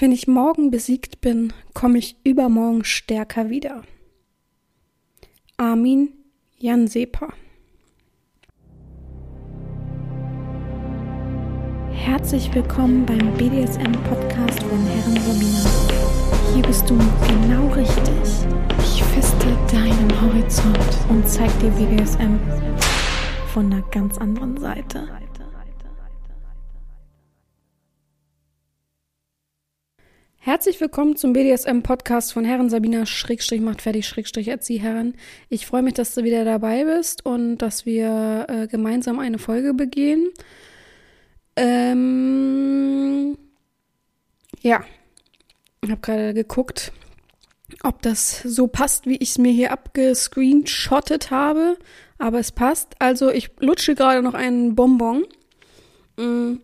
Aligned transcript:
Wenn 0.00 0.12
ich 0.12 0.26
morgen 0.26 0.70
besiegt 0.70 1.20
bin, 1.20 1.52
komme 1.74 1.98
ich 1.98 2.16
übermorgen 2.24 2.84
stärker 2.84 3.50
wieder. 3.50 3.82
Armin 5.58 6.14
Jansepa 6.56 7.28
Herzlich 11.92 12.54
willkommen 12.54 13.04
beim 13.04 13.36
BDSM-Podcast 13.36 14.62
von 14.62 14.86
Herren 14.86 15.18
Romina. 15.18 16.54
Hier 16.54 16.62
bist 16.62 16.88
du 16.88 16.96
genau 16.96 17.68
richtig. 17.74 18.48
Ich 18.78 19.04
feste 19.04 19.48
deinen 19.70 20.20
Horizont 20.22 20.78
und 21.10 21.28
zeig 21.28 21.50
dir 21.60 21.68
BDSM 21.72 22.38
von 23.52 23.66
einer 23.66 23.82
ganz 23.90 24.16
anderen 24.16 24.56
Seite. 24.56 25.19
Herzlich 30.42 30.80
willkommen 30.80 31.16
zum 31.16 31.34
BDSM-Podcast 31.34 32.32
von 32.32 32.46
Herren 32.46 32.70
Sabina 32.70 33.04
Schrägstrich 33.04 33.60
macht 33.60 33.82
fertig 33.82 34.08
Schrägstrich 34.08 34.48
Erzieherin. 34.48 35.12
Ich 35.50 35.66
freue 35.66 35.82
mich, 35.82 35.92
dass 35.92 36.14
du 36.14 36.24
wieder 36.24 36.46
dabei 36.46 36.84
bist 36.84 37.26
und 37.26 37.58
dass 37.58 37.84
wir 37.84 38.46
äh, 38.48 38.66
gemeinsam 38.66 39.18
eine 39.18 39.36
Folge 39.36 39.74
begehen. 39.74 40.30
Ähm, 41.56 43.36
ja, 44.62 44.82
ich 45.82 45.90
habe 45.90 46.00
gerade 46.00 46.32
geguckt, 46.32 46.92
ob 47.82 48.00
das 48.00 48.40
so 48.40 48.66
passt, 48.66 49.04
wie 49.04 49.16
ich 49.16 49.32
es 49.32 49.38
mir 49.38 49.52
hier 49.52 49.72
abgescreenshottet 49.72 51.30
habe. 51.30 51.76
Aber 52.16 52.38
es 52.38 52.50
passt. 52.50 52.94
Also 52.98 53.30
ich 53.30 53.50
lutsche 53.58 53.94
gerade 53.94 54.22
noch 54.22 54.32
einen 54.32 54.74
Bonbon. 54.74 55.26
Mm, 56.16 56.60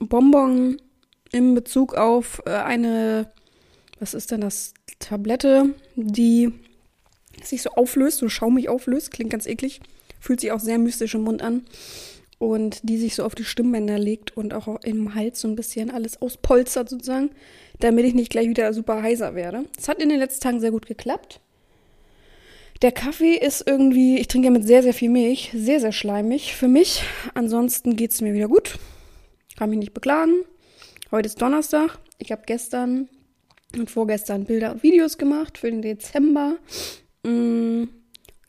Bonbon 0.00 0.76
in 1.32 1.54
Bezug 1.54 1.94
auf 1.94 2.42
äh, 2.46 2.50
eine, 2.50 3.30
was 3.98 4.14
ist 4.14 4.30
denn 4.30 4.40
das? 4.40 4.74
Tablette, 4.98 5.74
die 5.94 6.52
sich 7.42 7.62
so 7.62 7.70
auflöst, 7.70 8.18
so 8.18 8.28
schaumig 8.28 8.68
auflöst. 8.68 9.10
Klingt 9.10 9.30
ganz 9.30 9.46
eklig. 9.46 9.80
Fühlt 10.20 10.40
sich 10.40 10.52
auch 10.52 10.60
sehr 10.60 10.78
mystisch 10.78 11.14
im 11.14 11.22
Mund 11.22 11.42
an. 11.42 11.66
Und 12.38 12.80
die 12.82 12.98
sich 12.98 13.14
so 13.14 13.24
auf 13.24 13.34
die 13.34 13.44
Stimmbänder 13.44 13.98
legt 13.98 14.36
und 14.36 14.52
auch 14.52 14.82
im 14.82 15.14
Hals 15.14 15.40
so 15.40 15.48
ein 15.48 15.56
bisschen 15.56 15.90
alles 15.90 16.20
auspolstert 16.20 16.90
sozusagen, 16.90 17.30
damit 17.80 18.04
ich 18.04 18.14
nicht 18.14 18.30
gleich 18.30 18.48
wieder 18.48 18.74
super 18.74 19.02
heiser 19.02 19.34
werde. 19.34 19.64
Es 19.78 19.88
hat 19.88 20.02
in 20.02 20.10
den 20.10 20.18
letzten 20.18 20.42
Tagen 20.42 20.60
sehr 20.60 20.70
gut 20.70 20.86
geklappt. 20.86 21.40
Der 22.82 22.92
Kaffee 22.92 23.36
ist 23.36 23.66
irgendwie, 23.66 24.18
ich 24.18 24.28
trinke 24.28 24.46
ja 24.46 24.52
mit 24.52 24.66
sehr, 24.66 24.82
sehr 24.82 24.92
viel 24.92 25.08
Milch, 25.08 25.50
sehr, 25.54 25.80
sehr 25.80 25.92
schleimig 25.92 26.54
für 26.54 26.68
mich. 26.68 27.04
Ansonsten 27.32 27.96
geht 27.96 28.10
es 28.10 28.20
mir 28.20 28.34
wieder 28.34 28.48
gut. 28.48 28.78
Kann 29.56 29.70
mich 29.70 29.78
nicht 29.78 29.94
beklagen. 29.94 30.44
Heute 31.12 31.28
ist 31.28 31.40
Donnerstag. 31.40 32.00
Ich 32.18 32.32
habe 32.32 32.42
gestern 32.46 33.08
und 33.76 33.88
vorgestern 33.88 34.44
Bilder 34.44 34.72
und 34.72 34.82
Videos 34.82 35.18
gemacht 35.18 35.56
für 35.56 35.70
den 35.70 35.80
Dezember. 35.80 36.56
Mm, 37.22 37.84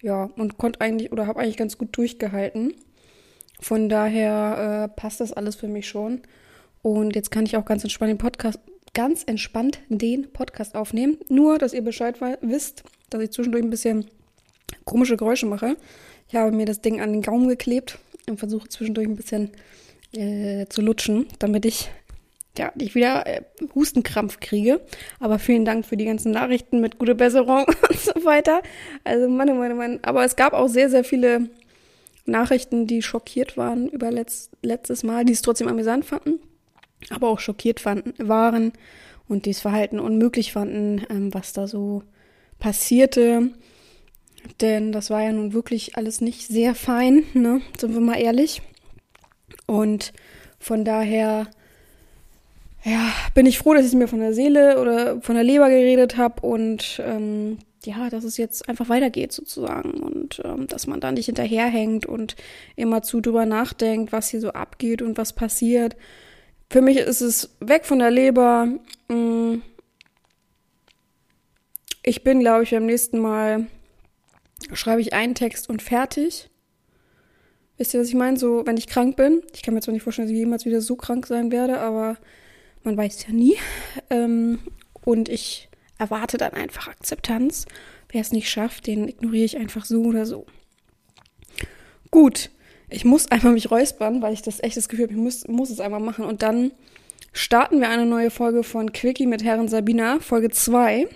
ja, 0.02 0.24
und 0.36 0.58
konnte 0.58 0.82
eigentlich 0.82 1.12
oder 1.12 1.28
habe 1.28 1.40
eigentlich 1.40 1.58
ganz 1.58 1.78
gut 1.78 1.96
durchgehalten. 1.96 2.74
Von 3.60 3.90
daher 3.90 4.90
äh, 4.90 5.00
passt 5.00 5.20
das 5.20 5.34
alles 5.34 5.56
für 5.56 5.68
mich 5.68 5.88
schon. 5.88 6.22
Und 6.82 7.16
jetzt 7.16 7.30
kann 7.30 7.46
ich 7.46 7.58
auch 7.58 7.66
ganz 7.66 7.84
entspannt 7.84 8.10
den 8.10 8.18
Podcast, 8.18 8.60
ganz 8.96 9.24
entspannt 9.24 9.78
den 9.90 10.34
Podcast 10.34 10.74
aufnehmen. 10.74 11.20
Nur, 11.30 11.60
dass 11.60 11.74
ihr 11.74 11.84
Bescheid 11.84 12.16
wisst, 12.42 12.84
dass 13.12 13.22
ich 13.22 13.30
zwischendurch 13.30 13.64
ein 13.64 13.70
bisschen 13.70 14.08
komische 14.84 15.16
Geräusche 15.16 15.46
mache. 15.46 15.78
Ich 16.28 16.36
habe 16.36 16.52
mir 16.52 16.66
das 16.66 16.82
Ding 16.82 17.02
an 17.02 17.12
den 17.12 17.22
Gaumen 17.22 17.50
geklebt 17.50 18.00
und 18.28 18.40
versuche 18.40 18.68
zwischendurch 18.68 19.08
ein 19.08 19.16
bisschen 19.16 19.52
äh, 20.14 20.66
zu 20.70 20.82
lutschen, 20.82 21.28
damit 21.38 21.64
ich 21.64 21.92
ja, 22.58 22.72
ich 22.78 22.96
wieder 22.96 23.26
äh, 23.28 23.42
Hustenkrampf 23.76 24.40
kriege. 24.40 24.82
Aber 25.20 25.40
vielen 25.40 25.66
Dank 25.66 25.86
für 25.86 25.98
die 25.98 26.06
ganzen 26.06 26.32
Nachrichten 26.32 26.80
mit 26.80 26.98
gute 27.00 27.16
Besserung 27.16 27.66
und 27.90 28.00
so 28.00 28.26
weiter. 28.26 28.62
Also, 29.04 29.30
Mann, 29.30 29.50
oh 29.50 29.76
Mann. 29.76 30.00
Aber 30.02 30.24
es 30.26 30.36
gab 30.36 30.54
auch 30.54 30.68
sehr, 30.68 30.90
sehr 30.90 31.04
viele 31.04 31.50
Nachrichten, 32.28 32.88
die 32.88 33.02
schockiert 33.02 33.58
waren 33.58 33.88
über 33.88 34.12
letzt, 34.12 34.52
letztes 34.62 35.04
Mal, 35.04 35.26
die 35.26 35.34
es 35.34 35.42
trotzdem 35.42 35.68
amüsant 35.68 36.06
fanden, 36.06 36.40
aber 37.10 37.30
auch 37.30 37.40
schockiert 37.40 37.80
fanden, 37.80 38.14
waren 38.28 38.74
und 39.28 39.46
dieses 39.46 39.62
Verhalten 39.62 40.00
unmöglich 40.00 40.52
fanden, 40.54 41.06
ähm, 41.10 41.34
was 41.34 41.54
da 41.54 41.68
so 41.68 42.04
passierte. 42.60 43.50
Denn 44.62 44.92
das 44.92 45.10
war 45.10 45.24
ja 45.24 45.32
nun 45.32 45.54
wirklich 45.54 45.98
alles 45.98 46.22
nicht 46.22 46.48
sehr 46.48 46.76
fein, 46.76 47.24
ne? 47.34 47.62
Sind 47.78 47.94
wir 47.94 48.02
mal 48.02 48.20
ehrlich. 48.20 48.62
Und 49.66 50.14
von 50.60 50.86
daher 50.86 51.48
ja, 52.84 53.12
bin 53.34 53.46
ich 53.46 53.60
froh, 53.60 53.74
dass 53.74 53.86
ich 53.86 53.94
mir 53.94 54.08
von 54.08 54.20
der 54.20 54.34
Seele 54.34 54.80
oder 54.80 55.22
von 55.22 55.36
der 55.36 55.44
Leber 55.44 55.70
geredet 55.70 56.18
habe 56.18 56.46
und 56.46 57.02
ähm, 57.04 57.58
ja, 57.86 58.10
dass 58.10 58.24
es 58.24 58.38
jetzt 58.38 58.68
einfach 58.70 58.90
weitergeht 58.90 59.32
sozusagen 59.32 59.92
und 60.02 60.42
ähm, 60.44 60.68
dass 60.68 60.88
man 60.88 61.00
da 61.00 61.12
nicht 61.12 61.28
hinterherhängt 61.28 62.06
und 62.06 62.36
immer 62.76 63.02
zu 63.02 63.22
drüber 63.22 63.46
nachdenkt, 63.46 64.12
was 64.12 64.30
hier 64.30 64.42
so 64.42 64.52
abgeht 64.52 65.02
und 65.02 65.18
was 65.18 65.34
passiert. 65.34 65.96
Für 66.70 66.82
mich 66.82 66.98
ist 66.98 67.22
es 67.22 67.56
weg 67.60 67.86
von 67.86 68.00
der 68.00 68.12
Leber. 68.12 68.68
Mm. 69.08 69.62
Ich 72.04 72.24
bin, 72.24 72.40
glaube 72.40 72.64
ich, 72.64 72.72
beim 72.72 72.86
nächsten 72.86 73.20
Mal 73.20 73.68
schreibe 74.74 75.02
ich 75.02 75.14
einen 75.14 75.36
Text 75.36 75.70
und 75.70 75.82
fertig. 75.82 76.50
Wisst 77.78 77.94
ihr, 77.94 78.00
was 78.00 78.08
ich 78.08 78.16
meine? 78.16 78.38
So, 78.38 78.66
wenn 78.66 78.78
ich 78.78 78.88
krank 78.88 79.16
bin. 79.16 79.44
Ich 79.54 79.62
kann 79.62 79.74
mir 79.74 79.82
zwar 79.82 79.94
nicht 79.94 80.04
vorstellen, 80.04 80.28
dass 80.28 80.34
ich 80.34 80.40
jemals 80.40 80.66
wieder 80.66 80.82
so 80.82 80.96
krank 80.96 81.28
sein 81.28 81.52
werde, 81.52 81.80
aber 81.80 82.18
man 82.88 82.98
weiß 82.98 83.28
ja 83.28 83.34
nie. 83.34 83.58
Ähm, 84.10 84.60
und 85.04 85.30
ich 85.30 85.70
erwarte 86.00 86.38
dann 86.38 86.54
einfach 86.54 86.88
Akzeptanz. 86.88 87.66
Wer 88.10 88.22
es 88.22 88.32
nicht 88.32 88.50
schafft, 88.50 88.88
den 88.88 89.08
ignoriere 89.08 89.46
ich 89.46 89.58
einfach 89.58 89.86
so 89.86 90.02
oder 90.04 90.26
so. 90.26 90.46
Gut, 92.10 92.50
ich 92.90 93.04
muss 93.04 93.30
einfach 93.30 93.52
mich 93.52 93.70
räuspern, 93.70 94.22
weil 94.22 94.34
ich 94.34 94.42
das 94.42 94.64
echt 94.64 94.78
das 94.78 94.88
Gefühl 94.88 95.06
habe, 95.06 95.14
ich 95.14 95.20
muss, 95.20 95.48
muss 95.48 95.70
es 95.70 95.82
einmal 95.82 96.00
machen. 96.00 96.24
Und 96.24 96.42
dann 96.42 96.72
starten 97.34 97.82
wir 97.82 97.90
eine 97.90 98.06
neue 98.06 98.32
Folge 98.32 98.64
von 98.64 98.94
Quickie 98.94 99.28
mit 99.28 99.44
Herren 99.44 99.68
Sabina, 99.68 100.20
Folge 100.20 100.50
2. 100.50 101.08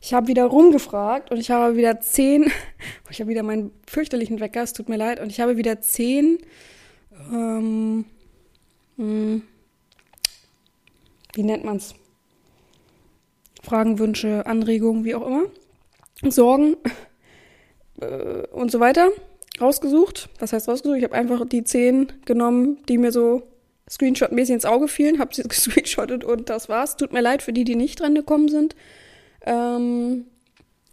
Ich 0.00 0.14
habe 0.14 0.28
wieder 0.28 0.44
rumgefragt 0.44 1.32
und 1.32 1.38
ich 1.38 1.50
habe 1.50 1.76
wieder 1.76 2.00
zehn, 2.00 2.52
ich 3.10 3.20
habe 3.20 3.30
wieder 3.30 3.42
meinen 3.42 3.72
fürchterlichen 3.86 4.38
Wecker, 4.38 4.62
es 4.62 4.72
tut 4.72 4.88
mir 4.88 4.96
leid, 4.96 5.18
und 5.18 5.30
ich 5.30 5.40
habe 5.40 5.56
wieder 5.56 5.80
zehn 5.80 6.38
ähm, 7.32 8.04
hm, 8.96 9.42
wie 11.34 11.42
nennt 11.42 11.64
man's? 11.64 11.94
Fragen, 13.62 13.98
Wünsche, 13.98 14.46
Anregungen, 14.46 15.04
wie 15.04 15.14
auch 15.14 15.26
immer, 15.26 15.44
Sorgen 16.22 16.76
äh, 18.00 18.46
und 18.52 18.70
so 18.70 18.80
weiter 18.80 19.10
rausgesucht. 19.60 20.28
Was 20.38 20.52
heißt 20.52 20.68
rausgesucht? 20.68 20.98
Ich 20.98 21.04
habe 21.04 21.14
einfach 21.14 21.46
die 21.46 21.64
zehn 21.64 22.12
genommen, 22.24 22.78
die 22.88 22.98
mir 22.98 23.12
so 23.12 23.42
Screenshot-mäßig 23.88 24.54
ins 24.54 24.64
Auge 24.64 24.88
fielen, 24.88 25.18
habe 25.18 25.34
sie 25.34 25.42
gescreenshottet 25.48 26.24
und 26.24 26.50
das 26.50 26.68
war's. 26.68 26.96
Tut 26.96 27.12
mir 27.12 27.20
leid 27.20 27.42
für 27.42 27.52
die, 27.52 27.64
die 27.64 27.76
nicht 27.76 28.00
dran 28.00 28.14
gekommen 28.14 28.48
sind. 28.48 28.74
Ähm, 29.46 30.26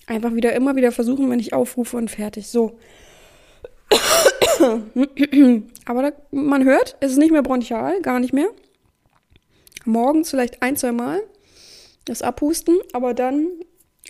einfach 0.08 0.34
wieder 0.34 0.54
immer 0.54 0.76
wieder 0.76 0.92
versuchen, 0.92 1.30
wenn 1.30 1.40
ich 1.40 1.54
aufrufe 1.54 1.98
und 1.98 2.12
fertig. 2.12 2.48
So. 2.48 2.78
Aber 5.86 6.02
da, 6.04 6.12
man 6.32 6.64
hört, 6.64 6.98
es 7.00 7.12
ist 7.12 7.18
nicht 7.18 7.32
mehr 7.32 7.44
bronchial, 7.44 8.02
gar 8.02 8.20
nicht 8.20 8.34
mehr 8.34 8.48
morgens 9.86 10.30
vielleicht 10.30 10.62
ein, 10.62 10.76
zwei 10.76 10.92
Mal 10.92 11.22
das 12.06 12.22
Abhusten, 12.22 12.78
aber 12.94 13.14
dann 13.14 13.48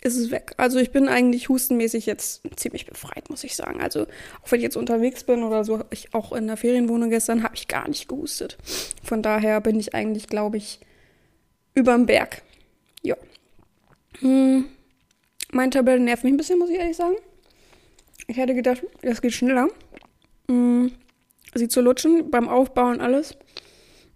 ist 0.01 0.17
es 0.17 0.31
weg. 0.31 0.53
Also 0.57 0.79
ich 0.79 0.91
bin 0.91 1.07
eigentlich 1.07 1.49
hustenmäßig 1.49 2.05
jetzt 2.05 2.41
ziemlich 2.55 2.85
befreit, 2.85 3.29
muss 3.29 3.43
ich 3.43 3.55
sagen. 3.55 3.81
Also 3.81 4.03
auch 4.41 4.51
wenn 4.51 4.59
ich 4.59 4.63
jetzt 4.63 4.77
unterwegs 4.77 5.23
bin 5.23 5.43
oder 5.43 5.63
so, 5.63 5.83
ich 5.91 6.13
auch 6.13 6.31
in 6.31 6.47
der 6.47 6.57
Ferienwohnung 6.57 7.09
gestern, 7.09 7.43
habe 7.43 7.55
ich 7.55 7.67
gar 7.67 7.87
nicht 7.87 8.07
gehustet. 8.07 8.57
Von 9.03 9.21
daher 9.21 9.61
bin 9.61 9.79
ich 9.79 9.93
eigentlich, 9.93 10.27
glaube 10.27 10.57
ich, 10.57 10.79
überm 11.75 12.05
Berg. 12.05 12.41
Ja. 13.03 13.16
Hm. 14.19 14.66
Mein 15.51 15.72
Tabellen 15.72 16.05
nervt 16.05 16.23
mich 16.23 16.34
ein 16.34 16.37
bisschen, 16.37 16.57
muss 16.57 16.69
ich 16.69 16.78
ehrlich 16.78 16.97
sagen. 16.97 17.16
Ich 18.28 18.37
hätte 18.37 18.55
gedacht, 18.55 18.81
das 19.01 19.22
geht 19.22 19.34
schneller. 19.34 19.67
Hm. 20.47 20.91
Sie 21.53 21.67
zu 21.67 21.81
lutschen 21.81 22.31
beim 22.31 22.47
Aufbauen 22.47 23.01
alles. 23.01 23.35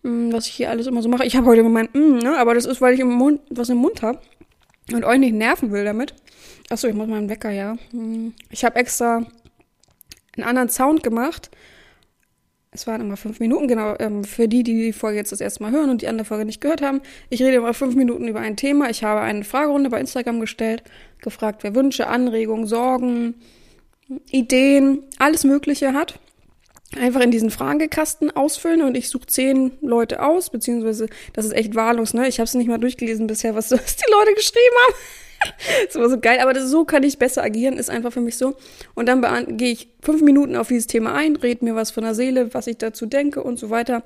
Mm, 0.05 0.31
was 0.31 0.45
ich 0.45 0.53
hier 0.53 0.69
alles 0.69 0.85
immer 0.85 1.01
so 1.01 1.09
mache. 1.09 1.25
Ich 1.25 1.35
habe 1.35 1.47
heute 1.47 1.63
gemeint, 1.63 1.95
mm, 1.95 2.19
ne? 2.19 2.37
aber 2.37 2.53
das 2.53 2.65
ist, 2.65 2.79
weil 2.79 2.93
ich 2.93 2.99
im 2.99 3.11
Mund, 3.11 3.41
was 3.49 3.69
im 3.69 3.77
Mund 3.77 4.03
habe 4.03 4.19
und 4.93 5.03
euch 5.03 5.17
nicht 5.17 5.33
nerven 5.33 5.71
will 5.71 5.83
damit. 5.83 6.13
Achso, 6.69 6.87
ich 6.87 6.93
muss 6.93 7.07
mal 7.07 7.17
einen 7.17 7.29
Wecker, 7.29 7.49
ja. 7.49 7.75
Mm, 7.91 8.33
ich 8.51 8.63
habe 8.63 8.75
extra 8.75 9.25
einen 10.37 10.47
anderen 10.47 10.69
Sound 10.69 11.01
gemacht. 11.01 11.49
Es 12.69 12.85
waren 12.85 13.01
immer 13.01 13.17
fünf 13.17 13.39
Minuten, 13.39 13.67
genau, 13.67 13.95
ähm, 13.97 14.23
für 14.23 14.47
die, 14.47 14.61
die 14.61 14.75
die 14.75 14.93
Folge 14.93 15.17
jetzt 15.17 15.31
das 15.31 15.41
erste 15.41 15.63
Mal 15.63 15.71
hören 15.71 15.89
und 15.89 16.03
die 16.03 16.07
andere 16.07 16.25
Folge 16.25 16.45
nicht 16.45 16.61
gehört 16.61 16.83
haben. 16.83 17.01
Ich 17.31 17.41
rede 17.41 17.57
immer 17.57 17.73
fünf 17.73 17.95
Minuten 17.95 18.27
über 18.27 18.41
ein 18.41 18.57
Thema. 18.57 18.91
Ich 18.91 19.03
habe 19.03 19.21
eine 19.21 19.43
Fragerunde 19.43 19.89
bei 19.89 19.99
Instagram 19.99 20.39
gestellt, 20.39 20.83
gefragt, 21.19 21.63
wer 21.63 21.73
Wünsche, 21.73 22.05
Anregungen, 22.05 22.67
Sorgen, 22.67 23.35
Ideen, 24.29 25.01
alles 25.17 25.45
Mögliche 25.45 25.93
hat. 25.93 26.19
Einfach 26.95 27.21
in 27.21 27.31
diesen 27.31 27.49
Fragekasten 27.49 28.35
ausfüllen 28.35 28.81
und 28.81 28.95
ich 28.95 29.09
suche 29.09 29.27
zehn 29.27 29.73
Leute 29.81 30.23
aus, 30.23 30.49
beziehungsweise 30.49 31.07
das 31.33 31.45
ist 31.45 31.53
echt 31.53 31.75
wahllos, 31.75 32.13
ne? 32.13 32.27
Ich 32.27 32.39
habe 32.39 32.45
es 32.45 32.53
nicht 32.53 32.67
mal 32.67 32.77
durchgelesen 32.77 33.27
bisher, 33.27 33.55
was, 33.55 33.71
was 33.71 33.95
die 33.95 34.11
Leute 34.11 34.33
geschrieben 34.33 34.75
haben. 34.87 34.95
das 35.85 35.95
war 35.95 36.09
so 36.09 36.19
geil, 36.19 36.39
aber 36.39 36.53
das, 36.53 36.69
so 36.69 36.85
kann 36.85 37.03
ich 37.03 37.19
besser 37.19 37.43
agieren, 37.43 37.77
ist 37.77 37.89
einfach 37.89 38.13
für 38.13 38.21
mich 38.21 38.37
so. 38.37 38.55
Und 38.93 39.07
dann 39.07 39.57
gehe 39.57 39.71
ich 39.71 39.89
fünf 40.01 40.21
Minuten 40.21 40.55
auf 40.55 40.67
dieses 40.69 40.87
Thema 40.87 41.13
ein, 41.13 41.35
rede 41.35 41.65
mir 41.65 41.75
was 41.75 41.91
von 41.91 42.03
der 42.03 42.15
Seele, 42.15 42.53
was 42.53 42.67
ich 42.67 42.77
dazu 42.77 43.05
denke 43.05 43.43
und 43.43 43.59
so 43.59 43.69
weiter. 43.69 44.03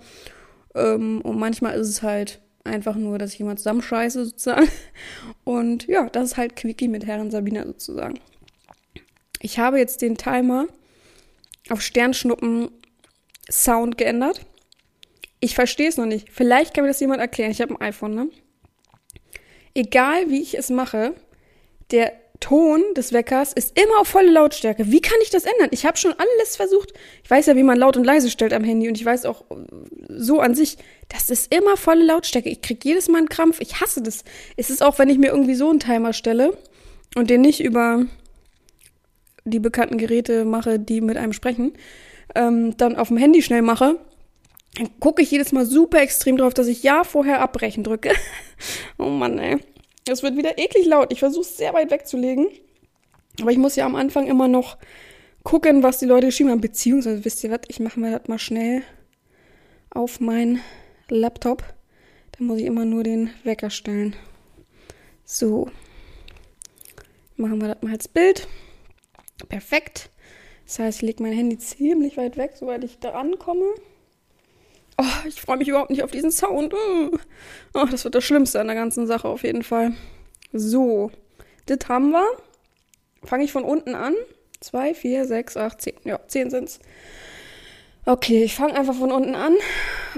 Ähm, 0.75 1.21
und 1.21 1.39
manchmal 1.39 1.75
ist 1.75 1.89
es 1.89 2.01
halt 2.01 2.39
einfach 2.63 2.95
nur, 2.95 3.17
dass 3.17 3.33
ich 3.33 3.39
jemand 3.39 3.59
zusammenscheiße 3.59 4.25
sozusagen. 4.25 4.67
Und 5.43 5.87
ja, 5.87 6.09
das 6.09 6.31
ist 6.31 6.37
halt 6.37 6.55
Quickie 6.55 6.87
mit 6.87 7.05
Herren 7.05 7.31
Sabina 7.31 7.65
sozusagen. 7.65 8.19
Ich 9.41 9.57
habe 9.57 9.79
jetzt 9.79 10.01
den 10.01 10.17
Timer 10.17 10.67
auf 11.69 11.81
Sternschnuppen 11.81 12.69
Sound 13.49 13.97
geändert. 13.97 14.41
Ich 15.39 15.55
verstehe 15.55 15.87
es 15.87 15.97
noch 15.97 16.05
nicht. 16.05 16.29
Vielleicht 16.31 16.73
kann 16.73 16.83
mir 16.83 16.89
das 16.89 16.99
jemand 16.99 17.21
erklären. 17.21 17.51
Ich 17.51 17.61
habe 17.61 17.73
ein 17.73 17.81
iPhone, 17.81 18.15
ne? 18.15 18.29
Egal 19.73 20.29
wie 20.29 20.41
ich 20.41 20.57
es 20.57 20.69
mache, 20.69 21.13
der 21.91 22.13
Ton 22.39 22.81
des 22.95 23.11
Weckers 23.11 23.51
ist 23.51 23.77
immer 23.77 23.99
auf 23.99 24.07
volle 24.07 24.31
Lautstärke. 24.31 24.91
Wie 24.91 25.01
kann 25.01 25.17
ich 25.21 25.29
das 25.29 25.43
ändern? 25.43 25.69
Ich 25.71 25.85
habe 25.85 25.97
schon 25.97 26.13
alles 26.13 26.55
versucht. 26.55 26.93
Ich 27.23 27.29
weiß 27.29 27.47
ja, 27.47 27.55
wie 27.55 27.63
man 27.63 27.77
laut 27.77 27.97
und 27.97 28.05
leise 28.05 28.29
stellt 28.29 28.53
am 28.53 28.63
Handy 28.63 28.87
und 28.87 28.95
ich 28.95 29.03
weiß 29.03 29.25
auch 29.25 29.43
so 30.07 30.39
an 30.39 30.55
sich, 30.55 30.77
das 31.09 31.29
ist 31.29 31.53
immer 31.53 31.75
volle 31.75 32.05
Lautstärke. 32.05 32.49
Ich 32.49 32.61
krieg 32.61 32.83
jedes 32.85 33.09
Mal 33.09 33.19
einen 33.19 33.29
Krampf. 33.29 33.59
Ich 33.59 33.81
hasse 33.81 34.01
das. 34.01 34.23
Es 34.55 34.69
ist 34.69 34.81
auch, 34.81 34.99
wenn 34.99 35.09
ich 35.09 35.17
mir 35.17 35.31
irgendwie 35.31 35.55
so 35.55 35.69
einen 35.69 35.79
Timer 35.79 36.13
stelle 36.13 36.57
und 37.15 37.29
den 37.29 37.41
nicht 37.41 37.61
über 37.61 38.05
die 39.43 39.59
bekannten 39.59 39.97
Geräte 39.97 40.45
mache, 40.45 40.79
die 40.79 41.01
mit 41.01 41.17
einem 41.17 41.33
sprechen, 41.33 41.73
ähm, 42.35 42.75
dann 42.77 42.95
auf 42.95 43.09
dem 43.09 43.17
Handy 43.17 43.41
schnell 43.41 43.61
mache, 43.61 43.99
dann 44.75 44.89
gucke 44.99 45.21
ich 45.21 45.31
jedes 45.31 45.51
Mal 45.51 45.65
super 45.65 46.01
extrem 46.01 46.37
drauf, 46.37 46.53
dass 46.53 46.67
ich 46.67 46.83
ja 46.83 47.03
vorher 47.03 47.41
abbrechen 47.41 47.83
drücke. 47.83 48.11
oh 48.97 49.05
Mann, 49.09 49.39
ey. 49.39 49.57
Es 50.07 50.23
wird 50.23 50.37
wieder 50.37 50.57
eklig 50.57 50.85
laut. 50.85 51.11
Ich 51.11 51.19
versuche 51.19 51.43
es 51.43 51.57
sehr 51.57 51.73
weit 51.73 51.91
wegzulegen. 51.91 52.47
Aber 53.41 53.51
ich 53.51 53.57
muss 53.57 53.75
ja 53.75 53.85
am 53.85 53.95
Anfang 53.95 54.27
immer 54.27 54.47
noch 54.47 54.77
gucken, 55.43 55.83
was 55.83 55.99
die 55.99 56.05
Leute 56.05 56.27
geschrieben 56.27 56.49
haben. 56.49 56.61
Beziehungsweise, 56.61 57.23
wisst 57.25 57.43
ihr 57.43 57.51
was, 57.51 57.61
ich 57.67 57.79
mache 57.79 57.99
mir 57.99 58.17
das 58.17 58.27
mal 58.27 58.39
schnell 58.39 58.83
auf 59.91 60.19
mein 60.19 60.61
Laptop. 61.09 61.63
Da 62.31 62.43
muss 62.43 62.59
ich 62.59 62.65
immer 62.65 62.85
nur 62.85 63.03
den 63.03 63.31
Wecker 63.43 63.69
stellen. 63.69 64.15
So. 65.25 65.69
Machen 67.35 67.61
wir 67.61 67.69
das 67.69 67.81
mal 67.81 67.93
als 67.93 68.07
Bild. 68.07 68.47
Perfekt. 69.47 70.09
Das 70.69 70.77
heißt, 70.77 70.97
ich 70.99 71.01
lege 71.01 71.23
mein 71.23 71.33
Handy 71.33 71.57
ziemlich 71.57 72.15
weit 72.15 72.37
weg, 72.37 72.51
soweit 72.53 72.83
ich 72.83 72.99
da 72.99 73.13
ankomme. 73.13 73.65
Oh, 74.99 75.27
ich 75.27 75.41
freue 75.41 75.57
mich 75.57 75.67
überhaupt 75.67 75.89
nicht 75.89 76.03
auf 76.03 76.11
diesen 76.11 76.31
Sound. 76.31 76.75
Oh, 77.73 77.85
das 77.89 78.03
wird 78.03 78.13
das 78.13 78.23
Schlimmste 78.23 78.59
an 78.59 78.67
der 78.67 78.75
ganzen 78.75 79.07
Sache 79.07 79.27
auf 79.27 79.41
jeden 79.41 79.63
Fall. 79.63 79.93
So, 80.53 81.09
das 81.65 81.79
haben 81.89 82.11
wir. 82.11 82.23
Fange 83.23 83.45
ich 83.45 83.51
von 83.51 83.63
unten 83.63 83.95
an. 83.95 84.13
2, 84.59 84.93
4, 84.93 85.25
6, 85.25 85.57
8, 85.57 85.81
10. 85.81 85.93
Ja, 86.03 86.19
10 86.27 86.51
sind's. 86.51 86.79
Okay, 88.05 88.43
ich 88.43 88.53
fange 88.53 88.75
einfach 88.75 88.95
von 88.95 89.11
unten 89.11 89.33
an 89.33 89.55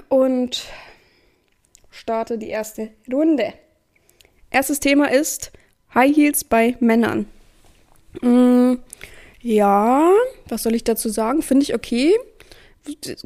und 0.09 0.65
starte 1.89 2.38
die 2.38 2.50
erste 2.50 2.89
Runde. 3.09 3.54
Erstes 4.50 4.81
Thema 4.81 5.09
ist 5.09 5.54
High 5.94 6.13
Heels 6.13 6.44
bei 6.44 6.75
Männern. 6.81 7.27
Mm, 8.19 8.75
ja, 9.41 10.11
was 10.47 10.63
soll 10.63 10.75
ich 10.75 10.83
dazu 10.83 11.09
sagen? 11.09 11.41
Finde 11.41 11.63
ich 11.63 11.75
okay 11.75 12.13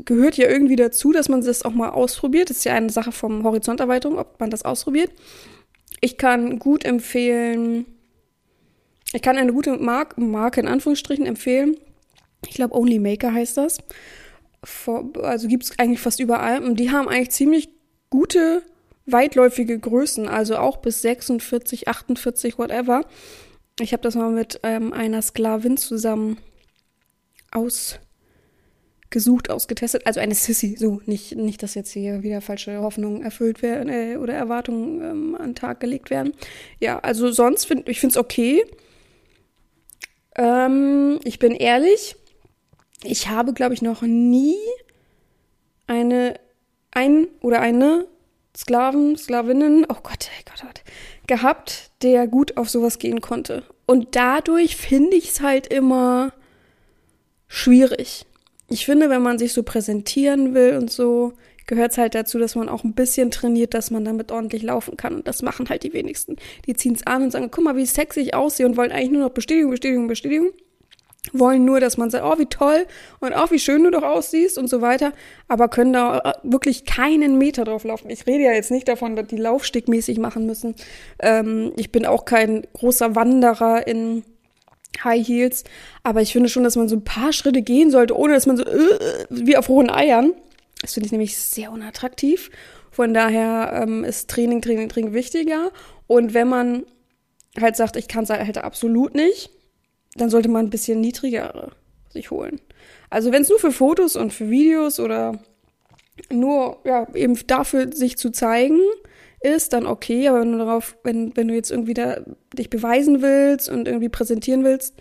gehört 0.03 0.37
ja 0.37 0.49
irgendwie 0.49 0.75
dazu, 0.75 1.11
dass 1.11 1.29
man 1.29 1.41
das 1.41 1.63
auch 1.63 1.71
mal 1.71 1.89
ausprobiert. 1.89 2.49
Das 2.49 2.57
ist 2.57 2.63
ja 2.65 2.73
eine 2.73 2.89
Sache 2.89 3.11
vom 3.11 3.43
Horizonterweiterung, 3.43 4.17
ob 4.17 4.39
man 4.39 4.49
das 4.49 4.63
ausprobiert. 4.63 5.11
Ich 6.01 6.17
kann 6.17 6.59
gut 6.59 6.83
empfehlen, 6.83 7.85
ich 9.13 9.21
kann 9.21 9.37
eine 9.37 9.53
gute 9.53 9.77
Mark 9.77 10.17
Marke 10.17 10.59
in 10.59 10.67
Anführungsstrichen 10.67 11.25
empfehlen. 11.25 11.77
Ich 12.47 12.55
glaube, 12.55 12.75
Only 12.75 12.99
Maker 12.99 13.33
heißt 13.33 13.57
das. 13.57 13.77
also 15.21 15.47
gibt 15.47 15.63
es 15.63 15.79
eigentlich 15.79 16.01
fast 16.01 16.19
überall. 16.19 16.63
Und 16.63 16.79
die 16.79 16.91
haben 16.91 17.07
eigentlich 17.07 17.31
ziemlich 17.31 17.69
gute, 18.09 18.61
weitläufige 19.05 19.79
Größen. 19.79 20.27
Also 20.27 20.57
auch 20.57 20.77
bis 20.77 21.01
46, 21.01 21.87
48, 21.87 22.57
whatever. 22.57 23.05
Ich 23.79 23.91
habe 23.91 24.03
das 24.03 24.15
mal 24.15 24.29
mit 24.29 24.59
ähm, 24.63 24.93
einer 24.93 25.21
Sklavin 25.21 25.77
zusammen 25.77 26.37
aus 27.51 27.99
gesucht, 29.09 29.49
ausgetestet. 29.49 30.05
Also 30.05 30.19
eine 30.19 30.35
Sissy, 30.35 30.75
so 30.77 31.01
nicht, 31.05 31.35
nicht, 31.35 31.63
dass 31.63 31.75
jetzt 31.75 31.91
hier 31.91 32.23
wieder 32.23 32.41
falsche 32.41 32.81
Hoffnungen 32.81 33.21
erfüllt 33.21 33.61
werden 33.61 33.89
äh, 33.89 34.17
oder 34.17 34.33
Erwartungen 34.33 35.01
ähm, 35.01 35.35
an 35.35 35.49
den 35.49 35.55
Tag 35.55 35.79
gelegt 35.79 36.09
werden. 36.09 36.33
Ja, 36.79 36.99
also 36.99 37.31
sonst 37.31 37.65
finde 37.65 37.91
ich 37.91 38.03
es 38.03 38.17
okay. 38.17 38.65
Ähm, 40.35 41.19
ich 41.23 41.39
bin 41.39 41.53
ehrlich, 41.53 42.15
ich 43.03 43.29
habe, 43.29 43.53
glaube 43.53 43.73
ich, 43.73 43.81
noch 43.81 44.01
nie 44.01 44.57
eine 45.87 46.39
ein 46.91 47.27
oder 47.41 47.61
eine 47.61 48.07
Sklaven, 48.55 49.17
Sklavinnen, 49.17 49.85
oh 49.89 49.95
Gott, 50.01 50.29
oh 50.29 50.43
Gott, 50.45 50.61
oh 50.63 50.67
Gott, 50.67 50.81
gehabt, 51.27 51.91
der 52.01 52.27
gut 52.27 52.57
auf 52.57 52.69
sowas 52.69 52.99
gehen 52.99 53.21
konnte. 53.21 53.63
Und 53.85 54.15
dadurch 54.15 54.75
finde 54.75 55.15
ich 55.15 55.29
es 55.29 55.41
halt 55.41 55.67
immer 55.67 56.33
schwierig 57.47 58.25
ich 58.67 58.85
finde, 58.85 59.09
wenn 59.09 59.21
man 59.21 59.37
sich 59.37 59.53
so 59.53 59.63
präsentieren 59.63 60.53
will 60.53 60.77
und 60.77 60.91
so, 60.91 61.33
gehört 61.67 61.91
es 61.91 61.97
halt 61.97 62.15
dazu, 62.15 62.39
dass 62.39 62.55
man 62.55 62.69
auch 62.69 62.83
ein 62.83 62.93
bisschen 62.93 63.31
trainiert, 63.31 63.73
dass 63.73 63.91
man 63.91 64.05
damit 64.05 64.31
ordentlich 64.31 64.63
laufen 64.63 64.97
kann. 64.97 65.15
Und 65.15 65.27
das 65.27 65.41
machen 65.41 65.69
halt 65.69 65.83
die 65.83 65.93
wenigsten. 65.93 66.35
Die 66.65 66.73
ziehen 66.73 66.95
es 66.95 67.05
an 67.05 67.23
und 67.23 67.31
sagen, 67.31 67.49
guck 67.51 67.63
mal, 67.63 67.75
wie 67.75 67.85
sexy 67.85 68.21
ich 68.21 68.33
aussehe 68.33 68.65
und 68.65 68.77
wollen 68.77 68.91
eigentlich 68.91 69.11
nur 69.11 69.21
noch 69.21 69.29
Bestätigung, 69.31 69.71
Bestätigung, 69.71 70.07
Bestätigung. 70.07 70.49
Wollen 71.33 71.65
nur, 71.65 71.79
dass 71.79 71.97
man 71.97 72.09
sagt, 72.09 72.23
oh, 72.23 72.37
wie 72.39 72.45
toll 72.45 72.85
und 73.19 73.33
auch 73.33 73.47
oh, 73.47 73.51
wie 73.51 73.59
schön 73.59 73.83
du 73.83 73.91
doch 73.91 74.03
aussiehst 74.03 74.57
und 74.57 74.69
so 74.69 74.81
weiter, 74.81 75.11
aber 75.47 75.69
können 75.69 75.93
da 75.93 76.19
äh, 76.19 76.33
wirklich 76.43 76.85
keinen 76.85 77.37
Meter 77.37 77.63
drauf 77.63 77.83
laufen. 77.83 78.09
Ich 78.09 78.27
rede 78.27 78.43
ja 78.43 78.51
jetzt 78.51 78.71
nicht 78.71 78.87
davon, 78.87 79.15
dass 79.15 79.27
die 79.27 79.37
laufstegmäßig 79.37 80.19
machen 80.19 80.45
müssen. 80.45 80.75
Ähm, 81.19 81.73
ich 81.77 81.91
bin 81.91 82.05
auch 82.05 82.25
kein 82.25 82.65
großer 82.73 83.15
Wanderer 83.15 83.87
in 83.87 84.23
High 85.03 85.27
Heels. 85.27 85.63
Aber 86.03 86.21
ich 86.21 86.31
finde 86.31 86.49
schon, 86.49 86.63
dass 86.63 86.75
man 86.75 86.87
so 86.87 86.95
ein 86.95 87.03
paar 87.03 87.33
Schritte 87.33 87.61
gehen 87.61 87.91
sollte, 87.91 88.17
ohne 88.17 88.33
dass 88.33 88.45
man 88.45 88.57
so 88.57 88.63
äh, 88.63 89.25
wie 89.29 89.57
auf 89.57 89.67
hohen 89.67 89.89
Eiern. 89.89 90.33
Das 90.81 90.93
finde 90.93 91.07
ich 91.07 91.11
nämlich 91.11 91.37
sehr 91.37 91.71
unattraktiv. 91.71 92.49
Von 92.91 93.13
daher 93.13 93.81
ähm, 93.83 94.03
ist 94.03 94.29
Training, 94.29 94.61
Training, 94.61 94.89
Training 94.89 95.13
wichtiger. 95.13 95.71
Und 96.07 96.33
wenn 96.33 96.47
man 96.47 96.85
halt 97.59 97.75
sagt, 97.75 97.95
ich 97.95 98.07
kann 98.07 98.23
es 98.23 98.29
halt 98.29 98.57
absolut 98.57 99.15
nicht, 99.15 99.49
dann 100.15 100.29
sollte 100.29 100.49
man 100.49 100.65
ein 100.65 100.69
bisschen 100.69 101.01
niedrigere 101.01 101.71
sich 102.09 102.31
holen. 102.31 102.61
Also 103.09 103.31
wenn 103.31 103.41
es 103.41 103.49
nur 103.49 103.59
für 103.59 103.71
Fotos 103.71 104.15
und 104.15 104.33
für 104.33 104.49
Videos 104.49 104.99
oder 104.99 105.39
nur 106.31 106.79
ja 106.85 107.07
eben 107.13 107.37
dafür 107.47 107.91
sich 107.91 108.17
zu 108.17 108.31
zeigen, 108.31 108.79
ist, 109.41 109.73
dann 109.73 109.85
okay, 109.85 110.27
aber 110.27 110.41
wenn 110.41 110.53
du 110.53 110.57
darauf, 110.57 110.97
wenn, 111.03 111.35
wenn 111.35 111.47
du 111.47 111.53
jetzt 111.53 111.69
irgendwie 111.69 111.93
da 111.93 112.21
dich 112.53 112.69
beweisen 112.69 113.21
willst 113.21 113.69
und 113.69 113.87
irgendwie 113.87 114.09
präsentieren 114.09 114.63
willst, 114.63 114.95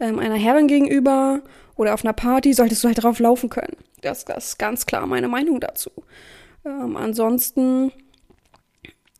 ähm, 0.00 0.18
einer 0.18 0.34
Herrin 0.34 0.66
gegenüber 0.66 1.42
oder 1.76 1.94
auf 1.94 2.04
einer 2.04 2.12
Party, 2.12 2.54
solltest 2.54 2.82
du 2.82 2.88
halt 2.88 3.02
drauf 3.02 3.18
laufen 3.20 3.50
können. 3.50 3.76
Das, 4.00 4.24
das 4.24 4.48
ist 4.48 4.58
ganz 4.58 4.86
klar 4.86 5.06
meine 5.06 5.28
Meinung 5.28 5.60
dazu. 5.60 5.90
Ähm, 6.64 6.96
ansonsten 6.96 7.92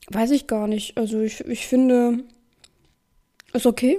weiß 0.08 0.30
ich 0.32 0.46
gar 0.46 0.66
nicht. 0.66 0.96
Also 0.96 1.20
ich, 1.20 1.40
ich 1.40 1.66
finde, 1.66 2.24
ist 3.52 3.66
okay. 3.66 3.98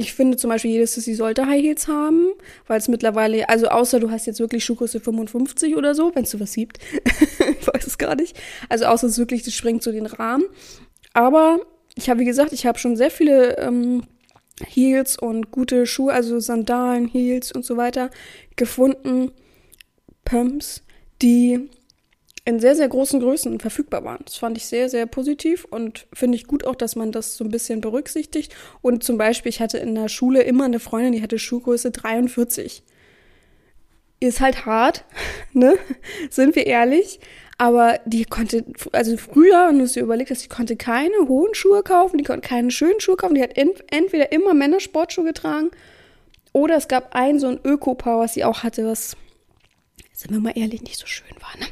Ich 0.00 0.14
finde 0.14 0.38
zum 0.38 0.48
Beispiel, 0.48 0.70
jedes 0.70 0.94
Sissy 0.94 1.14
sollte 1.14 1.46
High 1.46 1.62
Heels 1.62 1.86
haben, 1.86 2.32
weil 2.66 2.78
es 2.78 2.88
mittlerweile, 2.88 3.46
also 3.50 3.68
außer 3.68 4.00
du 4.00 4.10
hast 4.10 4.26
jetzt 4.26 4.40
wirklich 4.40 4.64
Schuhgröße 4.64 4.98
55 4.98 5.76
oder 5.76 5.94
so, 5.94 6.14
wenn 6.14 6.24
es 6.24 6.30
sowas 6.30 6.54
gibt. 6.54 6.78
ich 7.04 7.66
weiß 7.66 7.86
es 7.86 7.98
gar 7.98 8.14
nicht. 8.14 8.34
Also 8.70 8.86
außer 8.86 9.08
es 9.08 9.18
wirklich, 9.18 9.42
das 9.42 9.54
sprengt 9.54 9.82
so 9.82 9.92
den 9.92 10.06
Rahmen. 10.06 10.44
Aber 11.12 11.60
ich 11.96 12.08
habe, 12.08 12.20
wie 12.20 12.24
gesagt, 12.24 12.54
ich 12.54 12.64
habe 12.64 12.78
schon 12.78 12.96
sehr 12.96 13.10
viele 13.10 13.58
ähm, 13.58 14.04
Heels 14.66 15.18
und 15.18 15.50
gute 15.50 15.84
Schuhe, 15.84 16.14
also 16.14 16.40
Sandalen, 16.40 17.06
Heels 17.06 17.52
und 17.52 17.66
so 17.66 17.76
weiter 17.76 18.08
gefunden. 18.56 19.32
Pumps, 20.24 20.82
die 21.20 21.68
in 22.50 22.60
sehr, 22.60 22.74
sehr 22.74 22.88
großen 22.88 23.20
Größen 23.20 23.60
verfügbar 23.60 24.04
waren. 24.04 24.22
Das 24.24 24.36
fand 24.36 24.56
ich 24.56 24.66
sehr, 24.66 24.88
sehr 24.88 25.06
positiv 25.06 25.64
und 25.64 26.06
finde 26.12 26.36
ich 26.36 26.46
gut 26.46 26.66
auch, 26.66 26.74
dass 26.74 26.96
man 26.96 27.12
das 27.12 27.36
so 27.36 27.44
ein 27.44 27.50
bisschen 27.50 27.80
berücksichtigt. 27.80 28.54
Und 28.82 29.04
zum 29.04 29.16
Beispiel, 29.16 29.50
ich 29.50 29.60
hatte 29.60 29.78
in 29.78 29.94
der 29.94 30.08
Schule 30.08 30.42
immer 30.42 30.64
eine 30.64 30.80
Freundin, 30.80 31.12
die 31.12 31.22
hatte 31.22 31.38
Schuhgröße 31.38 31.92
43. 31.92 32.82
Ist 34.18 34.40
halt 34.40 34.66
hart, 34.66 35.04
ne? 35.52 35.78
Sind 36.28 36.56
wir 36.56 36.66
ehrlich. 36.66 37.20
Aber 37.56 38.00
die 38.06 38.24
konnte, 38.24 38.64
also 38.92 39.16
früher, 39.16 39.68
wenn 39.68 39.78
du 39.78 39.84
es 39.84 39.92
dir 39.92 40.02
überlegt 40.02 40.30
hast, 40.30 40.42
die 40.42 40.48
konnte 40.48 40.76
keine 40.76 41.28
hohen 41.28 41.54
Schuhe 41.54 41.82
kaufen, 41.82 42.16
die 42.16 42.24
konnte 42.24 42.48
keine 42.48 42.70
schönen 42.70 43.00
Schuhe 43.00 43.16
kaufen, 43.16 43.34
die 43.34 43.42
hat 43.42 43.56
entweder 43.56 44.32
immer 44.32 44.54
Männersportschuhe 44.54 45.26
getragen 45.26 45.70
oder 46.54 46.76
es 46.76 46.88
gab 46.88 47.14
ein 47.14 47.38
so 47.38 47.48
ein 47.48 47.60
Öko-Paar, 47.62 48.18
was 48.18 48.32
sie 48.32 48.44
auch 48.44 48.62
hatte, 48.62 48.86
was 48.86 49.14
sind 50.14 50.32
wir 50.32 50.40
mal 50.40 50.56
ehrlich, 50.56 50.82
nicht 50.82 50.98
so 50.98 51.06
schön 51.06 51.36
war, 51.40 51.54
ne? 51.58 51.66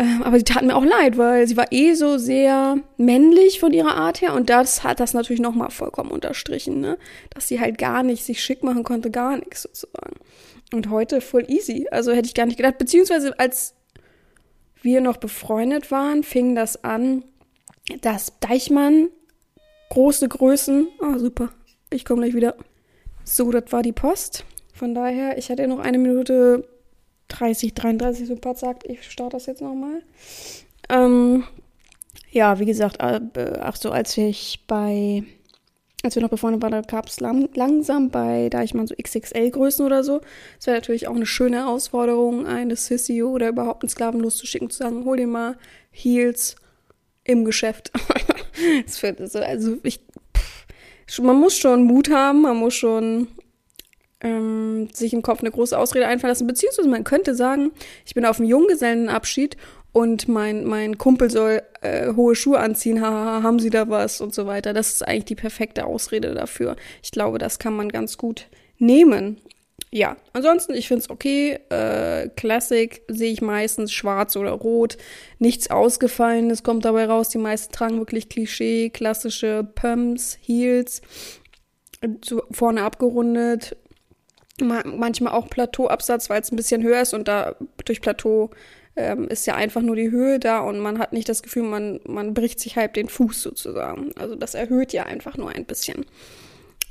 Ähm, 0.00 0.22
aber 0.22 0.38
sie 0.38 0.44
tat 0.44 0.62
mir 0.62 0.74
auch 0.74 0.84
leid, 0.84 1.18
weil 1.18 1.46
sie 1.46 1.58
war 1.58 1.70
eh 1.72 1.92
so 1.92 2.16
sehr 2.16 2.78
männlich 2.96 3.60
von 3.60 3.74
ihrer 3.74 3.96
Art 3.96 4.22
her 4.22 4.32
und 4.32 4.48
das 4.48 4.82
hat 4.82 4.98
das 4.98 5.12
natürlich 5.12 5.42
nochmal 5.42 5.70
vollkommen 5.70 6.10
unterstrichen, 6.10 6.80
ne? 6.80 6.96
Dass 7.34 7.48
sie 7.48 7.60
halt 7.60 7.76
gar 7.76 8.02
nicht 8.02 8.24
sich 8.24 8.42
schick 8.42 8.64
machen 8.64 8.82
konnte, 8.82 9.10
gar 9.10 9.36
nichts 9.36 9.60
sozusagen. 9.62 10.16
Und 10.72 10.88
heute 10.88 11.20
voll 11.20 11.44
easy. 11.50 11.86
Also 11.90 12.12
hätte 12.12 12.28
ich 12.28 12.34
gar 12.34 12.46
nicht 12.46 12.56
gedacht. 12.56 12.78
Beziehungsweise 12.78 13.38
als 13.38 13.74
wir 14.80 15.02
noch 15.02 15.18
befreundet 15.18 15.90
waren, 15.90 16.22
fing 16.22 16.54
das 16.54 16.82
an, 16.82 17.22
dass 18.00 18.38
Deichmann 18.40 19.08
große 19.90 20.28
Größen. 20.28 20.88
Ah, 21.00 21.12
oh, 21.14 21.18
super. 21.18 21.50
Ich 21.90 22.06
komme 22.06 22.22
gleich 22.22 22.34
wieder. 22.34 22.54
So, 23.24 23.50
das 23.50 23.70
war 23.70 23.82
die 23.82 23.92
Post. 23.92 24.46
Von 24.72 24.94
daher, 24.94 25.36
ich 25.36 25.50
hatte 25.50 25.68
noch 25.68 25.80
eine 25.80 25.98
Minute 25.98 26.66
30, 27.30 27.74
33, 27.74 28.28
so 28.28 28.36
Pat 28.36 28.58
sagt, 28.58 28.86
ich 28.86 29.10
starte 29.10 29.36
das 29.36 29.46
jetzt 29.46 29.62
nochmal. 29.62 30.02
Ähm, 30.88 31.44
ja, 32.30 32.58
wie 32.58 32.66
gesagt, 32.66 32.98
äh, 33.00 33.20
ach 33.60 33.76
so, 33.76 33.90
als 33.90 34.16
ich 34.16 34.64
bei, 34.66 35.24
als 36.02 36.14
wir 36.14 36.22
noch 36.22 36.30
befreundet 36.30 36.62
waren, 36.62 36.72
da 36.72 36.80
gab 36.82 37.06
es 37.06 37.20
lang, 37.20 37.48
langsam 37.54 38.10
bei, 38.10 38.48
da 38.50 38.62
ich 38.62 38.74
mal 38.74 38.86
so 38.86 38.94
XXL-Größen 38.94 39.84
oder 39.84 40.04
so. 40.04 40.20
Es 40.58 40.66
wäre 40.66 40.76
natürlich 40.76 41.08
auch 41.08 41.16
eine 41.16 41.26
schöne 41.26 41.58
Herausforderung, 41.58 42.46
eine 42.46 42.76
Sissy 42.76 43.22
oder 43.22 43.48
überhaupt 43.48 43.82
einen 43.82 43.90
Sklaven 43.90 44.20
loszuschicken, 44.20 44.70
zu 44.70 44.78
sagen, 44.78 45.04
hol 45.04 45.16
dir 45.16 45.26
mal 45.26 45.56
Heels 45.90 46.56
im 47.24 47.44
Geschäft. 47.44 47.90
also 49.42 49.78
ich, 49.82 50.00
pff, 50.36 51.18
man 51.20 51.36
muss 51.36 51.56
schon 51.56 51.82
Mut 51.84 52.10
haben, 52.10 52.42
man 52.42 52.56
muss 52.56 52.74
schon 52.74 53.28
ähm, 54.22 54.88
sich 54.92 55.12
im 55.12 55.22
Kopf 55.22 55.40
eine 55.40 55.50
große 55.50 55.78
Ausrede 55.78 56.06
einfallen 56.06 56.30
lassen. 56.30 56.46
Beziehungsweise 56.46 56.88
man 56.88 57.04
könnte 57.04 57.34
sagen, 57.34 57.72
ich 58.04 58.14
bin 58.14 58.24
auf 58.24 58.38
einem 58.38 58.48
Junggesellenabschied 58.48 59.56
und 59.92 60.28
mein, 60.28 60.64
mein 60.64 60.98
Kumpel 60.98 61.30
soll 61.30 61.62
äh, 61.80 62.12
hohe 62.14 62.34
Schuhe 62.34 62.60
anziehen, 62.60 63.00
haha, 63.00 63.42
haben 63.42 63.58
Sie 63.58 63.70
da 63.70 63.88
was 63.88 64.20
und 64.20 64.34
so 64.34 64.46
weiter. 64.46 64.72
Das 64.72 64.92
ist 64.92 65.06
eigentlich 65.06 65.24
die 65.24 65.34
perfekte 65.34 65.84
Ausrede 65.84 66.34
dafür. 66.34 66.76
Ich 67.02 67.10
glaube, 67.10 67.38
das 67.38 67.58
kann 67.58 67.74
man 67.74 67.88
ganz 67.88 68.16
gut 68.16 68.46
nehmen. 68.78 69.40
Ja, 69.92 70.16
ansonsten, 70.32 70.74
ich 70.74 70.86
finde 70.86 71.02
es 71.02 71.10
okay. 71.10 71.58
Äh, 71.68 72.28
Classic 72.36 73.02
sehe 73.08 73.32
ich 73.32 73.42
meistens 73.42 73.92
schwarz 73.92 74.36
oder 74.36 74.52
rot. 74.52 74.96
Nichts 75.40 75.70
Ausgefallenes 75.70 76.62
kommt 76.62 76.84
dabei 76.84 77.06
raus. 77.06 77.30
Die 77.30 77.38
meisten 77.38 77.72
tragen 77.72 77.98
wirklich 77.98 78.28
Klischee, 78.28 78.90
klassische 78.90 79.66
Pumps, 79.74 80.38
Heels, 80.40 81.02
so 82.24 82.42
vorne 82.52 82.82
abgerundet, 82.82 83.76
manchmal 84.60 85.32
auch 85.32 85.48
Plateauabsatz, 85.48 86.30
weil 86.30 86.40
es 86.40 86.52
ein 86.52 86.56
bisschen 86.56 86.82
höher 86.82 87.02
ist 87.02 87.14
und 87.14 87.28
da 87.28 87.56
durch 87.84 88.00
Plateau 88.00 88.50
ähm, 88.96 89.28
ist 89.28 89.46
ja 89.46 89.54
einfach 89.54 89.82
nur 89.82 89.96
die 89.96 90.10
Höhe 90.10 90.38
da 90.38 90.60
und 90.60 90.78
man 90.78 90.98
hat 90.98 91.12
nicht 91.12 91.28
das 91.28 91.42
Gefühl, 91.42 91.62
man, 91.62 92.00
man 92.06 92.34
bricht 92.34 92.60
sich 92.60 92.76
halb 92.76 92.94
den 92.94 93.08
Fuß 93.08 93.42
sozusagen. 93.42 94.12
Also 94.16 94.34
das 94.34 94.54
erhöht 94.54 94.92
ja 94.92 95.04
einfach 95.04 95.36
nur 95.36 95.50
ein 95.50 95.64
bisschen. 95.64 96.04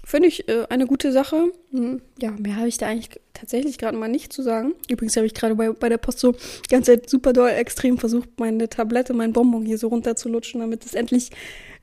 Finde 0.09 0.27
ich 0.27 0.49
äh, 0.49 0.65
eine 0.69 0.87
gute 0.87 1.11
Sache. 1.11 1.51
Hm, 1.71 2.01
ja, 2.19 2.31
mehr 2.31 2.55
habe 2.55 2.67
ich 2.67 2.77
da 2.77 2.87
eigentlich 2.87 3.19
tatsächlich 3.33 3.77
gerade 3.77 3.95
mal 3.95 4.07
nicht 4.07 4.33
zu 4.33 4.41
sagen. 4.41 4.73
Übrigens 4.89 5.15
habe 5.17 5.27
ich 5.27 5.35
gerade 5.35 5.55
bei, 5.55 5.71
bei 5.71 5.87
der 5.87 5.97
Post 5.97 6.19
so 6.19 6.33
Zeit 6.81 7.09
super 7.09 7.31
doll 7.31 7.49
extrem 7.49 7.97
versucht, 7.99 8.29
meine 8.39 8.69
Tablette, 8.69 9.13
mein 9.13 9.33
Bonbon 9.33 9.65
hier 9.65 9.77
so 9.77 9.89
runterzulutschen, 9.89 10.61
damit 10.61 10.83
es 10.83 10.95
endlich 10.95 11.29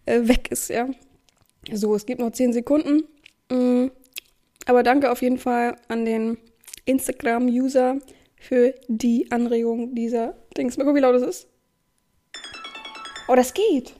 äh, 0.07 0.26
weg 0.26 0.49
ist, 0.50 0.71
ja. 0.71 0.88
So, 1.73 1.95
es 1.95 2.07
gibt 2.07 2.21
noch 2.21 2.33
10 2.33 2.52
Sekunden. 2.52 3.05
Hm, 3.50 3.90
aber 4.66 4.82
danke 4.82 5.11
auf 5.11 5.23
jeden 5.23 5.38
Fall 5.38 5.76
an 5.88 6.04
den 6.04 6.38
Instagram-User 6.85 7.99
für 8.37 8.75
die 8.88 9.30
Anregung 9.30 9.94
dieser 9.94 10.37
Dings. 10.56 10.76
Mal 10.76 10.85
gucken, 10.85 10.96
wie 10.96 11.00
laut 11.00 11.14
es 11.16 11.23
ist. 11.23 11.49
Oh, 13.28 13.35
das 13.35 13.54
geht. 13.54 13.94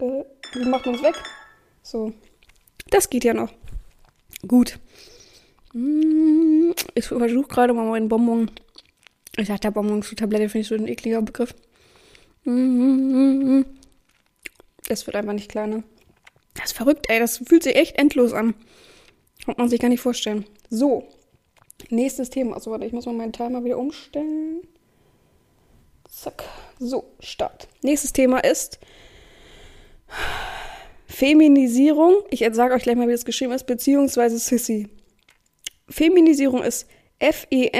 Äh, 0.00 0.24
wie 0.54 0.68
macht 0.68 0.86
man 0.86 0.94
es 0.94 1.02
weg? 1.02 1.14
So. 1.82 2.12
Das 2.90 3.08
geht 3.08 3.24
ja 3.24 3.34
noch. 3.34 3.52
Gut. 4.46 4.78
Mm, 5.72 6.72
ich 6.94 7.06
versuche 7.06 7.48
gerade 7.48 7.72
mal 7.72 7.86
meinen 7.86 8.08
Bonbon. 8.08 8.50
Ich 9.36 9.48
dachte, 9.48 9.70
Bonbon 9.70 10.02
zu 10.02 10.14
Tablette 10.14 10.48
finde 10.48 10.62
ich 10.62 10.68
so 10.68 10.74
ein 10.74 10.88
ekliger 10.88 11.22
Begriff. 11.22 11.54
Das 14.88 15.06
wird 15.06 15.16
einfach 15.16 15.32
nicht 15.34 15.50
kleiner. 15.50 15.82
Das 16.54 16.66
ist 16.66 16.76
verrückt, 16.76 17.06
ey. 17.08 17.20
Das 17.20 17.38
fühlt 17.38 17.62
sich 17.62 17.76
echt 17.76 17.98
endlos 17.98 18.32
an. 18.32 18.54
Kann 19.48 19.56
man 19.56 19.70
sich 19.70 19.80
gar 19.80 19.88
nicht 19.88 20.02
vorstellen. 20.02 20.44
So, 20.68 21.08
nächstes 21.88 22.28
Thema. 22.28 22.56
Also 22.56 22.70
warte, 22.70 22.84
ich 22.84 22.92
muss 22.92 23.06
mal 23.06 23.14
meinen 23.14 23.32
Timer 23.32 23.64
wieder 23.64 23.78
umstellen. 23.78 24.60
Zack. 26.06 26.44
So, 26.78 27.14
Start. 27.18 27.66
Nächstes 27.80 28.12
Thema 28.12 28.40
ist 28.40 28.78
Feminisierung. 31.06 32.16
Ich 32.28 32.46
sage 32.52 32.74
euch 32.74 32.82
gleich 32.82 32.96
mal, 32.96 33.08
wie 33.08 33.12
das 33.12 33.24
geschrieben 33.24 33.52
ist, 33.52 33.64
beziehungsweise 33.64 34.38
Sissy. 34.38 34.90
Feminisierung 35.88 36.62
ist 36.62 36.86
F-E-M-I-E-N-I-E-S-I-E. 37.18 37.72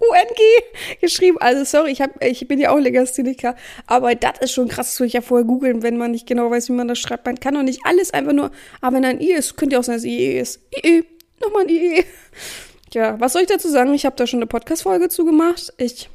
R-U-N-G 0.00 1.00
geschrieben. 1.00 1.38
Also 1.38 1.64
sorry, 1.64 1.92
ich, 1.92 2.00
hab, 2.00 2.22
ich 2.22 2.46
bin 2.48 2.58
ja 2.58 2.70
auch 2.70 2.78
Legastheniker, 2.78 3.56
aber 3.86 4.14
das 4.14 4.38
ist 4.40 4.52
schon 4.52 4.68
krass, 4.68 4.90
das 4.90 5.00
würde 5.00 5.08
ich 5.08 5.12
ja 5.14 5.20
vorher 5.20 5.46
googeln, 5.46 5.82
wenn 5.82 5.96
man 5.96 6.10
nicht 6.10 6.26
genau 6.26 6.50
weiß, 6.50 6.68
wie 6.68 6.74
man 6.74 6.88
das 6.88 6.98
schreibt. 6.98 7.26
Man 7.26 7.40
kann 7.40 7.54
doch 7.54 7.62
nicht 7.62 7.80
alles 7.84 8.12
einfach 8.12 8.32
nur, 8.32 8.50
aber 8.80 8.96
wenn 8.96 9.04
ein 9.04 9.20
I 9.20 9.32
ist, 9.32 9.56
könnte 9.56 9.74
ja 9.74 9.80
auch 9.80 9.84
sein, 9.84 9.96
dass 9.96 10.04
IE 10.04 10.38
ist. 10.38 10.60
IE, 10.84 11.04
nochmal 11.40 11.62
ein 11.62 11.68
IE. 11.68 12.04
Ja, 12.94 13.20
was 13.20 13.34
soll 13.34 13.42
ich 13.42 13.48
dazu 13.48 13.68
sagen? 13.68 13.92
Ich 13.92 14.06
habe 14.06 14.16
da 14.16 14.26
schon 14.26 14.38
eine 14.38 14.46
Podcast-Folge 14.46 15.10
zugemacht. 15.10 15.74
Ich 15.76 16.08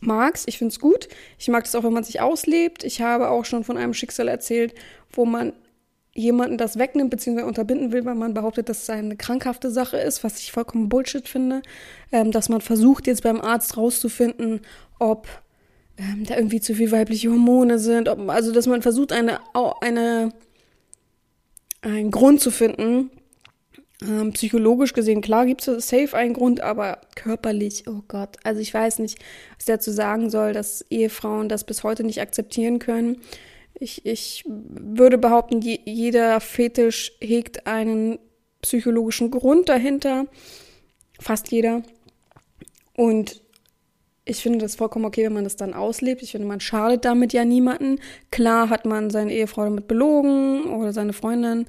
mag's, 0.00 0.44
ich 0.46 0.58
find's 0.58 0.78
gut. 0.78 1.08
Ich 1.38 1.48
mag 1.48 1.64
es 1.64 1.74
auch, 1.74 1.84
wenn 1.84 1.92
man 1.92 2.04
sich 2.04 2.20
auslebt. 2.20 2.84
Ich 2.84 3.00
habe 3.00 3.30
auch 3.30 3.44
schon 3.44 3.64
von 3.64 3.78
einem 3.78 3.94
Schicksal 3.94 4.28
erzählt, 4.28 4.74
wo 5.12 5.24
man 5.24 5.54
jemanden 6.14 6.58
das 6.58 6.78
wegnimmt 6.78 7.10
bzw. 7.10 7.42
unterbinden 7.42 7.92
will, 7.92 8.04
weil 8.04 8.14
man 8.14 8.34
behauptet, 8.34 8.68
dass 8.68 8.82
es 8.82 8.90
eine 8.90 9.16
krankhafte 9.16 9.70
Sache 9.70 9.96
ist, 9.96 10.24
was 10.24 10.40
ich 10.40 10.52
vollkommen 10.52 10.88
Bullshit 10.88 11.28
finde, 11.28 11.62
ähm, 12.12 12.32
dass 12.32 12.48
man 12.48 12.60
versucht 12.60 13.06
jetzt 13.06 13.22
beim 13.22 13.40
Arzt 13.40 13.76
rauszufinden, 13.76 14.60
ob 14.98 15.28
ähm, 15.96 16.24
da 16.26 16.36
irgendwie 16.36 16.60
zu 16.60 16.74
viel 16.74 16.90
weibliche 16.90 17.30
Hormone 17.30 17.78
sind, 17.78 18.08
ob, 18.08 18.28
also 18.28 18.52
dass 18.52 18.66
man 18.66 18.82
versucht 18.82 19.12
eine 19.12 19.40
eine 19.80 20.32
einen 21.82 22.10
Grund 22.10 22.40
zu 22.40 22.50
finden. 22.50 23.10
Ähm, 24.02 24.32
psychologisch 24.32 24.94
gesehen, 24.94 25.20
klar 25.20 25.44
gibt 25.44 25.66
es 25.68 25.88
safe 25.88 26.16
einen 26.16 26.32
Grund, 26.32 26.62
aber 26.62 27.02
körperlich, 27.16 27.84
oh 27.86 28.02
Gott, 28.08 28.38
also 28.44 28.58
ich 28.60 28.72
weiß 28.72 28.98
nicht, 28.98 29.18
was 29.58 29.66
dazu 29.66 29.90
sagen 29.90 30.30
soll, 30.30 30.54
dass 30.54 30.82
Ehefrauen 30.88 31.50
das 31.50 31.64
bis 31.64 31.82
heute 31.82 32.02
nicht 32.02 32.22
akzeptieren 32.22 32.78
können. 32.78 33.20
Ich, 33.80 34.04
ich 34.04 34.44
würde 34.46 35.16
behaupten, 35.18 35.62
je, 35.62 35.80
jeder 35.86 36.38
Fetisch 36.40 37.12
hegt 37.18 37.66
einen 37.66 38.18
psychologischen 38.60 39.30
Grund 39.30 39.70
dahinter. 39.70 40.26
Fast 41.18 41.50
jeder. 41.50 41.82
Und 42.94 43.40
ich 44.26 44.42
finde 44.42 44.58
das 44.58 44.76
vollkommen 44.76 45.06
okay, 45.06 45.24
wenn 45.24 45.32
man 45.32 45.44
das 45.44 45.56
dann 45.56 45.72
auslebt. 45.72 46.22
Ich 46.22 46.32
finde, 46.32 46.46
man 46.46 46.60
schadet 46.60 47.06
damit 47.06 47.32
ja 47.32 47.46
niemanden. 47.46 47.98
Klar 48.30 48.68
hat 48.68 48.84
man 48.84 49.08
seine 49.08 49.32
Ehefrau 49.32 49.64
damit 49.64 49.88
belogen 49.88 50.64
oder 50.64 50.92
seine 50.92 51.14
Freundin. 51.14 51.66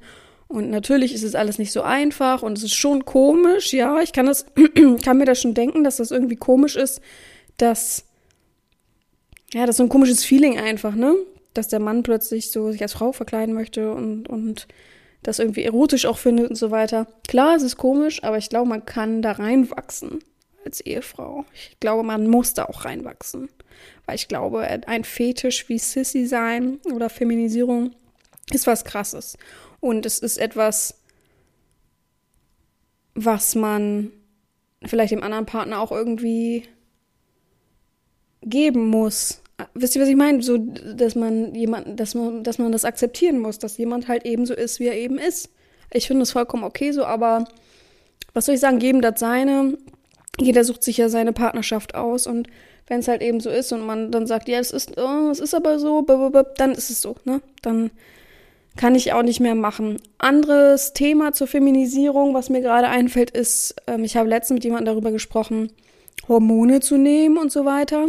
Und 0.48 0.68
natürlich 0.68 1.14
ist 1.14 1.22
es 1.22 1.34
alles 1.34 1.58
nicht 1.58 1.72
so 1.72 1.80
einfach 1.80 2.42
und 2.42 2.58
es 2.58 2.64
ist 2.64 2.74
schon 2.74 3.06
komisch, 3.06 3.72
ja. 3.72 4.02
Ich 4.02 4.12
kann 4.12 4.26
das, 4.26 4.44
kann 5.02 5.16
mir 5.16 5.24
das 5.24 5.40
schon 5.40 5.54
denken, 5.54 5.82
dass 5.82 5.96
das 5.96 6.10
irgendwie 6.10 6.36
komisch 6.36 6.76
ist, 6.76 7.00
dass, 7.56 8.04
ja, 9.54 9.62
das 9.62 9.70
ist 9.70 9.76
so 9.78 9.84
ein 9.84 9.88
komisches 9.88 10.26
Feeling 10.26 10.58
einfach, 10.58 10.94
ne? 10.94 11.14
Dass 11.54 11.68
der 11.68 11.80
Mann 11.80 12.02
plötzlich 12.02 12.50
so 12.50 12.72
sich 12.72 12.82
als 12.82 12.94
Frau 12.94 13.12
verkleiden 13.12 13.54
möchte 13.54 13.92
und, 13.92 14.28
und 14.28 14.66
das 15.22 15.38
irgendwie 15.38 15.64
erotisch 15.64 16.06
auch 16.06 16.18
findet 16.18 16.50
und 16.50 16.56
so 16.56 16.70
weiter. 16.70 17.06
Klar, 17.28 17.56
es 17.56 17.62
ist 17.62 17.76
komisch, 17.76 18.24
aber 18.24 18.38
ich 18.38 18.48
glaube, 18.48 18.68
man 18.68 18.84
kann 18.84 19.22
da 19.22 19.32
reinwachsen 19.32 20.18
als 20.64 20.80
Ehefrau. 20.80 21.44
Ich 21.54 21.78
glaube, 21.80 22.02
man 22.02 22.26
muss 22.26 22.54
da 22.54 22.64
auch 22.64 22.84
reinwachsen. 22.84 23.48
Weil 24.06 24.16
ich 24.16 24.28
glaube, 24.28 24.60
ein 24.60 25.04
Fetisch 25.04 25.68
wie 25.68 25.78
Sissy 25.78 26.26
sein 26.26 26.78
oder 26.92 27.08
Feminisierung 27.08 27.92
ist 28.52 28.66
was 28.66 28.84
krasses. 28.84 29.36
Und 29.80 30.06
es 30.06 30.18
ist 30.18 30.38
etwas, 30.38 30.98
was 33.14 33.54
man 33.54 34.10
vielleicht 34.84 35.12
dem 35.12 35.22
anderen 35.22 35.46
Partner 35.46 35.80
auch 35.80 35.92
irgendwie 35.92 36.68
geben 38.42 38.88
muss 38.88 39.41
wisst 39.74 39.96
ihr, 39.96 40.02
was 40.02 40.08
ich 40.08 40.16
meine? 40.16 40.42
So, 40.42 40.58
dass 40.58 41.14
man 41.14 41.54
jemanden, 41.54 41.96
dass 41.96 42.14
man, 42.14 42.42
dass 42.44 42.58
man 42.58 42.72
das 42.72 42.84
akzeptieren 42.84 43.38
muss, 43.38 43.58
dass 43.58 43.78
jemand 43.78 44.08
halt 44.08 44.24
eben 44.24 44.46
so 44.46 44.54
ist, 44.54 44.80
wie 44.80 44.86
er 44.86 44.96
eben 44.96 45.18
ist. 45.18 45.50
Ich 45.92 46.06
finde 46.06 46.22
das 46.22 46.32
vollkommen 46.32 46.64
okay 46.64 46.92
so, 46.92 47.04
aber 47.04 47.44
was 48.34 48.46
soll 48.46 48.54
ich 48.54 48.60
sagen, 48.60 48.80
jedem 48.80 49.00
das 49.00 49.20
seine. 49.20 49.76
Jeder 50.40 50.64
sucht 50.64 50.82
sich 50.82 50.96
ja 50.96 51.08
seine 51.08 51.32
Partnerschaft 51.32 51.94
aus 51.94 52.26
und 52.26 52.48
wenn 52.86 53.00
es 53.00 53.08
halt 53.08 53.22
eben 53.22 53.40
so 53.40 53.50
ist 53.50 53.72
und 53.72 53.84
man 53.84 54.10
dann 54.10 54.26
sagt, 54.26 54.48
ja, 54.48 54.58
es 54.58 54.70
ist, 54.70 54.98
oh, 54.98 55.30
es 55.30 55.40
ist 55.40 55.54
aber 55.54 55.78
so, 55.78 56.02
dann 56.56 56.72
ist 56.72 56.90
es 56.90 57.02
so, 57.02 57.16
ne? 57.24 57.40
Dann 57.60 57.90
kann 58.76 58.94
ich 58.94 59.12
auch 59.12 59.22
nicht 59.22 59.40
mehr 59.40 59.54
machen. 59.54 59.98
Anderes 60.18 60.92
Thema 60.94 61.32
zur 61.32 61.46
Feminisierung, 61.46 62.34
was 62.34 62.48
mir 62.48 62.62
gerade 62.62 62.88
einfällt, 62.88 63.30
ist, 63.30 63.74
ähm, 63.86 64.04
ich 64.04 64.16
habe 64.16 64.28
letztens 64.28 64.56
mit 64.56 64.64
jemandem 64.64 64.94
darüber 64.94 65.12
gesprochen, 65.12 65.70
Hormone 66.28 66.80
zu 66.80 66.96
nehmen 66.96 67.36
und 67.36 67.52
so 67.52 67.64
weiter. 67.64 68.08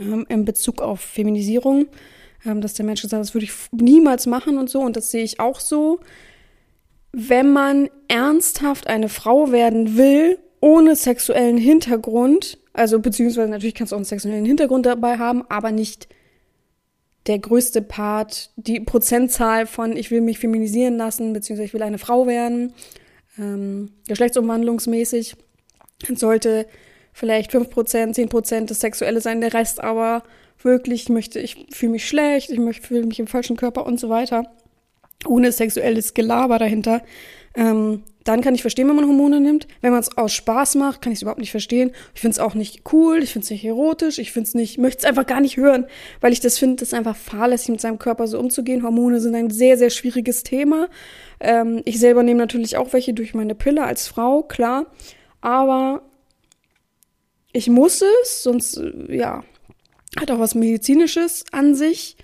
Ähm, 0.00 0.26
in 0.28 0.44
Bezug 0.44 0.82
auf 0.82 1.00
Feminisierung. 1.00 1.86
Ähm, 2.44 2.60
dass 2.60 2.74
der 2.74 2.86
Mensch 2.86 3.02
sagt, 3.02 3.12
das 3.12 3.34
würde 3.34 3.44
ich 3.44 3.52
niemals 3.72 4.26
machen 4.26 4.58
und 4.58 4.70
so. 4.70 4.80
Und 4.80 4.96
das 4.96 5.10
sehe 5.10 5.24
ich 5.24 5.40
auch 5.40 5.60
so. 5.60 6.00
Wenn 7.12 7.52
man 7.52 7.90
ernsthaft 8.08 8.86
eine 8.86 9.08
Frau 9.08 9.52
werden 9.52 9.96
will, 9.96 10.38
ohne 10.60 10.96
sexuellen 10.96 11.56
Hintergrund, 11.56 12.58
also 12.72 13.00
beziehungsweise 13.00 13.50
natürlich 13.50 13.74
kannst 13.74 13.92
du 13.92 13.96
auch 13.96 13.98
einen 13.98 14.04
sexuellen 14.04 14.44
Hintergrund 14.44 14.86
dabei 14.86 15.18
haben, 15.18 15.42
aber 15.48 15.72
nicht 15.72 16.08
der 17.26 17.38
größte 17.38 17.82
Part, 17.82 18.50
die 18.56 18.80
Prozentzahl 18.80 19.66
von 19.66 19.96
ich 19.96 20.10
will 20.10 20.20
mich 20.20 20.38
feminisieren 20.38 20.96
lassen, 20.96 21.32
beziehungsweise 21.32 21.66
ich 21.66 21.74
will 21.74 21.82
eine 21.82 21.98
Frau 21.98 22.26
werden, 22.26 22.72
ähm, 23.38 23.92
geschlechtsumwandlungsmäßig, 24.08 25.36
sollte 26.14 26.66
vielleicht 27.12 27.52
5%, 27.52 28.14
10% 28.14 28.66
das 28.66 28.80
Sexuelle 28.80 29.20
sein, 29.20 29.40
der 29.40 29.54
Rest 29.54 29.82
aber 29.82 30.22
wirklich, 30.62 31.04
ich 31.04 31.08
möchte, 31.08 31.40
ich 31.40 31.66
fühle 31.70 31.92
mich 31.92 32.06
schlecht, 32.06 32.50
ich 32.50 32.58
möchte, 32.58 32.86
fühle 32.86 33.06
mich 33.06 33.18
im 33.18 33.26
falschen 33.26 33.56
Körper 33.56 33.86
und 33.86 33.98
so 33.98 34.08
weiter, 34.08 34.44
ohne 35.26 35.52
sexuelles 35.52 36.14
Gelaber 36.14 36.58
dahinter, 36.58 37.02
ähm, 37.54 38.02
dann 38.24 38.42
kann 38.42 38.54
ich 38.54 38.60
verstehen, 38.60 38.86
wenn 38.88 38.96
man 38.96 39.06
Hormone 39.06 39.40
nimmt. 39.40 39.66
Wenn 39.80 39.92
man 39.92 40.00
es 40.00 40.16
aus 40.16 40.32
Spaß 40.34 40.74
macht, 40.74 41.00
kann 41.00 41.12
ich 41.12 41.18
es 41.18 41.22
überhaupt 41.22 41.40
nicht 41.40 41.50
verstehen. 41.50 41.90
Ich 42.14 42.20
finde 42.20 42.34
es 42.34 42.38
auch 42.38 42.54
nicht 42.54 42.82
cool, 42.92 43.22
ich 43.22 43.32
finde 43.32 43.44
es 43.44 43.50
nicht 43.50 43.64
erotisch, 43.64 44.18
ich 44.18 44.30
finde 44.30 44.48
es 44.48 44.54
nicht, 44.54 44.78
möchte 44.78 44.98
es 45.00 45.04
einfach 45.04 45.26
gar 45.26 45.40
nicht 45.40 45.56
hören, 45.56 45.86
weil 46.20 46.32
ich 46.32 46.40
das 46.40 46.58
finde, 46.58 46.76
das 46.76 46.88
ist 46.88 46.94
einfach 46.94 47.16
fahrlässig, 47.16 47.70
mit 47.70 47.80
seinem 47.80 47.98
Körper 47.98 48.26
so 48.26 48.38
umzugehen. 48.38 48.82
Hormone 48.82 49.20
sind 49.20 49.34
ein 49.34 49.50
sehr, 49.50 49.78
sehr 49.78 49.90
schwieriges 49.90 50.42
Thema. 50.42 50.88
Ähm, 51.40 51.80
ich 51.86 51.98
selber 51.98 52.22
nehme 52.22 52.38
natürlich 52.38 52.76
auch 52.76 52.92
welche 52.92 53.14
durch 53.14 53.34
meine 53.34 53.54
Pille 53.54 53.84
als 53.84 54.06
Frau, 54.06 54.42
klar. 54.42 54.86
Aber 55.40 56.02
ich 57.52 57.68
muss 57.68 58.02
es, 58.22 58.42
sonst, 58.42 58.76
äh, 58.76 59.16
ja, 59.16 59.44
hat 60.18 60.30
auch 60.30 60.38
was 60.38 60.54
Medizinisches 60.54 61.44
an 61.52 61.74
sich. 61.74 62.16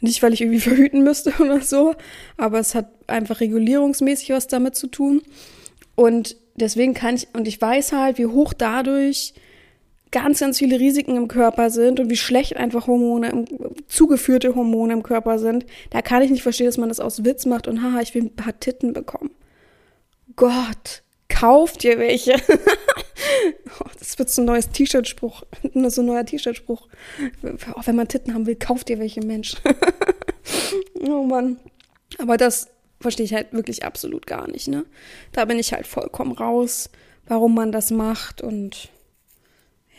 Nicht, 0.00 0.22
weil 0.22 0.32
ich 0.32 0.40
irgendwie 0.40 0.60
verhüten 0.68 1.02
müsste 1.04 1.32
oder 1.38 1.60
so, 1.60 1.94
aber 2.36 2.58
es 2.58 2.74
hat 2.74 2.90
einfach 3.06 3.40
regulierungsmäßig 3.40 4.30
was 4.30 4.46
damit 4.48 4.74
zu 4.74 4.88
tun. 4.88 5.22
Und 5.94 6.36
deswegen 6.56 6.94
kann 6.94 7.16
ich, 7.16 7.28
und 7.34 7.46
ich 7.46 7.60
weiß 7.60 7.92
halt, 7.92 8.18
wie 8.18 8.26
hoch 8.26 8.52
dadurch 8.52 9.34
ganz, 10.10 10.40
ganz 10.40 10.58
viele 10.58 10.78
Risiken 10.78 11.16
im 11.16 11.26
Körper 11.26 11.70
sind 11.70 11.98
und 11.98 12.10
wie 12.10 12.16
schlecht 12.16 12.56
einfach 12.56 12.86
Hormone, 12.86 13.46
zugeführte 13.88 14.54
Hormone 14.54 14.92
im 14.92 15.02
Körper 15.02 15.38
sind. 15.38 15.64
Da 15.90 16.02
kann 16.02 16.22
ich 16.22 16.30
nicht 16.30 16.42
verstehen, 16.42 16.66
dass 16.66 16.78
man 16.78 16.90
das 16.90 17.00
aus 17.00 17.24
Witz 17.24 17.46
macht 17.46 17.66
und 17.66 17.82
haha, 17.82 18.00
ich 18.00 18.14
will 18.14 18.24
ein 18.24 18.36
paar 18.36 18.58
Titten 18.60 18.92
bekommen. 18.92 19.30
Gott, 20.36 21.02
kauft 21.28 21.82
ihr 21.84 21.98
welche. 21.98 22.36
Oh, 23.80 23.88
das 24.02 24.18
wird 24.18 24.30
so 24.30 24.42
ein 24.42 24.46
neues 24.46 24.68
T-Shirt-Spruch. 24.70 25.44
So 25.74 26.02
ein 26.02 26.06
neuer 26.06 26.26
T-Shirt-Spruch. 26.26 26.88
Auch 27.74 27.86
wenn 27.86 27.96
man 27.96 28.08
Titten 28.08 28.34
haben 28.34 28.46
will, 28.46 28.56
kauft 28.56 28.90
ihr 28.90 28.98
welche 28.98 29.20
Mensch. 29.20 29.54
oh 31.00 31.22
Mann. 31.22 31.58
Aber 32.18 32.36
das 32.36 32.68
verstehe 33.00 33.24
ich 33.24 33.32
halt 33.32 33.52
wirklich 33.52 33.84
absolut 33.84 34.26
gar 34.26 34.50
nicht, 34.50 34.66
ne? 34.68 34.84
Da 35.30 35.44
bin 35.44 35.58
ich 35.58 35.72
halt 35.72 35.86
vollkommen 35.86 36.32
raus, 36.32 36.90
warum 37.26 37.54
man 37.54 37.70
das 37.70 37.90
macht 37.90 38.42
und 38.42 38.90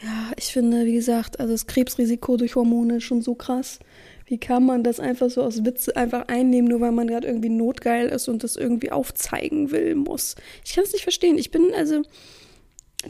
ja, 0.02 0.32
ich 0.36 0.52
finde, 0.52 0.86
wie 0.86 0.94
gesagt, 0.94 1.40
also 1.40 1.54
das 1.54 1.66
Krebsrisiko 1.66 2.36
durch 2.36 2.56
Hormone 2.56 2.98
ist 2.98 3.04
schon 3.04 3.22
so 3.22 3.36
krass. 3.36 3.80
Wie 4.26 4.38
kann 4.38 4.66
man 4.66 4.84
das 4.84 5.00
einfach 5.00 5.30
so 5.30 5.42
aus 5.44 5.64
Witze 5.64 5.96
einfach 5.96 6.28
einnehmen, 6.28 6.70
nur 6.70 6.82
weil 6.82 6.92
man 6.92 7.08
gerade 7.08 7.28
irgendwie 7.28 7.50
notgeil 7.50 8.10
ist 8.10 8.28
und 8.28 8.44
das 8.44 8.58
irgendwie 8.58 8.92
aufzeigen 8.92 9.72
will, 9.72 9.96
muss? 9.96 10.36
Ich 10.66 10.74
kann 10.74 10.84
es 10.84 10.92
nicht 10.92 11.04
verstehen. 11.04 11.38
Ich 11.38 11.52
bin, 11.52 11.74
also, 11.74 12.04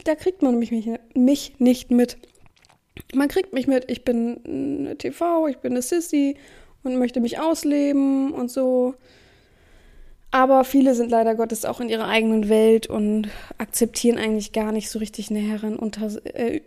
da 0.02 0.14
kriegt 0.14 0.42
man 0.42 0.58
mich, 0.58 0.72
mich 1.14 1.54
nicht 1.58 1.90
mit. 1.90 2.18
Man 3.14 3.28
kriegt 3.28 3.52
mich 3.52 3.66
mit, 3.66 3.90
ich 3.90 4.04
bin 4.04 4.40
eine 4.44 4.98
TV, 4.98 5.48
ich 5.48 5.58
bin 5.58 5.72
eine 5.72 5.82
Sissy 5.82 6.36
und 6.82 6.96
möchte 6.98 7.20
mich 7.20 7.38
ausleben 7.38 8.32
und 8.32 8.50
so. 8.50 8.94
Aber 10.30 10.64
viele 10.64 10.96
sind 10.96 11.10
leider 11.10 11.36
Gottes 11.36 11.64
auch 11.64 11.80
in 11.80 11.88
ihrer 11.88 12.08
eigenen 12.08 12.48
Welt 12.48 12.88
und 12.88 13.28
akzeptieren 13.58 14.18
eigentlich 14.18 14.52
gar 14.52 14.72
nicht 14.72 14.90
so 14.90 14.98
richtig 14.98 15.30
eine 15.30 15.38
Herren 15.38 15.76
unter, 15.76 16.10
äh, 16.34 16.60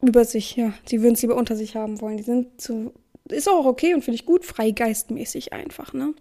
über 0.00 0.24
sich, 0.24 0.56
ja. 0.56 0.72
Sie 0.86 1.02
würden 1.02 1.14
es 1.14 1.22
lieber 1.22 1.36
unter 1.36 1.54
sich 1.54 1.76
haben 1.76 2.00
wollen. 2.00 2.16
Die 2.16 2.22
sind 2.22 2.60
so, 2.60 2.92
ist 3.28 3.48
auch 3.48 3.66
okay 3.66 3.92
und 3.94 4.02
finde 4.02 4.14
ich 4.16 4.24
gut, 4.24 4.46
freigeistmäßig 4.46 5.52
einfach, 5.52 5.92
ne? 5.92 6.14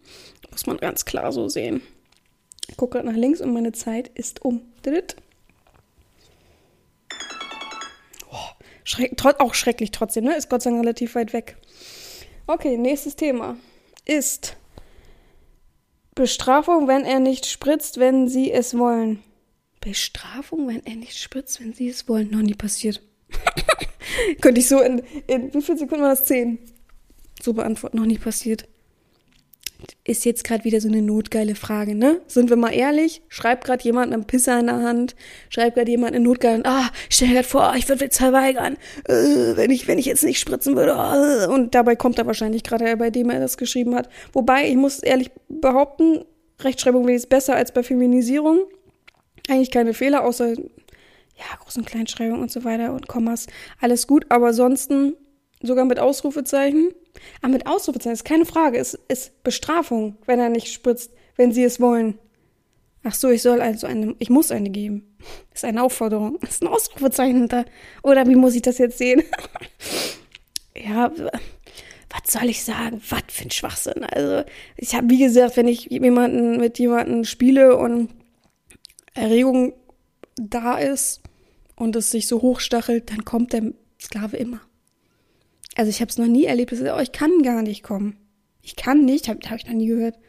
Muss 0.51 0.67
man 0.67 0.77
ganz 0.77 1.05
klar 1.05 1.31
so 1.31 1.47
sehen. 1.47 1.81
Ich 2.67 2.75
gucke 2.75 2.97
gerade 2.97 3.07
nach 3.07 3.17
links 3.17 3.39
und 3.39 3.53
meine 3.53 3.71
Zeit 3.71 4.09
ist 4.09 4.43
um. 4.43 4.61
Dritt. 4.81 5.15
Schreck, 8.89 9.13
auch 9.39 9.53
schrecklich 9.53 9.91
trotzdem, 9.91 10.23
ne? 10.23 10.35
Ist 10.35 10.49
Gott 10.49 10.63
sei 10.63 10.71
Dank 10.71 10.81
relativ 10.81 11.13
weit 11.13 11.31
weg. 11.31 11.57
Okay, 12.47 12.75
nächstes 12.75 13.15
Thema 13.15 13.55
ist 14.05 14.57
Bestrafung, 16.15 16.87
wenn 16.87 17.05
er 17.05 17.19
nicht 17.19 17.45
spritzt, 17.45 17.99
wenn 17.99 18.27
sie 18.27 18.51
es 18.51 18.75
wollen. 18.75 19.21
Bestrafung, 19.79 20.67
wenn 20.67 20.83
er 20.85 20.95
nicht 20.95 21.19
spritzt, 21.19 21.61
wenn 21.61 21.73
sie 21.73 21.87
es 21.87 22.09
wollen. 22.09 22.31
Noch 22.31 22.41
nie 22.41 22.55
passiert. 22.55 23.01
Könnte 24.41 24.59
ich 24.59 24.67
so 24.67 24.81
in, 24.81 25.03
in 25.27 25.53
wie 25.53 25.61
viel 25.61 25.77
Sekunden 25.77 26.01
war 26.01 26.09
das? 26.09 26.25
Zehn. 26.25 26.57
So 27.41 27.53
beantworten. 27.53 27.97
Noch 27.97 28.07
nie 28.07 28.17
passiert 28.17 28.67
ist 30.03 30.25
jetzt 30.25 30.43
gerade 30.43 30.63
wieder 30.63 30.81
so 30.81 30.87
eine 30.87 31.01
notgeile 31.01 31.55
Frage, 31.55 31.95
ne? 31.95 32.21
Sind 32.27 32.49
wir 32.49 32.57
mal 32.57 32.73
ehrlich? 32.73 33.21
Schreibt 33.29 33.63
gerade 33.63 33.83
jemand 33.83 34.13
einen 34.13 34.25
Pisser 34.25 34.59
in 34.59 34.67
der 34.67 34.81
Hand, 34.81 35.15
schreibt 35.49 35.75
gerade 35.75 35.89
jemand 35.89 36.15
eine 36.15 36.23
notgeile, 36.23 36.63
ah, 36.65 36.89
stell 37.09 37.29
dir 37.29 37.35
gerade 37.35 37.47
vor, 37.47 37.73
ich 37.77 37.87
würde 37.87 38.05
jetzt 38.05 38.17
verweigern, 38.17 38.77
äh, 39.05 39.55
wenn 39.55 39.71
ich, 39.71 39.87
wenn 39.87 39.97
ich 39.97 40.05
jetzt 40.05 40.23
nicht 40.23 40.39
spritzen 40.39 40.75
würde. 40.75 40.91
Äh, 40.91 41.47
und 41.47 41.75
dabei 41.75 41.95
kommt 41.95 42.17
er 42.17 42.25
wahrscheinlich 42.25 42.63
gerade, 42.63 42.97
bei 42.97 43.09
dem 43.09 43.29
er 43.29 43.39
das 43.39 43.57
geschrieben 43.57 43.95
hat. 43.95 44.09
Wobei, 44.33 44.67
ich 44.67 44.75
muss 44.75 44.99
ehrlich 44.99 45.31
behaupten, 45.47 46.25
Rechtschreibung 46.61 47.03
wäre 47.03 47.13
jetzt 47.13 47.29
besser 47.29 47.55
als 47.55 47.71
bei 47.71 47.83
Feminisierung. 47.83 48.65
Eigentlich 49.47 49.71
keine 49.71 49.93
Fehler, 49.93 50.23
außer 50.23 50.55
ja, 51.39 51.45
Groß- 51.63 51.77
und 51.77 51.85
Kleinschreibung 51.85 52.41
und 52.41 52.51
so 52.51 52.63
weiter 52.65 52.93
und 52.93 53.07
Kommas. 53.07 53.47
Alles 53.79 54.07
gut, 54.07 54.25
aber 54.29 54.47
ansonsten 54.47 55.13
sogar 55.61 55.85
mit 55.85 55.99
Ausrufezeichen 55.99 56.91
ah, 57.41 57.47
mit 57.47 57.67
Ausrufezeichen 57.67 58.13
ist 58.13 58.25
keine 58.25 58.45
Frage. 58.45 58.77
Es 58.77 58.97
ist 59.07 59.43
Bestrafung, 59.43 60.17
wenn 60.25 60.39
er 60.39 60.49
nicht 60.49 60.71
spritzt, 60.71 61.11
wenn 61.35 61.51
sie 61.51 61.63
es 61.63 61.79
wollen. 61.79 62.17
Ach 63.03 63.13
so, 63.13 63.29
ich 63.29 63.41
soll 63.41 63.61
also 63.61 63.87
eine, 63.87 64.15
ich 64.19 64.29
muss 64.29 64.51
eine 64.51 64.69
geben. 64.69 65.17
Ist 65.53 65.65
eine 65.65 65.83
Aufforderung. 65.83 66.35
Ist 66.41 66.61
ein 66.61 66.67
Ausrufezeichen 66.67 67.37
hinter. 67.37 67.65
Oder 68.03 68.27
wie 68.27 68.35
muss 68.35 68.55
ich 68.55 68.61
das 68.61 68.77
jetzt 68.77 68.97
sehen? 68.97 69.23
ja, 70.75 71.11
was 71.15 72.31
soll 72.31 72.49
ich 72.49 72.63
sagen? 72.63 73.01
Was 73.09 73.23
für 73.29 73.43
ein 73.43 73.51
Schwachsinn. 73.51 74.03
Also, 74.03 74.43
ich 74.75 74.95
habe, 74.95 75.09
wie 75.09 75.19
gesagt, 75.19 75.55
wenn 75.55 75.67
ich 75.67 75.85
jemanden 75.85 76.57
mit 76.57 76.77
jemandem 76.77 77.23
spiele 77.23 77.77
und 77.77 78.09
Erregung 79.13 79.73
da 80.35 80.77
ist 80.77 81.21
und 81.75 81.95
es 81.95 82.11
sich 82.11 82.27
so 82.27 82.41
hochstachelt, 82.41 83.11
dann 83.11 83.23
kommt 83.23 83.53
der 83.53 83.71
Sklave 83.99 84.37
immer. 84.37 84.61
Also 85.79 85.91
ich 85.91 86.01
habe 86.01 86.09
es 86.09 86.17
noch 86.17 86.27
nie 86.27 86.43
erlebt, 86.43 86.73
dass 86.73 86.81
oh, 86.81 86.99
ich 86.99 87.13
kann 87.13 87.41
gar 87.41 87.61
nicht 87.61 87.83
kommen. 87.83 88.17
Ich 88.61 88.75
kann 88.75 89.05
nicht, 89.05 89.29
habe 89.29 89.39
hab 89.49 89.59
ich 89.59 89.65
noch 89.65 89.71
nie 89.71 89.87
gehört. 89.87 90.19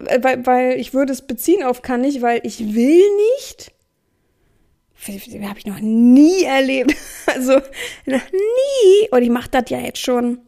Weil, 0.00 0.44
weil 0.44 0.80
ich 0.80 0.94
würde 0.94 1.12
es 1.12 1.24
beziehen 1.24 1.62
auf 1.62 1.80
kann 1.80 2.00
nicht, 2.00 2.22
weil 2.22 2.40
ich 2.42 2.74
will 2.74 3.04
nicht. 3.36 3.70
Habe 5.06 5.58
ich 5.58 5.66
noch 5.66 5.78
nie 5.78 6.42
erlebt. 6.42 6.96
Also 7.26 7.60
noch 8.04 8.32
nie. 8.32 9.08
Und 9.12 9.22
ich 9.22 9.30
mache 9.30 9.48
das 9.48 9.70
ja 9.70 9.78
jetzt 9.78 10.00
schon. 10.00 10.40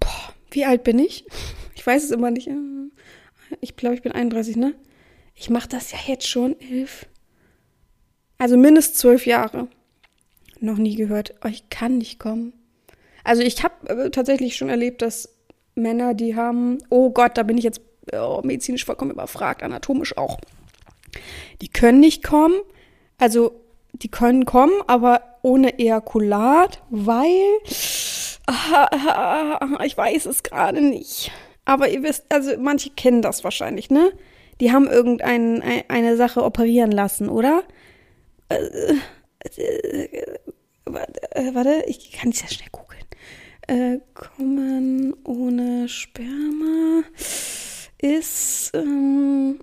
Boah, 0.00 0.34
wie 0.50 0.64
alt 0.64 0.82
bin 0.82 0.98
ich? 0.98 1.26
Ich 1.74 1.86
weiß 1.86 2.04
es 2.04 2.10
immer 2.10 2.30
nicht. 2.30 2.48
Ich 3.60 3.76
glaube, 3.76 3.96
ich 3.96 4.02
bin 4.02 4.12
31, 4.12 4.56
ne? 4.56 4.74
Ich 5.34 5.50
mache 5.50 5.68
das 5.68 5.92
ja 5.92 5.98
jetzt 6.06 6.26
schon 6.26 6.58
elf. 6.58 7.06
Also 8.38 8.56
mindestens 8.56 8.98
zwölf 8.98 9.26
Jahre 9.26 9.68
noch 10.62 10.78
nie 10.78 10.94
gehört, 10.94 11.34
oh, 11.44 11.48
ich 11.48 11.68
kann 11.70 11.98
nicht 11.98 12.18
kommen. 12.18 12.52
Also 13.24 13.42
ich 13.42 13.62
habe 13.62 13.88
äh, 13.88 14.10
tatsächlich 14.10 14.56
schon 14.56 14.68
erlebt, 14.68 15.02
dass 15.02 15.28
Männer, 15.74 16.14
die 16.14 16.36
haben, 16.36 16.78
oh 16.90 17.10
Gott, 17.10 17.38
da 17.38 17.42
bin 17.42 17.58
ich 17.58 17.64
jetzt 17.64 17.80
oh, 18.12 18.40
medizinisch 18.44 18.84
vollkommen 18.84 19.10
überfragt, 19.10 19.62
anatomisch 19.62 20.16
auch. 20.16 20.38
Die 21.60 21.68
können 21.68 22.00
nicht 22.00 22.22
kommen, 22.22 22.54
also 23.18 23.60
die 23.92 24.08
können 24.08 24.44
kommen, 24.44 24.72
aber 24.86 25.38
ohne 25.42 25.78
Ejakulat, 25.78 26.82
weil 26.90 27.58
ich 29.84 29.96
weiß 29.96 30.26
es 30.26 30.42
gerade 30.42 30.80
nicht. 30.80 31.30
Aber 31.64 31.88
ihr 31.88 32.02
wisst, 32.02 32.24
also 32.30 32.52
manche 32.58 32.90
kennen 32.90 33.22
das 33.22 33.44
wahrscheinlich, 33.44 33.90
ne? 33.90 34.12
Die 34.60 34.72
haben 34.72 34.88
irgendeine 34.88 35.84
eine 35.88 36.16
Sache 36.16 36.42
operieren 36.42 36.90
lassen, 36.90 37.28
oder? 37.28 37.62
Äh, 38.48 38.94
warte, 40.84 41.84
ich 41.86 42.12
kann 42.12 42.30
es 42.30 42.42
ja 42.42 42.48
schnell 42.48 42.68
googeln. 42.70 43.02
Äh, 43.68 44.00
kommen 44.14 45.14
ohne 45.24 45.88
Sperma 45.88 47.04
ist 47.98 48.72
ähm, 48.74 49.60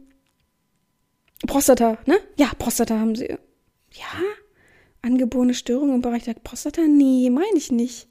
Prostata, 1.45 1.97
ne? 2.05 2.19
Ja, 2.37 2.51
Prostata 2.57 2.97
haben 2.97 3.15
sie. 3.15 3.27
Ja? 3.27 4.19
Angeborene 5.01 5.53
Störung 5.53 5.93
im 5.93 6.01
Bereich 6.01 6.23
der 6.23 6.33
Prostata? 6.33 6.81
Nee, 6.81 7.29
meine 7.29 7.57
ich 7.57 7.71
nicht. 7.71 8.07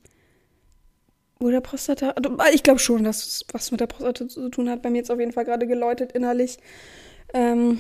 Oder 1.41 1.61
Prostata? 1.61 2.11
Also, 2.11 2.37
ich 2.53 2.63
glaube 2.63 2.81
schon, 2.81 3.05
dass 3.05 3.25
es 3.25 3.45
was 3.53 3.71
mit 3.71 3.81
der 3.81 3.87
Prostata 3.87 4.29
zu 4.29 4.49
tun 4.51 4.69
hat. 4.69 4.83
Bei 4.83 4.91
mir 4.91 4.99
jetzt 4.99 5.11
auf 5.11 5.21
jeden 5.21 5.33
Fall 5.33 5.45
gerade 5.45 5.67
geläutet 5.67 6.13
innerlich. 6.13 6.59
Ähm, 7.33 7.79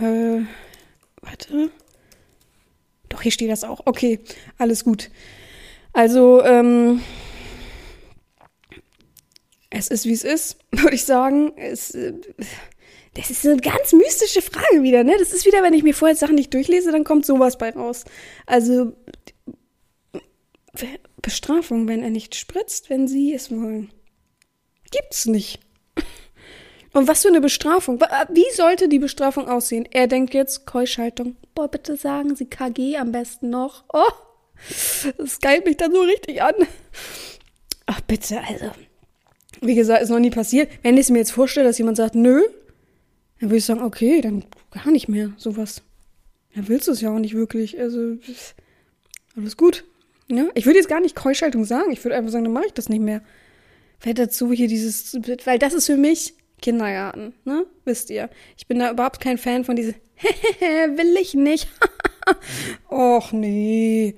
äh, 0.00 0.44
warte. 1.22 1.70
Doch, 3.14 3.22
hier 3.22 3.30
steht 3.30 3.50
das 3.50 3.62
auch. 3.62 3.82
Okay, 3.84 4.18
alles 4.58 4.82
gut. 4.82 5.08
Also, 5.92 6.42
ähm, 6.42 7.00
es 9.70 9.86
ist, 9.86 10.04
wie 10.04 10.12
es 10.12 10.24
ist, 10.24 10.56
würde 10.72 10.96
ich 10.96 11.04
sagen. 11.04 11.52
Es, 11.56 11.94
äh, 11.94 12.12
das 13.14 13.30
ist 13.30 13.46
eine 13.46 13.58
ganz 13.58 13.92
mystische 13.92 14.42
Frage 14.42 14.82
wieder, 14.82 15.04
ne? 15.04 15.14
Das 15.16 15.32
ist 15.32 15.46
wieder, 15.46 15.62
wenn 15.62 15.74
ich 15.74 15.84
mir 15.84 15.94
vorher 15.94 16.16
Sachen 16.16 16.34
nicht 16.34 16.52
durchlese, 16.52 16.90
dann 16.90 17.04
kommt 17.04 17.24
sowas 17.24 17.56
bei 17.56 17.70
raus. 17.70 18.04
Also, 18.46 18.96
Bestrafung, 21.22 21.86
wenn 21.86 22.02
er 22.02 22.10
nicht 22.10 22.34
spritzt, 22.34 22.90
wenn 22.90 23.06
sie 23.06 23.32
es 23.32 23.52
wollen. 23.52 23.92
Gibt's 24.90 25.26
nicht. 25.26 25.60
Und 26.92 27.06
was 27.06 27.22
für 27.22 27.28
eine 27.28 27.40
Bestrafung? 27.40 28.00
Wie 28.00 28.54
sollte 28.54 28.88
die 28.88 28.98
Bestrafung 28.98 29.48
aussehen? 29.48 29.88
Er 29.92 30.08
denkt 30.08 30.34
jetzt 30.34 30.66
Keuschaltung. 30.66 31.36
Boah, 31.54 31.68
bitte 31.68 31.96
sagen 31.96 32.34
Sie 32.34 32.46
KG 32.46 32.96
am 32.96 33.12
besten 33.12 33.50
noch. 33.50 33.84
Oh, 33.92 34.02
das 35.18 35.40
geilt 35.40 35.64
mich 35.66 35.76
dann 35.76 35.92
so 35.92 36.00
richtig 36.02 36.42
an. 36.42 36.54
Ach, 37.86 38.00
bitte, 38.02 38.40
also. 38.40 38.70
Wie 39.60 39.74
gesagt, 39.74 40.02
ist 40.02 40.10
noch 40.10 40.18
nie 40.18 40.30
passiert. 40.30 40.70
Wenn 40.82 40.94
ich 40.94 41.02
es 41.02 41.10
mir 41.10 41.18
jetzt 41.18 41.30
vorstelle, 41.30 41.66
dass 41.66 41.78
jemand 41.78 41.96
sagt, 41.96 42.14
nö, 42.14 42.42
dann 43.40 43.50
würde 43.50 43.58
ich 43.58 43.64
sagen, 43.64 43.82
okay, 43.82 44.20
dann 44.20 44.44
gar 44.70 44.90
nicht 44.90 45.08
mehr 45.08 45.32
sowas. 45.36 45.82
Dann 46.54 46.68
willst 46.68 46.88
du 46.88 46.92
es 46.92 47.00
ja 47.00 47.10
auch 47.10 47.18
nicht 47.18 47.34
wirklich. 47.34 47.78
Also, 47.78 48.16
alles 49.36 49.56
gut. 49.56 49.84
Ja? 50.28 50.48
Ich 50.54 50.66
würde 50.66 50.78
jetzt 50.78 50.88
gar 50.88 51.00
nicht 51.00 51.14
Keuschaltung 51.14 51.64
sagen. 51.64 51.92
Ich 51.92 52.02
würde 52.04 52.16
einfach 52.16 52.32
sagen, 52.32 52.44
dann 52.44 52.52
mache 52.52 52.66
ich 52.66 52.72
das 52.72 52.88
nicht 52.88 53.02
mehr. 53.02 53.22
Wer 54.00 54.14
dazu 54.14 54.52
hier 54.52 54.68
dieses, 54.68 55.14
weil 55.44 55.58
das 55.58 55.72
ist 55.72 55.86
für 55.86 55.96
mich 55.96 56.34
Kindergarten, 56.60 57.34
ne? 57.44 57.66
Wisst 57.84 58.10
ihr. 58.10 58.30
Ich 58.56 58.66
bin 58.66 58.78
da 58.78 58.90
überhaupt 58.90 59.20
kein 59.20 59.38
Fan 59.38 59.64
von 59.64 59.76
diesem, 59.76 59.94
will 60.60 61.16
ich 61.20 61.34
nicht. 61.34 61.68
Och 62.88 63.32
nee. 63.32 64.14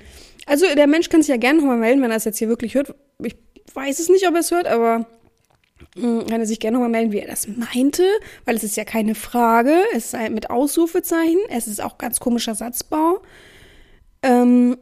Also 0.46 0.66
der 0.74 0.86
Mensch 0.86 1.08
kann 1.08 1.22
sich 1.22 1.28
ja 1.28 1.36
gerne 1.36 1.58
nochmal 1.58 1.78
melden, 1.78 2.02
wenn 2.02 2.10
er 2.10 2.16
es 2.16 2.24
jetzt 2.24 2.38
hier 2.38 2.48
wirklich 2.48 2.74
hört. 2.74 2.94
Ich 3.22 3.36
weiß 3.74 3.98
es 3.98 4.08
nicht, 4.08 4.26
ob 4.28 4.34
er 4.34 4.40
es 4.40 4.50
hört, 4.50 4.66
aber 4.66 5.06
hm, 5.96 6.26
kann 6.26 6.40
er 6.40 6.46
sich 6.46 6.60
gerne 6.60 6.76
nochmal 6.76 6.90
melden, 6.90 7.12
wie 7.12 7.18
er 7.18 7.26
das 7.26 7.48
meinte, 7.48 8.04
weil 8.44 8.56
es 8.56 8.64
ist 8.64 8.76
ja 8.76 8.84
keine 8.84 9.14
Frage, 9.14 9.74
es 9.94 10.12
ist 10.12 10.30
mit 10.30 10.50
Ausrufezeichen, 10.50 11.40
es 11.48 11.66
ist 11.66 11.82
auch 11.82 11.98
ganz 11.98 12.20
komischer 12.20 12.54
Satzbau. 12.54 13.22
Ähm, 14.22 14.76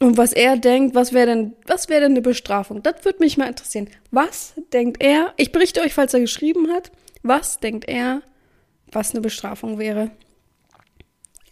und 0.00 0.16
was 0.16 0.32
er 0.32 0.56
denkt, 0.56 0.94
was 0.94 1.12
wäre 1.12 1.26
denn, 1.26 1.56
was 1.66 1.88
wäre 1.88 2.02
denn 2.02 2.12
eine 2.12 2.20
Bestrafung? 2.20 2.82
Das 2.82 3.04
würde 3.04 3.20
mich 3.20 3.36
mal 3.36 3.46
interessieren. 3.46 3.88
Was 4.10 4.54
denkt 4.72 5.02
er? 5.02 5.32
Ich 5.36 5.52
berichte 5.52 5.80
euch, 5.80 5.94
falls 5.94 6.14
er 6.14 6.20
geschrieben 6.20 6.70
hat. 6.72 6.90
Was 7.22 7.60
denkt 7.60 7.88
er, 7.88 8.22
was 8.94 9.10
eine 9.10 9.20
Bestrafung 9.20 9.78
wäre? 9.78 10.10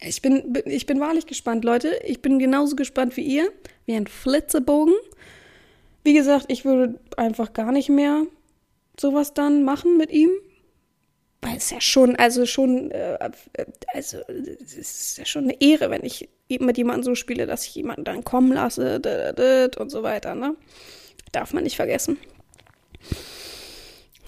Ich 0.01 0.21
bin, 0.21 0.57
ich 0.65 0.85
bin 0.85 0.99
wahrlich 0.99 1.25
gespannt, 1.27 1.63
Leute. 1.63 1.99
Ich 2.05 2.21
bin 2.21 2.39
genauso 2.39 2.75
gespannt 2.75 3.15
wie 3.15 3.21
ihr, 3.21 3.51
wie 3.85 3.95
ein 3.95 4.07
Flitzebogen. 4.07 4.93
Wie 6.03 6.13
gesagt, 6.13 6.45
ich 6.49 6.65
würde 6.65 6.99
einfach 7.15 7.53
gar 7.53 7.71
nicht 7.71 7.89
mehr 7.89 8.25
sowas 8.99 9.33
dann 9.33 9.63
machen 9.63 9.97
mit 9.97 10.11
ihm. 10.11 10.29
Weil 11.41 11.57
es 11.57 11.69
ja 11.69 11.81
schon, 11.81 12.15
also 12.15 12.45
schon, 12.45 12.91
äh, 12.91 13.17
also 13.93 14.19
es 14.63 14.77
ist 14.77 15.17
ja 15.17 15.25
schon 15.25 15.43
eine 15.43 15.61
Ehre, 15.61 15.89
wenn 15.89 16.03
ich 16.03 16.29
mit 16.47 16.77
jemandem 16.77 17.03
so 17.03 17.15
spiele, 17.15 17.45
dass 17.45 17.65
ich 17.65 17.75
jemanden 17.75 18.05
dann 18.05 18.23
kommen 18.23 18.53
lasse 18.53 19.01
und 19.77 19.89
so 19.89 20.03
weiter, 20.03 20.35
ne? 20.35 20.55
Darf 21.33 21.53
man 21.53 21.63
nicht 21.63 21.75
vergessen. 21.75 22.17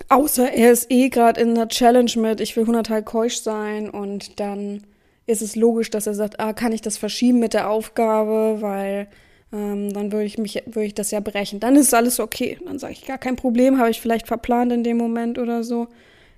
Außer 0.09 0.51
er 0.51 0.71
ist 0.71 0.91
eh 0.91 1.09
gerade 1.09 1.41
in 1.41 1.51
einer 1.51 1.67
Challenge 1.67 2.11
mit, 2.17 2.41
ich 2.41 2.55
will 2.55 2.63
100 2.63 2.87
Teil 2.87 3.03
keusch 3.03 3.37
sein 3.37 3.89
und 3.89 4.39
dann 4.39 4.83
ist 5.25 5.41
es 5.41 5.55
logisch, 5.55 5.89
dass 5.89 6.07
er 6.07 6.13
sagt, 6.13 6.39
ah, 6.39 6.53
kann 6.53 6.71
ich 6.71 6.81
das 6.81 6.97
verschieben 6.97 7.39
mit 7.39 7.53
der 7.53 7.69
Aufgabe, 7.69 8.57
weil 8.59 9.07
ähm, 9.51 9.91
dann 9.93 10.11
würde 10.11 10.25
ich 10.25 10.37
mich, 10.37 10.61
würde 10.65 10.85
ich 10.85 10.93
das 10.93 11.11
ja 11.11 11.19
brechen. 11.19 11.59
Dann 11.59 11.75
ist 11.75 11.93
alles 11.93 12.19
okay. 12.19 12.59
Dann 12.65 12.77
sage 12.79 12.93
ich, 12.93 13.05
gar 13.05 13.17
kein 13.17 13.35
Problem, 13.35 13.79
habe 13.79 13.89
ich 13.89 14.01
vielleicht 14.01 14.27
verplant 14.27 14.71
in 14.71 14.83
dem 14.83 14.97
Moment 14.97 15.39
oder 15.39 15.63
so. 15.63 15.87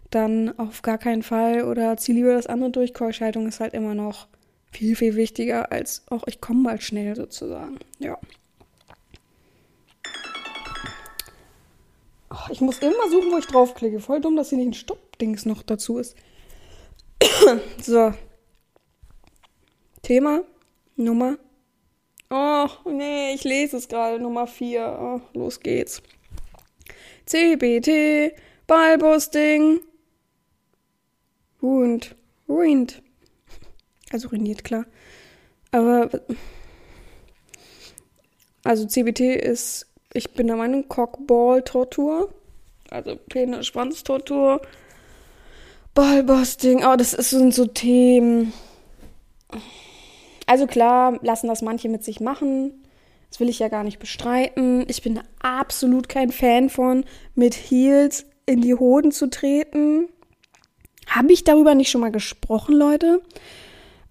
Dann 0.09 0.57
auf 0.57 0.81
gar 0.81 0.97
keinen 0.97 1.23
Fall 1.23 1.63
oder 1.63 1.97
zieh 1.97 2.13
lieber 2.13 2.33
das 2.33 2.47
andere 2.47 2.71
durch. 2.71 2.93
Keuschhaltung 2.93 3.47
ist 3.47 3.59
halt 3.59 3.73
immer 3.73 3.93
noch 3.93 4.27
viel, 4.71 4.95
viel 4.95 5.15
wichtiger 5.15 5.71
als 5.71 6.03
auch 6.09 6.23
ich 6.27 6.39
komme 6.41 6.61
mal 6.61 6.81
schnell 6.81 7.15
sozusagen. 7.15 7.79
Ja. 7.99 8.17
Ich 12.49 12.61
muss 12.61 12.79
immer 12.79 13.09
suchen, 13.09 13.31
wo 13.31 13.37
ich 13.37 13.47
draufklicke. 13.47 13.99
Voll 13.99 14.21
dumm, 14.21 14.35
dass 14.35 14.49
hier 14.49 14.57
nicht 14.57 14.67
ein 14.67 14.73
Stoppdings 14.73 15.45
noch 15.45 15.63
dazu 15.63 15.97
ist. 15.97 16.15
so, 17.81 18.13
Thema 20.01 20.43
Nummer. 20.95 21.37
Oh, 22.29 22.67
nee, 22.85 23.33
ich 23.33 23.43
lese 23.43 23.77
es 23.77 23.87
gerade. 23.87 24.19
Nummer 24.19 24.47
4. 24.47 24.97
Oh, 24.99 25.21
los 25.37 25.59
geht's. 25.59 26.01
CBT, 27.25 28.33
Ballbusting. 28.67 29.79
Ruined. 31.61 32.15
Ruined. 32.47 33.01
Also 34.11 34.29
ruiniert, 34.29 34.63
klar. 34.63 34.85
Aber. 35.71 36.09
Also 38.63 38.85
CBT 38.85 39.35
ist, 39.35 39.87
ich 40.13 40.31
bin 40.31 40.47
der 40.47 40.55
Meinung, 40.57 40.87
Cockball-Tortur. 40.89 42.33
Also 42.89 43.15
Penis-Schwanz-Tortur. 43.29 44.61
Ballbusting. 45.93 46.83
Oh, 46.85 46.95
das 46.95 47.11
sind 47.11 47.53
so 47.53 47.65
Themen. 47.65 48.53
Also 50.45 50.67
klar, 50.67 51.19
lassen 51.21 51.47
das 51.47 51.61
manche 51.61 51.89
mit 51.89 52.03
sich 52.03 52.19
machen. 52.19 52.83
Das 53.29 53.39
will 53.39 53.49
ich 53.49 53.59
ja 53.59 53.67
gar 53.67 53.83
nicht 53.83 53.99
bestreiten. 53.99 54.85
Ich 54.87 55.01
bin 55.01 55.19
absolut 55.41 56.07
kein 56.07 56.31
Fan 56.31 56.69
von, 56.69 57.03
mit 57.35 57.53
Heels 57.53 58.25
in 58.45 58.61
die 58.61 58.75
Hoden 58.75 59.11
zu 59.11 59.29
treten. 59.29 60.07
Habe 61.07 61.33
ich 61.33 61.43
darüber 61.43 61.75
nicht 61.75 61.89
schon 61.89 62.01
mal 62.01 62.11
gesprochen, 62.11 62.75
Leute? 62.75 63.21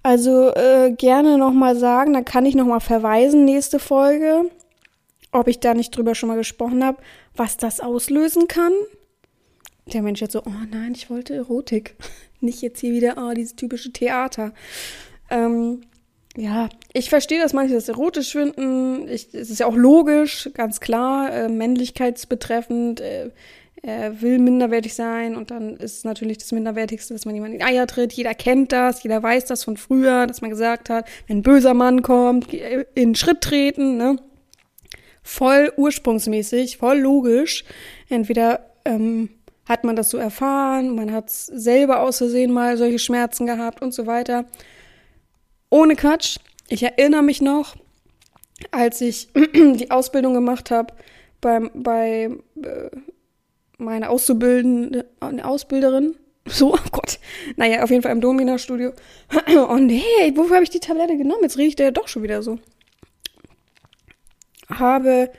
Also 0.03 0.55
äh, 0.55 0.93
gerne 0.93 1.39
nochmal 1.39 1.77
sagen, 1.77 2.12
da 2.12 2.23
kann 2.23 2.47
ich 2.47 2.55
nochmal 2.55 2.81
verweisen, 2.81 3.45
nächste 3.45 3.79
Folge, 3.79 4.51
ob 5.38 5.49
ich 5.49 5.61
da 5.61 5.75
nicht 5.75 5.96
drüber 5.96 6.14
schon 6.14 6.29
mal 6.29 6.37
gesprochen 6.37 6.85
habe, 6.85 6.99
was 7.35 7.57
das 7.57 7.81
auslösen 7.81 8.49
kann. 8.49 8.72
Der 9.92 10.03
Mensch 10.03 10.20
jetzt 10.20 10.33
so, 10.33 10.42
oh 10.44 10.64
nein, 10.70 10.92
ich 10.94 11.11
wollte 11.11 11.35
Erotik. 11.35 11.94
Nicht 12.40 12.61
jetzt 12.61 12.81
hier 12.81 12.92
wieder, 12.92 13.14
oh, 13.16 13.33
dieses 13.33 13.57
typische 13.57 13.92
Theater. 13.92 14.53
Ähm, 15.31 15.81
ja, 16.37 16.68
ich 16.92 17.09
verstehe, 17.09 17.40
dass 17.40 17.55
manche 17.55 17.75
das 17.75 17.88
erotisch 17.88 18.33
finden. 18.33 19.09
Ich, 19.09 19.33
es 19.33 19.49
ist 19.49 19.61
ja 19.61 19.66
auch 19.66 19.75
logisch, 19.75 20.51
ganz 20.53 20.81
klar, 20.81 21.33
äh, 21.33 21.49
männlichkeitsbetreffend. 21.49 23.01
Äh, 23.01 23.31
er 23.83 24.20
will 24.20 24.38
minderwertig 24.38 24.94
sein 24.94 25.37
und 25.37 25.51
dann 25.51 25.77
ist 25.77 26.05
natürlich 26.05 26.38
das 26.38 26.51
Minderwertigste, 26.51 27.14
dass 27.14 27.25
man 27.25 27.35
jemanden 27.35 27.55
in 27.55 27.61
die 27.61 27.64
Eier 27.64 27.87
tritt. 27.87 28.12
Jeder 28.12 28.35
kennt 28.35 28.72
das, 28.72 29.03
jeder 29.03 29.22
weiß 29.22 29.44
das 29.44 29.64
von 29.64 29.77
früher, 29.77 30.27
dass 30.27 30.40
man 30.40 30.51
gesagt 30.51 30.90
hat, 30.90 31.07
wenn 31.29 31.38
ein 31.38 31.42
böser 31.42 31.72
Mann 31.72 32.03
kommt, 32.03 32.53
in 32.94 33.14
Schritt 33.14 33.42
treten, 33.42 33.96
ne? 33.96 34.16
Voll 35.27 35.73
ursprungsmäßig, 35.77 36.77
voll 36.77 37.01
logisch. 37.01 37.65
Entweder 38.09 38.71
ähm, 38.85 39.29
hat 39.69 39.83
man 39.83 39.97
das 39.97 40.09
so 40.09 40.19
erfahren, 40.19 40.95
man 40.95 41.12
hat 41.12 41.31
selber 41.31 42.01
aus 42.03 42.19
Versehen 42.19 42.53
mal 42.53 42.77
solche 42.77 43.01
Schmerzen 43.01 43.45
gehabt 43.45 43.83
und 43.83 43.93
so 43.93 44.07
weiter. 44.07 44.45
Ohne 45.69 45.97
Quatsch. 45.97 46.39
Ich 46.69 46.85
erinnere 46.85 47.25
mich 47.25 47.43
noch, 47.43 47.75
als 48.71 49.01
ich 49.01 49.27
die 49.35 49.91
Ausbildung 49.91 50.33
gemacht 50.33 50.71
habe 50.71 50.95
beim, 51.41 51.73
bei 51.75 52.31
äh, 52.62 52.91
meiner 53.79 54.11
Auszubildende, 54.11 55.07
eine 55.19 55.45
Ausbilderin. 55.45 56.15
So, 56.49 56.75
oh 56.75 56.89
Gott. 56.93 57.19
Naja, 57.57 57.83
auf 57.83 57.91
jeden 57.91 58.03
Fall 58.03 58.12
im 58.12 58.21
Domina-Studio. 58.21 58.93
Und 59.69 59.91
hey, 59.91 60.33
wofür 60.37 60.55
habe 60.55 60.62
ich 60.62 60.71
die 60.71 60.79
Tablette 60.79 61.17
genommen? 61.17 61.43
Jetzt 61.43 61.59
riecht 61.59 61.81
der 61.81 61.91
doch 61.91 62.07
schon 62.07 62.23
wieder 62.23 62.41
so. 62.41 62.61
Habe 64.69 65.31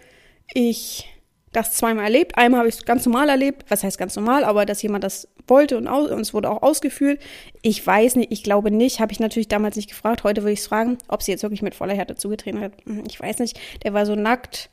ich 0.54 1.10
das 1.52 1.74
zweimal 1.74 2.06
erlebt. 2.06 2.38
Einmal 2.38 2.60
habe 2.60 2.70
ich 2.70 2.76
es 2.76 2.86
ganz 2.86 3.06
normal 3.06 3.30
erlebt. 3.30 3.66
Was 3.70 3.84
heißt 3.84 3.98
ganz 3.98 4.16
normal? 4.16 4.44
Aber 4.44 4.66
dass 4.66 4.82
jemand 4.82 5.04
das 5.04 5.28
wollte 5.48 5.78
und, 5.78 5.88
aus, 5.88 6.12
und 6.12 6.20
es 6.20 6.34
wurde 6.34 6.50
auch 6.50 6.62
ausgeführt. 6.62 7.22
Ich 7.62 7.86
weiß 7.86 8.16
nicht, 8.16 8.32
ich 8.32 8.44
glaube 8.44 8.70
nicht, 8.70 9.00
habe 9.00 9.12
ich 9.12 9.20
natürlich 9.20 9.48
damals 9.48 9.76
nicht 9.76 9.90
gefragt. 9.90 10.24
Heute 10.24 10.42
würde 10.44 10.54
ich 10.54 10.60
es 10.60 10.68
fragen, 10.68 10.98
ob 11.08 11.24
sie 11.24 11.32
jetzt 11.32 11.44
wirklich 11.44 11.62
mit 11.62 11.76
voller 11.76 11.96
Härte 11.96 12.16
zugetreten 12.16 12.62
hat. 12.62 12.74
Hm, 12.86 13.04
ich 13.08 13.20
weiß 13.20 13.40
nicht. 13.40 13.60
Der 13.84 13.94
war 13.94 14.06
so 14.06 14.16
nackt. 14.16 14.70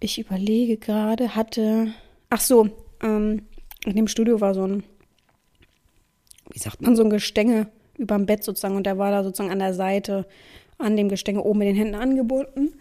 Ich 0.00 0.18
überlege 0.18 0.76
gerade, 0.78 1.34
hatte. 1.34 1.92
Ach 2.30 2.40
so, 2.40 2.70
ähm, 3.02 3.42
in 3.84 3.96
dem 3.96 4.08
Studio 4.08 4.40
war 4.40 4.54
so 4.54 4.66
ein, 4.66 4.84
wie 6.50 6.58
sagt 6.58 6.80
man, 6.82 6.96
so 6.96 7.02
ein 7.02 7.10
Gestänge 7.10 7.68
überm 7.96 8.26
Bett 8.26 8.44
sozusagen 8.44 8.76
und 8.76 8.84
der 8.84 8.98
war 8.98 9.10
da 9.10 9.24
sozusagen 9.24 9.50
an 9.50 9.58
der 9.58 9.74
Seite 9.74 10.26
an 10.78 10.96
dem 10.96 11.08
Gestänge 11.08 11.42
oben 11.42 11.58
mit 11.58 11.68
den 11.68 11.76
Händen 11.76 11.96
angebunden 11.96 12.72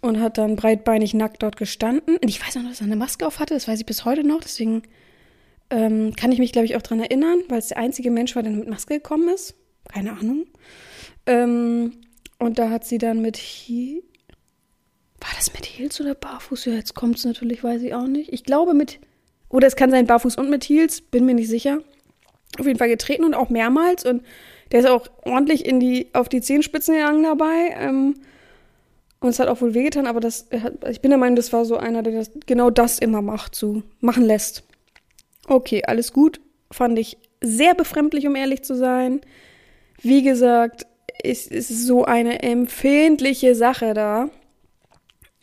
und 0.00 0.20
hat 0.20 0.38
dann 0.38 0.56
breitbeinig 0.56 1.14
nackt 1.14 1.42
dort 1.42 1.56
gestanden. 1.56 2.16
Und 2.16 2.28
ich 2.28 2.44
weiß 2.44 2.56
noch, 2.56 2.68
dass 2.68 2.80
er 2.80 2.86
eine 2.86 2.96
Maske 2.96 3.26
auf 3.26 3.38
hatte, 3.38 3.54
das 3.54 3.68
weiß 3.68 3.80
ich 3.80 3.86
bis 3.86 4.04
heute 4.04 4.24
noch, 4.24 4.40
deswegen 4.40 4.82
ähm, 5.70 6.14
kann 6.16 6.32
ich 6.32 6.38
mich, 6.38 6.52
glaube 6.52 6.66
ich, 6.66 6.76
auch 6.76 6.82
daran 6.82 7.00
erinnern, 7.00 7.40
weil 7.48 7.58
es 7.58 7.68
der 7.68 7.78
einzige 7.78 8.10
Mensch 8.10 8.34
war, 8.36 8.42
der 8.42 8.52
mit 8.52 8.68
Maske 8.68 8.94
gekommen 8.94 9.28
ist. 9.28 9.54
Keine 9.88 10.12
Ahnung. 10.12 10.46
Ähm, 11.26 11.92
und 12.38 12.58
da 12.58 12.70
hat 12.70 12.84
sie 12.84 12.98
dann 12.98 13.22
mit 13.22 13.36
He 13.36 14.02
War 15.20 15.30
das 15.36 15.52
mit 15.52 15.64
Heels 15.64 16.00
oder 16.00 16.14
Barfuß? 16.14 16.66
Ja, 16.66 16.74
jetzt 16.74 16.94
kommt 16.94 17.18
es 17.18 17.24
natürlich, 17.24 17.62
weiß 17.62 17.82
ich 17.82 17.94
auch 17.94 18.06
nicht. 18.06 18.32
Ich 18.32 18.44
glaube 18.44 18.74
mit. 18.74 18.98
Oder 19.48 19.66
es 19.68 19.76
kann 19.76 19.90
sein 19.90 20.06
Barfuß 20.06 20.36
und 20.36 20.50
mit 20.50 20.64
Heels, 20.64 21.00
bin 21.00 21.26
mir 21.26 21.34
nicht 21.34 21.48
sicher. 21.48 21.78
Auf 22.58 22.66
jeden 22.66 22.78
Fall 22.78 22.88
getreten 22.88 23.24
und 23.24 23.34
auch 23.34 23.50
mehrmals. 23.50 24.04
Und 24.04 24.22
der 24.72 24.80
ist 24.80 24.86
auch 24.86 25.06
ordentlich 25.24 25.66
in 25.66 25.80
die, 25.80 26.08
auf 26.12 26.28
die 26.28 26.40
Zehenspitzen 26.40 26.94
gegangen 26.94 27.22
dabei. 27.22 27.74
Ähm, 27.78 28.14
und 29.20 29.30
es 29.30 29.38
hat 29.38 29.48
auch 29.48 29.60
wohl 29.60 29.74
wehgetan, 29.74 30.06
aber 30.06 30.20
das, 30.20 30.48
ich 30.90 31.00
bin 31.00 31.10
der 31.10 31.18
Meinung, 31.18 31.36
das 31.36 31.52
war 31.52 31.64
so 31.64 31.76
einer, 31.76 32.02
der 32.02 32.12
das, 32.12 32.30
genau 32.46 32.70
das 32.70 32.98
immer 32.98 33.22
macht, 33.22 33.54
so 33.54 33.82
machen 34.00 34.24
lässt. 34.24 34.64
Okay, 35.46 35.82
alles 35.86 36.12
gut. 36.12 36.40
Fand 36.70 36.98
ich 36.98 37.16
sehr 37.40 37.74
befremdlich, 37.74 38.26
um 38.26 38.36
ehrlich 38.36 38.62
zu 38.62 38.74
sein. 38.76 39.20
Wie 40.00 40.22
gesagt, 40.22 40.86
es 41.22 41.46
ist 41.46 41.86
so 41.86 42.04
eine 42.04 42.42
empfindliche 42.42 43.54
Sache 43.54 43.94
da. 43.94 44.28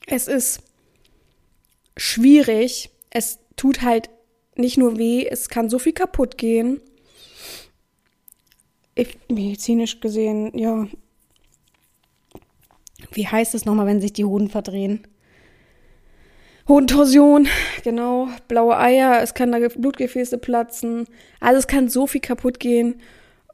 Es 0.08 0.28
ist 0.28 0.62
schwierig. 1.98 2.92
Es 3.10 3.40
tut 3.56 3.82
halt 3.82 4.10
nicht 4.56 4.78
nur 4.78 4.98
weh, 4.98 5.26
es 5.26 5.50
kann 5.50 5.70
so 5.70 5.80
viel 5.80 5.94
kaputt 5.94 6.38
gehen 6.38 6.82
medizinisch 9.30 10.00
gesehen, 10.00 10.58
ja. 10.58 10.88
Wie 13.12 13.28
heißt 13.28 13.56
es 13.56 13.66
nochmal, 13.66 13.88
wenn 13.88 14.02
sich 14.02 14.14
die 14.14 14.26
Hoden 14.26 14.50
verdrehen? 14.50 15.08
Hodentorsion, 16.68 17.48
genau, 17.84 18.28
blaue 18.48 18.78
Eier, 18.78 19.22
es 19.22 19.34
kann 19.34 19.52
da 19.52 19.60
Blutgefäße 19.60 20.38
platzen. 20.38 21.08
Also 21.40 21.60
es 21.60 21.68
kann 21.68 21.90
so 21.90 22.08
viel 22.08 22.22
kaputt 22.22 22.60
gehen. 22.60 23.02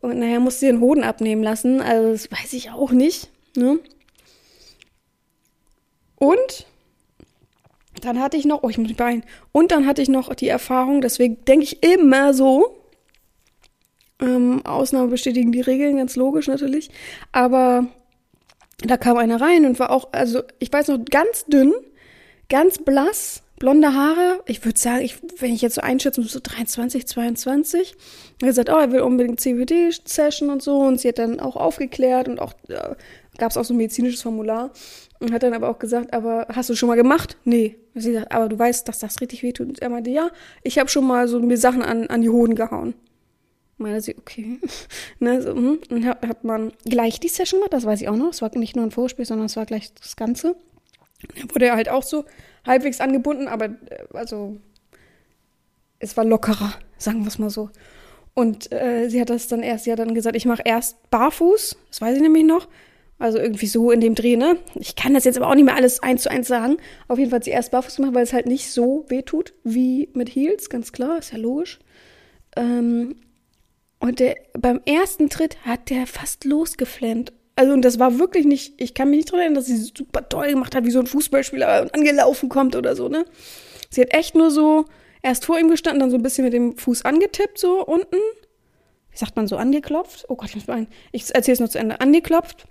Und 0.02 0.20
nachher 0.20 0.40
musst 0.40 0.62
du 0.62 0.68
den 0.68 0.82
Hoden 0.82 1.04
abnehmen 1.04 1.42
lassen. 1.42 1.82
Also 1.82 2.12
das 2.12 2.32
weiß 2.32 2.54
ich 2.54 2.72
auch 2.72 2.92
nicht. 2.92 3.30
Ne? 3.56 3.80
Und 6.18 6.68
dann 8.02 8.20
hatte 8.20 8.38
ich 8.38 8.46
noch, 8.46 8.64
oh, 8.64 8.70
ich 8.70 8.78
muss 8.78 8.90
mich 8.90 8.98
beeilen. 8.98 9.24
Und 9.52 9.72
dann 9.72 9.88
hatte 9.88 10.02
ich 10.02 10.10
noch 10.10 10.34
die 10.36 10.50
Erfahrung, 10.50 11.02
deswegen 11.02 11.44
denke 11.46 11.64
ich 11.64 11.84
immer 11.84 12.34
so, 12.34 12.76
ähm, 14.20 14.66
Ausnahmen 14.66 15.10
bestätigen 15.10 15.52
die 15.52 15.62
Regeln, 15.62 15.98
ganz 15.98 16.16
logisch 16.16 16.48
natürlich. 16.48 16.90
Aber 17.32 17.88
da 18.80 18.98
kam 18.98 19.18
einer 19.18 19.42
rein 19.42 19.66
und 19.66 19.80
war 19.80 19.92
auch, 19.92 20.10
also 20.12 20.44
ich 20.60 20.72
weiß 20.72 20.90
noch, 20.90 21.04
ganz 21.06 21.46
dünn, 21.46 21.74
ganz 22.50 22.78
blass, 22.80 23.44
blonde 23.60 23.94
Haare. 23.94 24.42
Ich 24.46 24.64
würde 24.64 24.80
sagen, 24.80 25.04
ich, 25.04 25.18
wenn 25.40 25.54
ich 25.54 25.62
jetzt 25.62 25.76
so 25.76 25.82
einschätze, 25.82 26.22
so 26.22 26.40
23, 26.42 27.08
22. 27.08 27.96
Er 28.42 28.48
gesagt, 28.48 28.70
oh, 28.70 28.78
er 28.78 28.92
will 28.92 29.02
unbedingt 29.02 29.40
CBD-Session 29.40 30.50
und 30.50 30.62
so. 30.62 30.78
Und 30.80 31.00
sie 31.00 31.10
hat 31.10 31.20
dann 31.20 31.40
auch 31.40 31.56
aufgeklärt 31.56 32.28
und 32.28 32.40
auch 32.40 32.54
äh, 32.70 32.96
gab 33.38 33.52
es 33.52 33.58
auch 33.58 33.66
so 33.66 33.74
ein 33.74 33.78
medizinisches 33.78 34.22
Formular. 34.22 34.72
Und 35.20 35.34
hat 35.34 35.42
dann 35.42 35.54
aber 35.54 35.70
auch 35.70 35.80
gesagt, 35.80 36.14
aber 36.14 36.46
hast 36.54 36.70
du 36.70 36.76
schon 36.76 36.88
mal 36.88 36.96
gemacht? 36.96 37.38
Nee. 37.44 37.78
Sie 37.96 38.14
sagt, 38.14 38.32
aber 38.32 38.50
du 38.50 38.60
weißt, 38.60 38.88
dass 38.88 39.00
das 39.00 39.20
richtig 39.22 39.42
wehtut. 39.42 39.68
Und 39.68 39.82
er 39.82 39.90
meinte, 39.90 40.12
ja, 40.12 40.30
ich 40.62 40.78
habe 40.78 40.90
schon 40.90 41.08
mal 41.08 41.28
so 41.28 41.40
mir 41.40 41.58
Sachen 41.58 41.82
an, 41.82 42.06
an 42.08 42.22
die 42.22 42.30
Hoden 42.30 42.54
gehauen 42.54 42.94
meinte 43.78 44.02
sie, 44.02 44.18
okay. 44.18 44.60
ne, 45.20 45.42
so, 45.42 45.56
hm. 45.56 45.80
Und 45.90 46.06
hat, 46.06 46.26
hat 46.28 46.44
man 46.44 46.72
gleich 46.86 47.20
die 47.20 47.28
Session 47.28 47.60
gemacht, 47.60 47.74
das 47.74 47.86
weiß 47.86 48.02
ich 48.02 48.10
auch 48.10 48.16
noch. 48.16 48.30
Es 48.30 48.42
war 48.42 48.56
nicht 48.58 48.76
nur 48.76 48.86
ein 48.86 48.92
Vorspiel, 48.92 49.26
sondern 49.26 49.46
es 49.46 49.56
war 49.56 49.66
gleich 49.66 49.94
das 49.94 50.16
Ganze. 50.16 50.56
Da 51.22 51.54
wurde 51.54 51.66
er 51.66 51.76
halt 51.76 51.90
auch 51.90 52.04
so 52.04 52.26
halbwegs 52.66 53.02
angebunden, 53.02 53.48
aber 53.48 53.66
äh, 53.66 54.04
also 54.14 54.58
es 56.00 56.16
war 56.16 56.26
lockerer, 56.26 56.74
sagen 56.98 57.22
wir 57.22 57.28
es 57.28 57.40
mal 57.40 57.50
so. 57.50 57.70
Und 58.34 58.72
äh, 58.72 59.10
sie 59.10 59.20
hat 59.20 59.32
das 59.32 59.48
dann 59.48 59.64
erst, 59.64 59.86
sie 59.86 59.92
hat 59.92 60.00
dann 60.00 60.14
gesagt, 60.14 60.36
ich 60.36 60.46
mache 60.46 60.62
erst 60.64 61.10
barfuß, 61.10 61.76
das 61.90 62.02
weiß 62.02 62.18
ich 62.18 62.22
nämlich 62.22 62.44
noch. 62.44 62.68
Also 63.20 63.40
irgendwie 63.40 63.66
so 63.66 63.90
in 63.90 64.00
dem 64.00 64.14
Dreh, 64.14 64.36
ne? 64.36 64.58
Ich 64.76 64.96
kann 64.96 65.16
das 65.16 65.24
jetzt 65.24 65.38
aber 65.38 65.50
auch 65.50 65.56
nicht 65.56 65.66
mehr 65.66 65.76
alles 65.76 66.04
eins 66.04 66.22
zu 66.22 66.30
eins 66.30 66.48
sagen. 66.48 66.78
Auf 67.08 67.18
jeden 67.18 67.32
Fall 67.32 67.38
hat 67.38 67.46
sie 67.46 67.52
erst 67.52 67.72
barfuß 67.72 67.96
gemacht, 67.96 68.14
weil 68.14 68.24
es 68.24 68.34
halt 68.34 68.46
nicht 68.46 68.72
so 68.72 69.06
weh 69.08 69.24
tut 69.24 69.56
wie 69.64 70.10
mit 70.14 70.30
Heels, 70.30 70.70
ganz 70.70 70.92
klar, 70.92 71.18
ist 71.18 71.32
ja 71.32 71.40
logisch. 71.40 71.80
Ähm, 72.56 73.16
und 74.08 74.20
der, 74.20 74.36
beim 74.54 74.82
ersten 74.86 75.30
Tritt 75.30 75.58
hat 75.66 75.90
der 75.90 76.08
fast 76.08 76.46
losgeflennt. 76.46 77.34
Also, 77.56 77.74
und 77.74 77.84
das 77.84 78.00
war 78.00 78.20
wirklich 78.20 78.46
nicht, 78.46 78.76
ich 78.78 78.94
kann 78.94 79.10
mich 79.10 79.18
nicht 79.18 79.30
daran 79.30 79.42
erinnern, 79.42 79.56
dass 79.56 79.66
sie 79.66 79.78
super 79.78 80.30
toll 80.30 80.50
gemacht 80.50 80.76
hat, 80.76 80.86
wie 80.86 80.92
so 80.92 81.00
ein 81.00 81.08
Fußballspieler 81.08 81.94
angelaufen 81.94 82.50
kommt 82.50 82.76
oder 82.76 82.96
so, 82.96 83.10
ne? 83.10 83.26
Sie 83.90 84.02
hat 84.02 84.14
echt 84.14 84.36
nur 84.36 84.52
so 84.52 84.86
erst 85.22 85.46
vor 85.46 85.60
ihm 85.60 85.70
gestanden, 85.70 86.00
dann 86.00 86.12
so 86.12 86.18
ein 86.18 86.24
bisschen 86.24 86.46
mit 86.46 86.54
dem 86.54 86.78
Fuß 86.78 87.04
angetippt, 87.04 87.58
so 87.58 87.86
unten. 87.86 88.18
Wie 89.12 89.18
sagt 89.18 89.36
man 89.36 89.48
so, 89.48 89.58
angeklopft? 89.58 90.26
Oh 90.30 90.36
Gott, 90.36 90.50
ich 90.50 90.56
muss 90.56 90.68
mal 90.68 90.78
ein. 90.78 90.88
Ich 91.12 91.34
erzähle 91.34 91.54
es 91.54 91.60
nur 91.60 91.70
zu 91.70 91.80
Ende. 91.80 92.00
Angeklopft. 92.00 92.68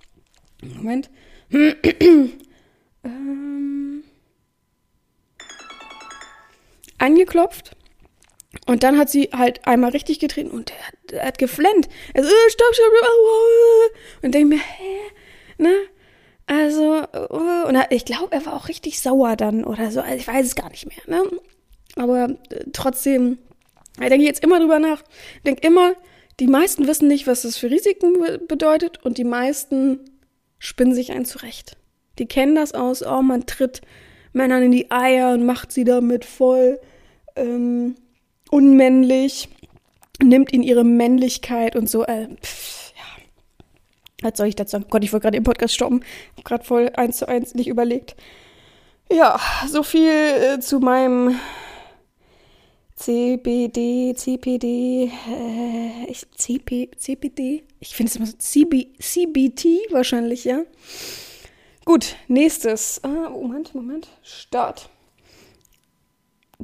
Moment. 0.63 1.11
ähm. 1.51 2.33
Angeklopft. 6.99 7.76
Und 8.67 8.83
dann 8.83 8.99
hat 8.99 9.11
sie 9.11 9.31
halt 9.33 9.67
einmal 9.67 9.91
richtig 9.91 10.19
getreten 10.19 10.51
und 10.51 10.71
er 10.71 10.87
hat, 10.87 11.27
hat 11.27 11.39
geflennt. 11.39 11.89
Er 12.15 12.25
so, 12.25 12.29
äh, 12.29 12.51
stopp, 12.51 12.75
stopp, 12.75 12.93
stopp. 12.97 14.23
Und 14.23 14.35
denke 14.35 14.49
mir, 14.49 14.61
hä? 14.61 14.99
Ne? 15.59 15.75
Also, 16.47 17.03
oh. 17.31 17.69
und 17.69 17.77
ich 17.91 18.05
glaube, 18.05 18.33
er 18.33 18.47
war 18.47 18.55
auch 18.55 18.69
richtig 18.69 19.01
sauer 19.01 19.37
dann 19.37 19.65
oder 19.65 19.91
so. 19.91 20.01
Also 20.01 20.17
ich 20.17 20.29
weiß 20.29 20.47
es 20.47 20.55
gar 20.55 20.71
nicht 20.71 20.87
mehr, 20.87 21.23
ne? 21.23 21.29
Aber 21.97 22.29
äh, 22.51 22.65
trotzdem, 22.73 23.39
da 23.99 24.09
denke 24.09 24.23
ich 24.23 24.29
jetzt 24.29 24.45
immer 24.45 24.61
drüber 24.61 24.79
nach. 24.79 25.03
Ich 25.37 25.43
denke 25.43 25.67
immer, 25.67 25.95
die 26.39 26.47
meisten 26.47 26.87
wissen 26.87 27.09
nicht, 27.09 27.27
was 27.27 27.43
das 27.43 27.57
für 27.57 27.71
Risiken 27.71 28.15
bedeutet 28.47 29.05
und 29.05 29.19
die 29.19 29.25
meisten 29.25 30.01
spinnen 30.59 30.95
sich 30.95 31.13
ein 31.13 31.25
zurecht. 31.25 31.77
Die 32.19 32.27
kennen 32.27 32.55
das 32.55 32.73
aus, 32.73 33.03
oh, 33.03 33.23
man 33.23 33.47
tritt 33.47 33.81
Männern 34.33 34.63
in 34.63 34.73
die 34.73 34.91
Eier 34.91 35.33
und 35.33 35.47
macht 35.47 35.73
sie 35.73 35.85
damit 35.85 36.25
voll. 36.25 36.79
Ähm, 37.35 37.97
unmännlich, 38.51 39.49
nimmt 40.23 40.53
ihnen 40.53 40.63
ihre 40.63 40.85
Männlichkeit 40.85 41.77
und 41.77 41.89
so. 41.89 42.05
Äh, 42.05 42.29
pff, 42.43 42.93
ja. 42.97 44.29
Was 44.29 44.39
soll 44.39 44.49
ich 44.49 44.57
dazu 44.57 44.73
sagen? 44.73 44.87
Gott, 44.89 45.05
ich 45.05 45.13
wollte 45.13 45.25
gerade 45.25 45.37
im 45.37 45.45
Podcast 45.45 45.75
stoppen. 45.75 46.05
Hab 46.37 46.45
gerade 46.45 46.65
voll 46.65 46.91
eins 46.95 47.19
zu 47.19 47.29
eins 47.29 47.55
nicht 47.55 47.69
überlegt. 47.69 48.17
Ja, 49.11 49.39
so 49.69 49.83
viel 49.83 50.11
äh, 50.11 50.61
zu 50.61 50.81
meinem 50.81 51.39
CBD, 52.97 54.15
CPD, 54.17 55.13
äh, 55.29 56.13
CP, 56.35 56.91
CPD? 56.97 57.65
Ich 57.79 57.95
finde 57.95 58.11
es 58.11 58.17
immer 58.17 58.27
so 58.27 58.37
CB, 58.37 58.95
CBT 58.99 59.93
wahrscheinlich, 59.93 60.45
ja. 60.45 60.63
Gut, 61.85 62.17
nächstes. 62.27 63.01
Ah, 63.05 63.31
Moment, 63.31 63.75
Moment. 63.75 64.09
Start. 64.23 64.89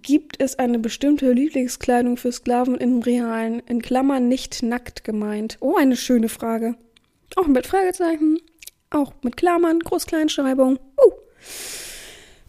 Gibt 0.03 0.43
es 0.43 0.59
eine 0.59 0.81
bestimmte 0.81 1.31
Lieblingskleidung 1.31 2.17
für 2.17 2.33
Sklaven 2.33 2.77
im 2.77 3.03
Realen? 3.03 3.61
In 3.61 3.81
Klammern 3.81 4.27
nicht 4.29 4.63
nackt 4.63 5.05
gemeint. 5.05 5.59
Oh, 5.61 5.77
eine 5.77 5.97
schöne 5.97 6.29
Frage. 6.29 6.75
Auch 7.37 7.47
mit 7.47 7.69
Fragezeichen. 7.69 8.39
Auch 8.91 9.13
mit 9.23 9.37
Klammern, 9.37 9.79
Groß-Kleinschreibung. 9.79 10.81
Uh. 10.99 11.13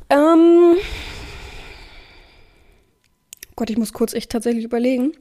Ähm. 0.09 0.77
Gott, 3.55 3.69
ich 3.69 3.77
muss 3.77 3.93
kurz 3.93 4.13
echt 4.13 4.31
tatsächlich 4.31 4.65
überlegen. 4.65 5.11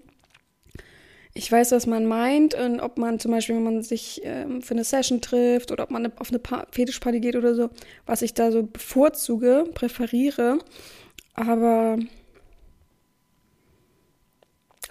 Ich 1.35 1.53
weiß, 1.53 1.73
was 1.73 1.87
man 1.87 2.07
meint 2.07 2.55
und 2.55 2.81
ob 2.81 2.97
man 2.97 3.19
zum 3.19 3.31
Beispiel, 3.31 3.57
wenn 3.57 3.63
man 3.63 3.83
sich 3.83 4.23
ähm, 4.25 4.63
für 4.63 4.73
eine 4.73 4.85
Session 4.85 5.21
trifft 5.21 5.71
oder 5.71 5.85
ob 5.85 5.91
man 5.91 6.11
auf 6.19 6.31
eine 6.31 6.39
pa 6.39 6.67
Fetischparty 6.71 7.21
geht 7.21 7.37
oder 7.37 7.55
so, 7.55 7.69
was 8.07 8.23
ich 8.23 8.33
da 8.33 8.51
so 8.51 8.63
bevorzuge, 8.63 9.65
präferiere. 9.75 10.59
Aber 11.35 11.99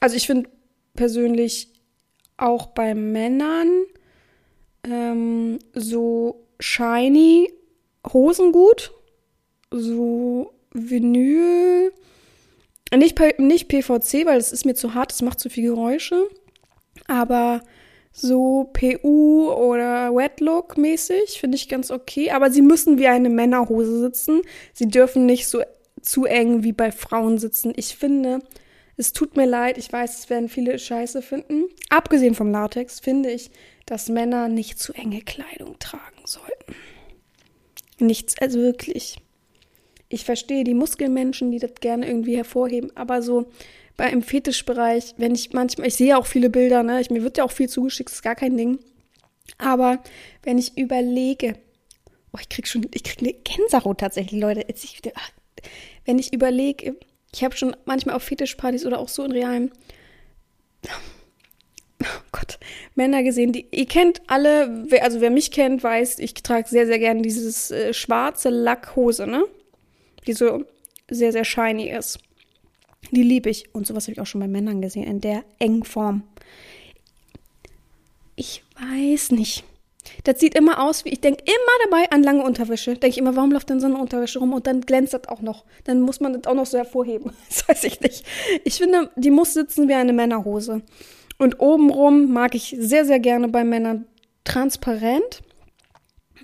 also 0.01 0.17
ich 0.17 0.27
finde 0.27 0.49
persönlich 0.93 1.69
auch 2.35 2.67
bei 2.67 2.93
Männern 2.93 3.83
ähm, 4.83 5.59
so 5.73 6.47
shiny 6.59 7.53
Hosen 8.11 8.51
gut, 8.51 8.91
so 9.69 10.53
Vinyl 10.73 11.93
Nicht, 12.93 13.19
nicht 13.39 13.67
PVC, 13.67 14.25
weil 14.25 14.37
es 14.37 14.51
ist 14.51 14.65
mir 14.65 14.73
zu 14.73 14.93
hart, 14.93 15.11
es 15.11 15.21
macht 15.21 15.39
zu 15.39 15.49
viel 15.49 15.63
Geräusche. 15.63 16.27
Aber 17.07 17.61
so 18.11 18.69
PU 18.73 19.51
oder 19.51 20.13
Wetlook 20.13 20.77
mäßig 20.77 21.39
finde 21.39 21.55
ich 21.55 21.69
ganz 21.69 21.91
okay. 21.91 22.31
Aber 22.31 22.51
sie 22.51 22.61
müssen 22.61 22.97
wie 22.97 23.07
eine 23.07 23.29
Männerhose 23.29 23.99
sitzen. 23.99 24.41
Sie 24.73 24.87
dürfen 24.87 25.25
nicht 25.25 25.47
so 25.47 25.61
zu 26.01 26.25
eng 26.25 26.63
wie 26.63 26.73
bei 26.73 26.91
Frauen 26.91 27.37
sitzen. 27.37 27.73
Ich 27.75 27.95
finde, 27.95 28.39
es 29.01 29.13
tut 29.13 29.35
mir 29.35 29.47
leid, 29.47 29.79
ich 29.79 29.91
weiß, 29.91 30.19
es 30.19 30.29
werden 30.29 30.47
viele 30.47 30.77
Scheiße 30.77 31.23
finden. 31.23 31.65
Abgesehen 31.89 32.35
vom 32.35 32.51
Latex 32.51 32.99
finde 32.99 33.31
ich, 33.31 33.49
dass 33.87 34.09
Männer 34.09 34.47
nicht 34.47 34.77
zu 34.77 34.93
enge 34.93 35.21
Kleidung 35.21 35.79
tragen 35.79 36.21
sollten. 36.25 36.75
Nichts, 37.97 38.39
also 38.39 38.59
wirklich. 38.59 39.17
Ich 40.07 40.23
verstehe 40.23 40.63
die 40.63 40.75
Muskelmenschen, 40.75 41.51
die 41.51 41.57
das 41.57 41.73
gerne 41.79 42.05
irgendwie 42.05 42.37
hervorheben, 42.37 42.95
aber 42.95 43.23
so 43.23 43.49
bei 43.97 44.07
im 44.09 44.21
Fetischbereich, 44.21 45.15
wenn 45.17 45.33
ich 45.33 45.51
manchmal, 45.51 45.87
ich 45.87 45.95
sehe 45.95 46.15
auch 46.15 46.27
viele 46.27 46.51
Bilder, 46.51 46.83
ne, 46.83 47.01
ich, 47.01 47.09
mir 47.09 47.23
wird 47.23 47.37
ja 47.37 47.43
auch 47.43 47.51
viel 47.51 47.69
zugeschickt, 47.69 48.11
ist 48.11 48.21
gar 48.21 48.35
kein 48.35 48.55
Ding. 48.55 48.77
Aber 49.57 50.03
wenn 50.43 50.59
ich 50.59 50.77
überlege, 50.77 51.55
oh, 52.33 52.37
ich 52.39 52.49
krieg 52.49 52.67
schon, 52.67 52.85
ich 52.93 53.03
krieg 53.03 53.19
eine 53.19 53.33
Gänsehaut 53.33 53.99
tatsächlich, 53.99 54.39
Leute. 54.39 54.63
Ich, 54.67 55.01
wenn 56.05 56.19
ich 56.19 56.33
überlege, 56.33 56.95
ich 57.33 57.43
habe 57.43 57.55
schon 57.55 57.75
manchmal 57.85 58.15
auf 58.15 58.23
Fetischpartys 58.23 58.85
oder 58.85 58.99
auch 58.99 59.09
so 59.09 59.23
in 59.23 59.31
realen, 59.31 59.71
oh 62.01 62.05
Gott, 62.31 62.59
Männer 62.95 63.23
gesehen, 63.23 63.53
die, 63.53 63.67
ihr 63.71 63.85
kennt 63.85 64.21
alle, 64.27 64.87
also 65.01 65.21
wer 65.21 65.31
mich 65.31 65.51
kennt, 65.51 65.83
weiß, 65.83 66.19
ich 66.19 66.33
trage 66.33 66.67
sehr, 66.67 66.85
sehr 66.85 66.99
gerne 66.99 67.21
dieses 67.21 67.71
äh, 67.71 67.93
schwarze 67.93 68.49
Lackhose, 68.49 69.27
ne? 69.27 69.45
Die 70.27 70.33
so 70.33 70.65
sehr, 71.09 71.31
sehr 71.31 71.45
shiny 71.45 71.89
ist. 71.89 72.19
Die 73.11 73.23
liebe 73.23 73.49
ich. 73.49 73.73
Und 73.73 73.87
sowas 73.87 74.05
habe 74.05 74.13
ich 74.13 74.21
auch 74.21 74.27
schon 74.27 74.41
bei 74.41 74.47
Männern 74.47 74.81
gesehen, 74.81 75.03
in 75.03 75.21
der 75.21 75.43
engen 75.59 75.83
Form. 75.83 76.23
Ich 78.35 78.63
weiß 78.79 79.31
nicht. 79.31 79.63
Das 80.23 80.39
sieht 80.39 80.55
immer 80.55 80.83
aus 80.83 81.05
wie, 81.05 81.09
ich 81.09 81.21
denke 81.21 81.43
immer 81.45 81.89
dabei 81.89 82.11
an 82.11 82.23
lange 82.23 82.43
Unterwäsche. 82.43 82.91
Denke 82.91 83.07
ich 83.07 83.17
immer, 83.17 83.35
warum 83.35 83.51
läuft 83.51 83.69
denn 83.69 83.79
so 83.79 83.87
eine 83.87 83.97
Unterwäsche 83.97 84.39
rum? 84.39 84.53
Und 84.53 84.67
dann 84.67 84.81
glänzt 84.81 85.13
das 85.13 85.27
auch 85.27 85.41
noch. 85.41 85.65
Dann 85.83 86.01
muss 86.01 86.19
man 86.19 86.33
das 86.33 86.45
auch 86.45 86.55
noch 86.55 86.65
so 86.65 86.77
hervorheben. 86.77 87.31
Das 87.49 87.67
weiß 87.67 87.83
ich 87.83 88.01
nicht. 88.01 88.25
Ich 88.63 88.75
finde, 88.75 89.11
die 89.15 89.31
muss 89.31 89.53
sitzen 89.53 89.87
wie 89.87 89.93
eine 89.93 90.13
Männerhose. 90.13 90.81
Und 91.37 91.59
obenrum 91.59 92.31
mag 92.31 92.55
ich 92.55 92.75
sehr, 92.77 93.05
sehr 93.05 93.19
gerne 93.19 93.47
bei 93.47 93.63
Männern 93.63 94.05
transparent. 94.43 95.41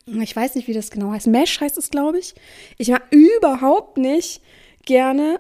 Ich 0.06 0.36
weiß 0.36 0.56
nicht, 0.56 0.68
wie 0.68 0.74
das 0.74 0.92
genau 0.92 1.12
heißt. 1.12 1.28
Mesh 1.28 1.60
heißt 1.60 1.78
es, 1.78 1.90
glaube 1.90 2.20
ich. 2.20 2.36
Ich 2.78 2.90
mag 2.90 3.04
überhaupt 3.12 3.98
nicht 3.98 4.42
gerne, 4.86 5.40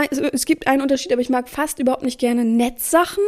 also 0.00 0.24
es 0.24 0.46
gibt 0.46 0.66
einen 0.66 0.82
Unterschied, 0.82 1.12
aber 1.12 1.20
ich 1.20 1.28
mag 1.28 1.48
fast 1.48 1.78
überhaupt 1.78 2.02
nicht 2.02 2.18
gerne 2.18 2.44
Netzsachen. 2.44 3.22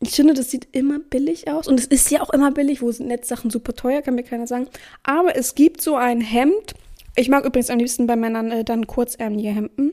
Ich 0.00 0.10
finde, 0.10 0.34
das 0.34 0.50
sieht 0.50 0.68
immer 0.72 0.98
billig 0.98 1.50
aus. 1.50 1.68
Und 1.68 1.80
es 1.80 1.86
ist 1.86 2.10
ja 2.10 2.20
auch 2.22 2.30
immer 2.30 2.50
billig. 2.50 2.82
Wo 2.82 2.90
sind 2.92 3.08
Netzsachen 3.08 3.50
super 3.50 3.74
teuer, 3.74 4.02
kann 4.02 4.14
mir 4.14 4.22
keiner 4.22 4.46
sagen. 4.46 4.68
Aber 5.02 5.36
es 5.36 5.54
gibt 5.54 5.80
so 5.80 5.96
ein 5.96 6.20
Hemd. 6.20 6.74
Ich 7.14 7.28
mag 7.28 7.44
übrigens 7.44 7.70
am 7.70 7.78
liebsten 7.78 8.06
bei 8.06 8.16
Männern 8.16 8.50
äh, 8.50 8.64
dann 8.64 8.86
kurzärmelige 8.86 9.48
Hemden. 9.48 9.92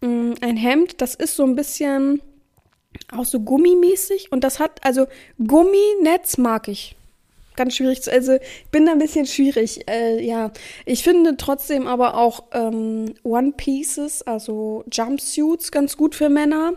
Mm, 0.00 0.34
ein 0.42 0.56
Hemd, 0.56 1.00
das 1.00 1.14
ist 1.14 1.34
so 1.34 1.44
ein 1.44 1.56
bisschen 1.56 2.20
auch 3.12 3.24
so 3.24 3.40
gummimäßig. 3.40 4.30
Und 4.32 4.44
das 4.44 4.60
hat, 4.60 4.84
also 4.84 5.06
Gumminetz 5.38 6.36
mag 6.36 6.68
ich 6.68 6.94
ganz 7.56 7.74
schwierig 7.74 8.02
zu. 8.02 8.10
Also 8.10 8.34
ich 8.34 8.70
bin 8.70 8.86
da 8.86 8.92
ein 8.92 8.98
bisschen 8.98 9.26
schwierig. 9.26 9.88
Äh, 9.90 10.24
ja, 10.24 10.52
ich 10.86 11.02
finde 11.02 11.36
trotzdem 11.36 11.86
aber 11.86 12.16
auch 12.16 12.44
ähm, 12.52 13.14
One 13.24 13.52
Pieces, 13.56 14.22
also 14.22 14.84
Jumpsuits, 14.90 15.72
ganz 15.72 15.96
gut 15.96 16.14
für 16.14 16.28
Männer. 16.28 16.74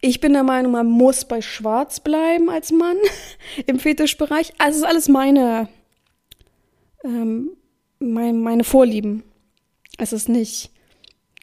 Ich 0.00 0.20
bin 0.20 0.32
der 0.32 0.44
Meinung, 0.44 0.72
man 0.72 0.86
muss 0.86 1.24
bei 1.24 1.40
Schwarz 1.40 2.00
bleiben 2.00 2.50
als 2.50 2.70
Mann 2.70 2.96
im 3.66 3.78
Fetischbereich. 3.78 4.52
Also 4.58 4.80
ist 4.80 4.86
alles 4.86 5.08
meine, 5.08 5.68
ähm, 7.04 7.50
mein, 7.98 8.40
meine 8.40 8.64
Vorlieben. 8.64 9.24
Es 9.98 10.12
ist 10.12 10.28
nicht 10.28 10.70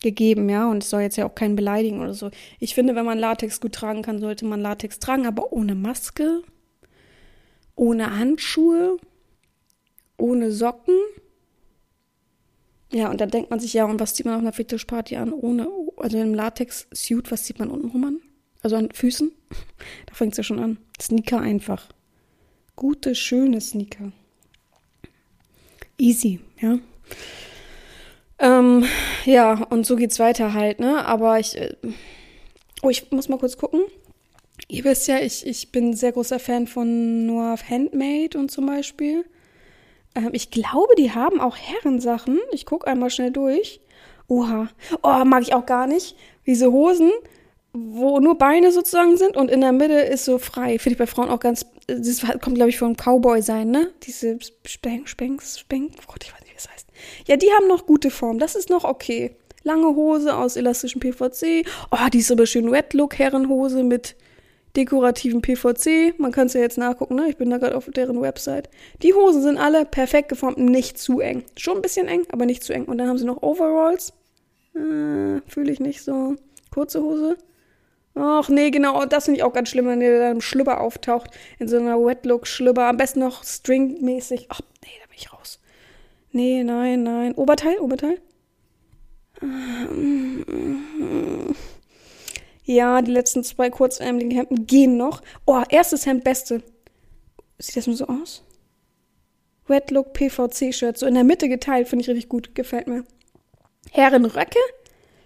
gegeben, 0.01 0.49
ja, 0.49 0.69
und 0.69 0.83
es 0.83 0.89
soll 0.89 1.01
jetzt 1.01 1.17
ja 1.17 1.25
auch 1.25 1.35
keinen 1.35 1.55
beleidigen 1.55 1.99
oder 1.99 2.13
so. 2.13 2.29
Ich 2.59 2.75
finde, 2.75 2.95
wenn 2.95 3.05
man 3.05 3.19
Latex 3.19 3.59
gut 3.59 3.73
tragen 3.73 4.01
kann, 4.03 4.19
sollte 4.19 4.45
man 4.45 4.61
Latex 4.61 4.99
tragen, 4.99 5.25
aber 5.25 5.51
ohne 5.51 5.75
Maske 5.75 6.43
ohne 7.75 8.17
Handschuhe, 8.17 8.97
ohne 10.17 10.51
Socken. 10.51 10.95
Ja, 12.91 13.09
und 13.09 13.19
dann 13.19 13.29
denkt 13.29 13.49
man 13.49 13.59
sich, 13.59 13.73
ja, 13.73 13.85
und 13.85 13.99
was 13.99 14.13
zieht 14.13 14.25
man 14.25 14.35
auf 14.35 14.41
einer 14.41 14.53
Fetischparty 14.53 15.17
an? 15.17 15.33
Ohne, 15.33 15.67
also 15.97 16.17
im 16.17 16.33
Latex-Suit, 16.33 17.31
was 17.31 17.43
zieht 17.43 17.59
man 17.59 17.69
unten 17.69 17.89
rum 17.89 18.03
an? 18.05 18.21
Also 18.65 18.78
an 18.78 18.89
Füßen? 18.91 19.32
Da 20.08 20.15
fängt 20.15 20.34
es 20.34 20.38
ja 20.38 20.43
schon 20.43 20.58
an. 20.58 20.80
Sneaker 20.99 21.39
einfach. 21.39 21.88
Gute, 22.75 23.13
schöne 23.13 23.62
Sneaker. 23.62 24.12
Easy, 25.99 26.39
ja. 26.60 26.80
Ähm, 28.39 28.86
ja, 29.23 29.65
und 29.69 29.86
so 29.86 29.95
geht's 29.95 30.17
weiter 30.17 30.56
halt, 30.56 30.80
ne? 30.80 31.06
Aber 31.06 31.39
ich. 31.39 31.56
Äh, 31.56 31.75
oh, 32.82 32.89
ich 32.89 33.12
muss 33.12 33.30
mal 33.30 33.38
kurz 33.38 33.56
gucken. 33.56 33.82
Ihr 34.67 34.84
wisst 34.84 35.08
ja, 35.08 35.19
ich, 35.19 35.45
ich 35.45 35.71
bin 35.71 35.93
sehr 35.93 36.13
großer 36.13 36.39
Fan 36.39 36.65
von 36.65 37.28
Noir 37.28 37.58
Handmade 37.69 38.36
und 38.36 38.49
zum 38.49 38.65
Beispiel. 38.65 39.25
Ähm, 40.15 40.32
ich 40.32 40.49
glaube, 40.49 40.95
die 40.97 41.12
haben 41.12 41.39
auch 41.39 41.56
Herrensachen. 41.56 42.39
Ich 42.51 42.65
gucke 42.65 42.88
einmal 42.88 43.12
schnell 43.12 43.30
durch. 43.30 43.80
Oha. 44.28 44.69
Oh, 45.04 45.23
mag 45.23 45.43
ich 45.43 45.54
auch 45.54 45.67
gar 45.67 45.86
nicht. 45.86 46.15
Diese 46.47 46.71
Hosen, 46.71 47.12
wo 47.75 48.19
nur 48.19 48.38
Beine 48.38 48.71
sozusagen 48.71 49.17
sind 49.17 49.35
und 49.35 49.51
in 49.51 49.61
der 49.61 49.73
Mitte 49.73 49.93
ist 49.93 50.25
so 50.25 50.38
frei. 50.38 50.79
Finde 50.79 50.93
ich 50.93 50.97
bei 50.97 51.07
Frauen 51.07 51.29
auch 51.29 51.39
ganz. 51.39 51.65
Das 51.88 52.21
kommt, 52.41 52.55
glaube 52.55 52.69
ich, 52.69 52.77
vom 52.77 52.95
Cowboy 52.95 53.41
sein, 53.41 53.69
ne? 53.69 53.91
Diese 54.03 54.39
Spank, 54.65 55.09
Spank, 55.09 55.43
Spank. 55.43 55.91
Oh 55.99 56.11
Gott, 56.13 56.23
ich 56.23 56.33
weiß 56.33 56.41
nicht, 56.41 56.51
wie 56.51 56.55
das 56.55 56.69
heißt. 56.69 56.88
Ja, 57.27 57.35
die 57.35 57.51
haben 57.51 57.67
noch 57.67 57.85
gute 57.85 58.09
Form. 58.09 58.39
Das 58.39 58.55
ist 58.55 58.69
noch 58.69 58.85
okay. 58.85 59.35
Lange 59.63 59.88
Hose 59.88 60.35
aus 60.35 60.55
elastischem 60.55 61.01
PVC. 61.01 61.67
Oh, 61.91 62.07
die 62.13 62.19
ist 62.19 62.31
aber 62.31 62.45
schön 62.45 62.71
Wet-Look-Herrenhose 62.71 63.83
mit 63.83 64.15
dekorativen 64.75 65.41
PVC. 65.41 66.17
Man 66.17 66.31
kann 66.31 66.47
es 66.47 66.53
ja 66.53 66.61
jetzt 66.61 66.77
nachgucken, 66.77 67.15
ne? 67.15 67.29
Ich 67.29 67.38
bin 67.38 67.49
da 67.49 67.57
gerade 67.57 67.75
auf 67.75 67.89
deren 67.89 68.21
Website. 68.21 68.69
Die 69.01 69.13
Hosen 69.13 69.41
sind 69.41 69.57
alle 69.57 69.85
perfekt 69.85 70.29
geformt, 70.29 70.57
nicht 70.57 70.97
zu 70.97 71.19
eng. 71.19 71.43
Schon 71.57 71.77
ein 71.77 71.81
bisschen 71.81 72.07
eng, 72.07 72.23
aber 72.31 72.45
nicht 72.45 72.63
zu 72.63 72.73
eng. 72.73 72.85
Und 72.85 72.97
dann 72.97 73.09
haben 73.09 73.17
sie 73.17 73.25
noch 73.25 73.41
Overalls. 73.43 74.13
Äh, 74.75 75.41
Fühle 75.47 75.71
ich 75.71 75.79
nicht 75.79 76.03
so. 76.03 76.35
Kurze 76.71 77.01
Hose. 77.01 77.38
Ach 78.15 78.47
nee, 78.47 78.71
genau, 78.71 79.06
das 79.06 79.25
finde 79.25 79.39
ich 79.39 79.43
auch 79.43 79.51
ganz 79.51 79.69
schlimm, 79.69 79.88
wenn 79.88 79.99
der 79.99 80.19
da 80.19 80.32
im 80.32 80.39
Schlüpper 80.39 80.80
auftaucht. 80.80 81.32
In 81.60 81.67
so 81.67 81.78
einer 81.78 81.99
Wetlook-Schlüpper. 81.99 82.88
Am 82.88 82.97
besten 82.97 83.19
noch 83.19 83.43
stringmäßig. 83.43 84.45
Ach 84.49 84.62
nee, 84.84 84.91
da 85.01 85.08
bin 85.08 85.17
ich 85.17 85.34
raus. 85.34 85.60
Nee, 86.32 86.63
nein, 86.63 87.04
nein. 87.04 87.34
Oberteil, 87.36 87.78
Oberteil. 87.80 88.21
Ja, 92.63 93.01
die 93.01 93.12
letzten 93.12 93.43
zwei 93.43 93.69
kurzärmeligen 93.69 94.32
Hemden 94.32 94.65
gehen 94.65 94.95
noch. 94.95 95.21
Oh, 95.45 95.62
erstes 95.69 96.06
Hemd, 96.06 96.23
beste. 96.23 96.63
Sieht 97.58 97.75
das 97.75 97.88
nur 97.88 97.97
so 97.97 98.08
aus? 98.08 98.43
Red 99.69 99.91
Look 99.91 100.13
PVC-Shirt, 100.13 100.97
so 100.97 101.06
in 101.06 101.15
der 101.15 101.23
Mitte 101.23 101.49
geteilt, 101.49 101.88
finde 101.88 102.04
ich 102.04 102.10
richtig 102.10 102.30
gut. 102.30 102.56
Gefällt 102.56 102.88
mir. 102.88 103.04
Herrenröcke? 103.91 104.60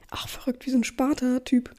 Ach, 0.10 0.28
verrückt, 0.28 0.66
wie 0.66 0.72
so 0.72 0.78
ein 0.78 0.84
Sparta-Typ. 0.84 1.72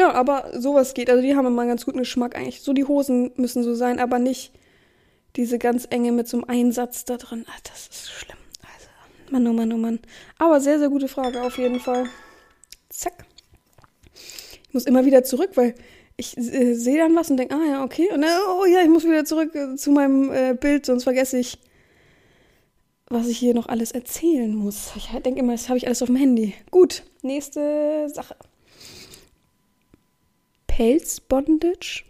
Ja, 0.00 0.12
aber 0.14 0.50
sowas 0.58 0.94
geht. 0.94 1.10
Also 1.10 1.22
die 1.22 1.36
haben 1.36 1.44
immer 1.44 1.60
einen 1.60 1.68
ganz 1.68 1.84
guten 1.84 1.98
Geschmack 1.98 2.34
eigentlich. 2.34 2.62
So 2.62 2.72
die 2.72 2.86
Hosen 2.86 3.32
müssen 3.36 3.62
so 3.62 3.74
sein, 3.74 4.00
aber 4.00 4.18
nicht 4.18 4.50
diese 5.36 5.58
ganz 5.58 5.86
enge 5.90 6.10
mit 6.10 6.26
so 6.26 6.38
einem 6.38 6.48
Einsatz 6.48 7.04
da 7.04 7.18
drin. 7.18 7.44
Ach, 7.50 7.60
das 7.60 7.88
ist 7.88 8.10
schlimm. 8.10 8.38
Also, 8.62 8.88
Mann, 9.30 9.46
oh 9.46 9.52
Mann, 9.52 9.70
oh 9.74 9.76
Mann. 9.76 9.98
Aber 10.38 10.58
sehr, 10.62 10.78
sehr 10.78 10.88
gute 10.88 11.06
Frage 11.06 11.42
auf 11.42 11.58
jeden 11.58 11.80
Fall. 11.80 12.06
Zack. 12.88 13.26
Ich 14.68 14.72
muss 14.72 14.86
immer 14.86 15.04
wieder 15.04 15.22
zurück, 15.22 15.50
weil 15.56 15.74
ich 16.16 16.34
äh, 16.38 16.72
sehe 16.72 16.96
dann 16.96 17.14
was 17.14 17.30
und 17.30 17.36
denke, 17.36 17.54
ah 17.54 17.68
ja, 17.68 17.84
okay. 17.84 18.08
Und 18.10 18.22
dann, 18.22 18.30
oh 18.58 18.64
ja, 18.64 18.80
ich 18.80 18.88
muss 18.88 19.04
wieder 19.04 19.26
zurück 19.26 19.54
äh, 19.54 19.76
zu 19.76 19.90
meinem 19.90 20.32
äh, 20.32 20.54
Bild, 20.58 20.86
sonst 20.86 21.04
vergesse 21.04 21.38
ich, 21.38 21.58
was 23.10 23.28
ich 23.28 23.36
hier 23.36 23.52
noch 23.52 23.68
alles 23.68 23.92
erzählen 23.92 24.54
muss. 24.54 24.92
Ich 24.96 25.08
denke 25.08 25.40
immer, 25.40 25.52
das 25.52 25.68
habe 25.68 25.76
ich 25.76 25.86
alles 25.86 26.00
auf 26.00 26.08
dem 26.08 26.16
Handy. 26.16 26.54
Gut, 26.70 27.02
nächste 27.20 28.08
Sache. 28.08 28.34
Pelzbondage 30.80 32.04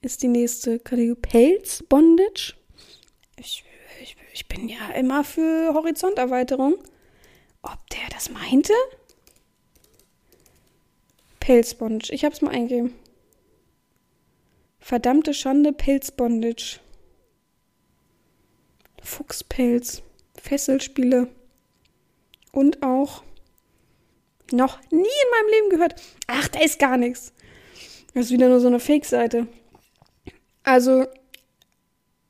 ist 0.00 0.22
die 0.22 0.28
nächste 0.28 0.78
Kategorie. 0.78 1.16
Pelzbondage? 1.20 2.54
Ich, 3.36 3.64
ich, 4.00 4.16
ich 4.32 4.46
bin 4.46 4.68
ja 4.68 4.92
immer 4.92 5.24
für 5.24 5.74
Horizonterweiterung. 5.74 6.76
Ob 7.62 7.90
der 7.90 8.08
das 8.12 8.30
meinte? 8.30 8.74
Pelzbondage. 11.40 12.12
Ich 12.12 12.24
hab's 12.24 12.42
mal 12.42 12.52
eingegeben. 12.52 12.94
Verdammte 14.78 15.34
Schande, 15.34 15.72
Pelzbondage. 15.72 16.78
Fuchspelz. 19.02 20.04
Fesselspiele. 20.40 21.26
Und 22.52 22.84
auch 22.84 23.24
Noch 24.52 24.80
nie 24.92 24.98
in 25.00 25.30
meinem 25.32 25.50
Leben 25.50 25.70
gehört. 25.70 26.00
Ach, 26.28 26.46
da 26.46 26.60
ist 26.60 26.78
gar 26.78 26.96
nichts. 26.96 27.32
Das 28.14 28.26
ist 28.26 28.32
wieder 28.32 28.48
nur 28.48 28.60
so 28.60 28.66
eine 28.66 28.80
Fake-Seite. 28.80 29.46
Also, 30.64 31.06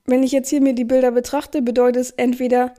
wenn 0.06 0.22
ich 0.22 0.32
jetzt 0.32 0.48
hier 0.48 0.60
mir 0.60 0.74
die 0.74 0.84
Bilder 0.84 1.10
betrachte, 1.10 1.62
bedeutet 1.62 2.02
es 2.02 2.10
entweder, 2.12 2.74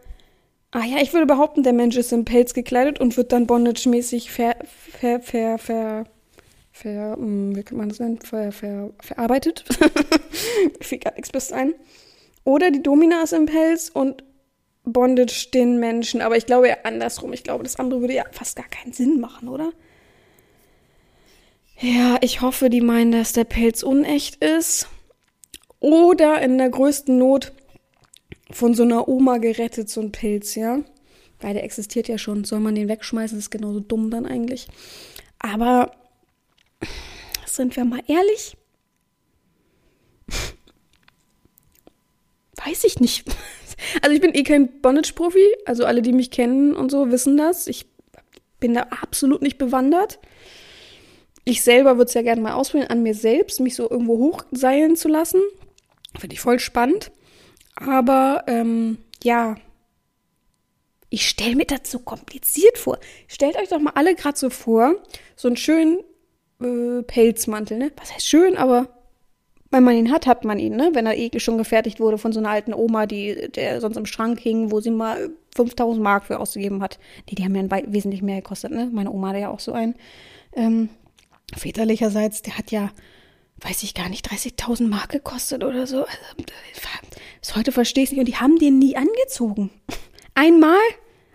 ah 0.72 0.86
ja, 0.86 1.02
ich 1.02 1.14
würde 1.14 1.26
behaupten, 1.26 1.64
der 1.64 1.74
Mensch 1.74 1.96
ist 1.98 2.12
in 2.14 2.26
Pelz 2.26 2.54
gekleidet 2.54 3.00
und 3.00 3.18
wird 3.18 3.32
dann 3.32 3.48
bondage-mäßig 3.48 4.32
ver, 4.32 4.56
ver, 5.00 5.20
ver, 5.20 5.58
ver, 5.58 6.06
ver, 6.72 7.16
hm, 7.16 7.56
wie 7.56 7.64
kann 7.64 7.78
man 7.78 7.90
das 7.90 8.00
nennen, 8.00 8.20
ver, 8.20 8.52
ver, 8.52 8.92
verarbeitet. 9.00 9.66
ich 10.80 10.88
fiel 10.88 11.00
nichts 11.16 11.32
bis 11.32 11.52
ein. 11.52 11.74
Oder 12.46 12.72
die 12.72 12.84
Domina 12.84 13.24
ist 13.24 13.34
im 13.34 13.46
Pelz 13.46 13.90
und 13.90 14.24
Bondage 14.84 15.50
den 15.54 15.80
Menschen. 15.80 16.22
Aber 16.22 16.36
ich 16.36 16.46
glaube 16.46 16.68
ja 16.68 16.78
andersrum. 16.84 17.34
Ich 17.34 17.44
glaube, 17.44 17.64
das 17.64 17.78
andere 17.78 18.02
würde 18.02 18.14
ja 18.14 18.26
fast 18.32 18.56
gar 18.56 18.68
keinen 18.68 18.94
Sinn 18.94 19.20
machen, 19.20 19.48
oder? 19.48 19.72
Ja, 21.84 22.18
ich 22.22 22.40
hoffe, 22.40 22.70
die 22.70 22.80
meinen, 22.80 23.12
dass 23.12 23.34
der 23.34 23.44
Pelz 23.44 23.84
unecht 23.84 24.42
ist. 24.42 24.88
Oder 25.82 26.42
in 26.42 26.58
der 26.58 26.70
größten 26.70 27.18
Not 27.18 27.52
von 28.50 28.74
so 28.74 28.84
einer 28.84 29.10
Oma 29.10 29.38
gerettet, 29.40 29.90
so 29.90 30.00
ein 30.00 30.14
Pilz, 30.14 30.56
ja. 30.56 30.80
Weil 31.42 31.56
der 31.56 31.66
existiert 31.66 32.08
ja 32.08 32.18
schon. 32.18 32.46
Soll 32.46 32.62
man 32.62 32.76
den 32.76 32.88
wegschmeißen? 32.88 33.38
Das 33.38 33.48
ist 33.48 33.52
genauso 33.52 33.82
dumm 33.82 34.10
dann 34.12 34.26
eigentlich. 34.26 34.68
Aber 35.40 35.92
sind 37.46 37.76
wir 37.76 37.84
mal 37.84 38.02
ehrlich? 38.08 38.56
Weiß 42.64 42.86
ich 42.86 43.02
nicht. 43.02 43.26
Also 44.02 44.16
ich 44.16 44.22
bin 44.22 44.34
eh 44.34 44.44
kein 44.44 44.80
Bondage-Profi. 44.80 45.46
Also 45.66 45.84
alle, 45.84 46.02
die 46.02 46.14
mich 46.14 46.32
kennen 46.32 46.74
und 46.74 46.92
so, 46.92 47.12
wissen 47.12 47.36
das. 47.36 47.68
Ich 47.68 47.88
bin 48.62 48.74
da 48.74 48.84
absolut 48.84 49.42
nicht 49.42 49.58
bewandert. 49.58 50.20
Ich 51.46 51.62
selber 51.62 51.98
würde 51.98 52.08
es 52.08 52.14
ja 52.14 52.22
gerne 52.22 52.42
mal 52.42 52.54
ausprobieren, 52.54 52.90
an 52.90 53.04
mir 53.04 53.16
selbst, 53.16 53.60
mich 53.60 53.76
so 53.76 53.90
irgendwo 53.90 54.18
hochseilen 54.18 54.96
zu 54.96 55.08
lassen. 55.08 55.42
Finde 56.18 56.36
ich 56.36 56.40
voll 56.40 56.60
spannend. 56.60 57.12
Aber 57.76 58.44
ähm, 58.48 59.00
ja, 59.24 59.56
ich 61.10 61.28
stelle 61.28 61.56
mir 61.56 61.66
das 61.66 61.92
so 61.92 62.00
kompliziert 62.00 62.78
vor. 62.78 62.98
Stellt 63.28 63.58
euch 63.58 63.70
doch 63.70 63.80
mal 63.80 63.94
alle 63.96 64.16
gerade 64.16 64.38
so 64.38 64.50
vor, 64.50 64.96
so 65.36 65.48
einen 65.48 65.58
schönen 65.58 66.00
äh, 66.62 67.04
Pelzmantel, 67.04 67.78
ne? 67.78 67.92
Was 67.98 68.14
heißt 68.14 68.28
schön, 68.28 68.58
aber 68.58 68.88
wenn 69.70 69.84
man 69.84 69.96
ihn 69.96 70.12
hat, 70.12 70.28
hat 70.28 70.46
man 70.46 70.60
ihn, 70.60 70.76
ne? 70.76 70.92
Wenn 70.94 71.06
er 71.06 71.18
eh 71.18 71.30
schon 71.40 71.58
gefertigt 71.58 72.00
wurde 72.00 72.18
von 72.18 72.32
so 72.32 72.40
einer 72.40 72.50
alten 72.50 72.74
Oma, 72.74 73.06
die 73.06 73.50
der 73.52 73.82
sonst 73.82 73.98
im 73.98 74.06
Schrank 74.06 74.40
hing, 74.40 74.72
wo 74.72 74.80
sie 74.80 74.92
mal 74.92 75.30
5000 75.56 76.02
Mark 76.02 76.26
für 76.26 76.40
ausgegeben 76.40 76.82
hat. 76.82 77.00
Nee, 77.28 77.36
die 77.36 77.44
haben 77.44 77.56
ja 77.56 77.82
wesentlich 77.88 78.22
mehr 78.22 78.38
gekostet, 78.38 78.72
ne? 78.72 78.90
Meine 78.92 79.12
Oma 79.12 79.30
hatte 79.30 79.40
ja 79.40 79.50
auch 79.50 79.60
so 79.60 79.74
einen. 79.74 79.96
Ähm, 80.56 80.90
väterlicherseits, 81.58 82.42
der 82.42 82.58
hat 82.58 82.72
ja, 82.72 82.92
weiß 83.62 83.84
ich 83.84 83.94
gar 83.94 84.10
nicht, 84.10 84.30
30.000 84.30 84.88
Mark 84.88 85.10
gekostet 85.10 85.64
oder 85.64 85.88
so. 85.88 86.06
Also, 86.06 86.16
bis 87.42 87.56
heute 87.56 87.72
verstehe 87.72 88.04
ich 88.04 88.12
nicht. 88.12 88.20
Und 88.20 88.28
die 88.28 88.38
haben 88.38 88.58
den 88.58 88.80
nie 88.80 88.96
angezogen. 88.96 89.70
Einmal 90.36 90.80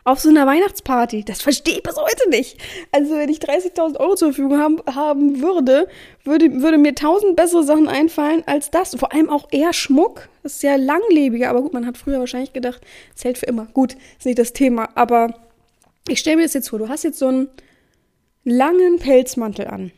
auf 0.08 0.20
so 0.20 0.30
einer 0.30 0.46
Weihnachtsparty. 0.46 1.24
Das 1.24 1.42
verstehe 1.42 1.74
ich 1.74 1.82
bis 1.82 1.96
heute 1.96 2.30
nicht. 2.30 2.56
Also 2.92 3.14
wenn 3.14 3.28
ich 3.28 3.40
30.000 3.40 4.00
Euro 4.00 4.14
zur 4.14 4.32
Verfügung 4.32 4.58
haben, 4.58 4.78
haben 4.94 5.42
würde, 5.42 5.86
würde, 6.24 6.62
würde 6.62 6.78
mir 6.78 6.94
tausend 6.94 7.36
bessere 7.36 7.62
Sachen 7.62 7.88
einfallen 7.88 8.42
als 8.46 8.70
das. 8.70 8.94
Vor 8.94 9.12
allem 9.12 9.28
auch 9.28 9.48
eher 9.50 9.74
Schmuck. 9.74 10.28
Das 10.42 10.54
ist 10.54 10.62
ja 10.62 10.76
langlebiger. 10.76 11.50
Aber 11.50 11.60
gut, 11.60 11.74
man 11.74 11.86
hat 11.86 11.98
früher 11.98 12.18
wahrscheinlich 12.18 12.54
gedacht, 12.54 12.80
es 13.14 13.24
hält 13.24 13.36
für 13.36 13.46
immer. 13.46 13.66
Gut, 13.66 13.96
ist 14.18 14.24
nicht 14.24 14.38
das 14.38 14.54
Thema. 14.54 14.88
Aber 14.94 15.34
ich 16.08 16.20
stelle 16.20 16.36
mir 16.36 16.44
das 16.44 16.54
jetzt 16.54 16.70
vor. 16.70 16.78
Du 16.78 16.88
hast 16.88 17.04
jetzt 17.04 17.18
so 17.18 17.28
einen 17.28 17.48
langen 18.44 18.98
Pelzmantel 18.98 19.66
an. 19.66 19.92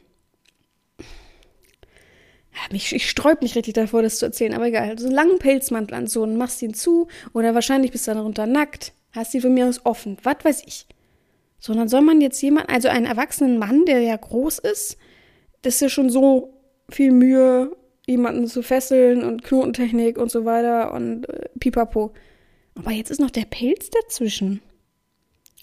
Ich, 2.72 2.94
ich 2.94 3.08
sträub 3.08 3.42
mich 3.42 3.54
richtig 3.54 3.74
davor, 3.74 4.02
das 4.02 4.18
zu 4.18 4.26
erzählen, 4.26 4.54
aber 4.54 4.66
egal. 4.66 4.98
So 4.98 5.06
einen 5.06 5.14
langen 5.14 5.38
Pelzmantel 5.38 5.94
an 5.94 6.06
so 6.06 6.22
und 6.22 6.36
machst 6.36 6.62
ihn 6.62 6.74
zu 6.74 7.08
oder 7.32 7.54
wahrscheinlich 7.54 7.90
bist 7.90 8.06
du 8.06 8.12
dann 8.12 8.22
runter 8.22 8.46
nackt, 8.46 8.92
hast 9.12 9.32
die 9.34 9.40
von 9.40 9.54
mir 9.54 9.66
aus 9.66 9.84
offen, 9.84 10.16
was 10.22 10.36
weiß 10.42 10.62
ich. 10.66 10.86
Sondern 11.58 11.88
soll 11.88 12.00
man 12.02 12.20
jetzt 12.20 12.40
jemand, 12.40 12.70
also 12.70 12.88
einen 12.88 13.06
erwachsenen 13.06 13.58
Mann, 13.58 13.84
der 13.84 14.00
ja 14.00 14.16
groß 14.16 14.61
ist, 14.61 14.96
das 15.62 15.74
ist 15.74 15.80
ja 15.80 15.88
schon 15.88 16.11
so 16.11 16.54
viel 16.90 17.12
Mühe, 17.12 17.76
jemanden 18.06 18.46
zu 18.46 18.62
fesseln 18.62 19.22
und 19.22 19.44
Knotentechnik 19.44 20.18
und 20.18 20.30
so 20.30 20.44
weiter 20.44 20.92
und 20.92 21.28
äh, 21.28 21.48
pipapo. 21.58 22.12
Aber 22.74 22.90
jetzt 22.90 23.11
ist 23.11 23.20
noch 23.20 23.30
der 23.30 23.44
Pelz 23.44 23.90
dazwischen. 23.90 24.62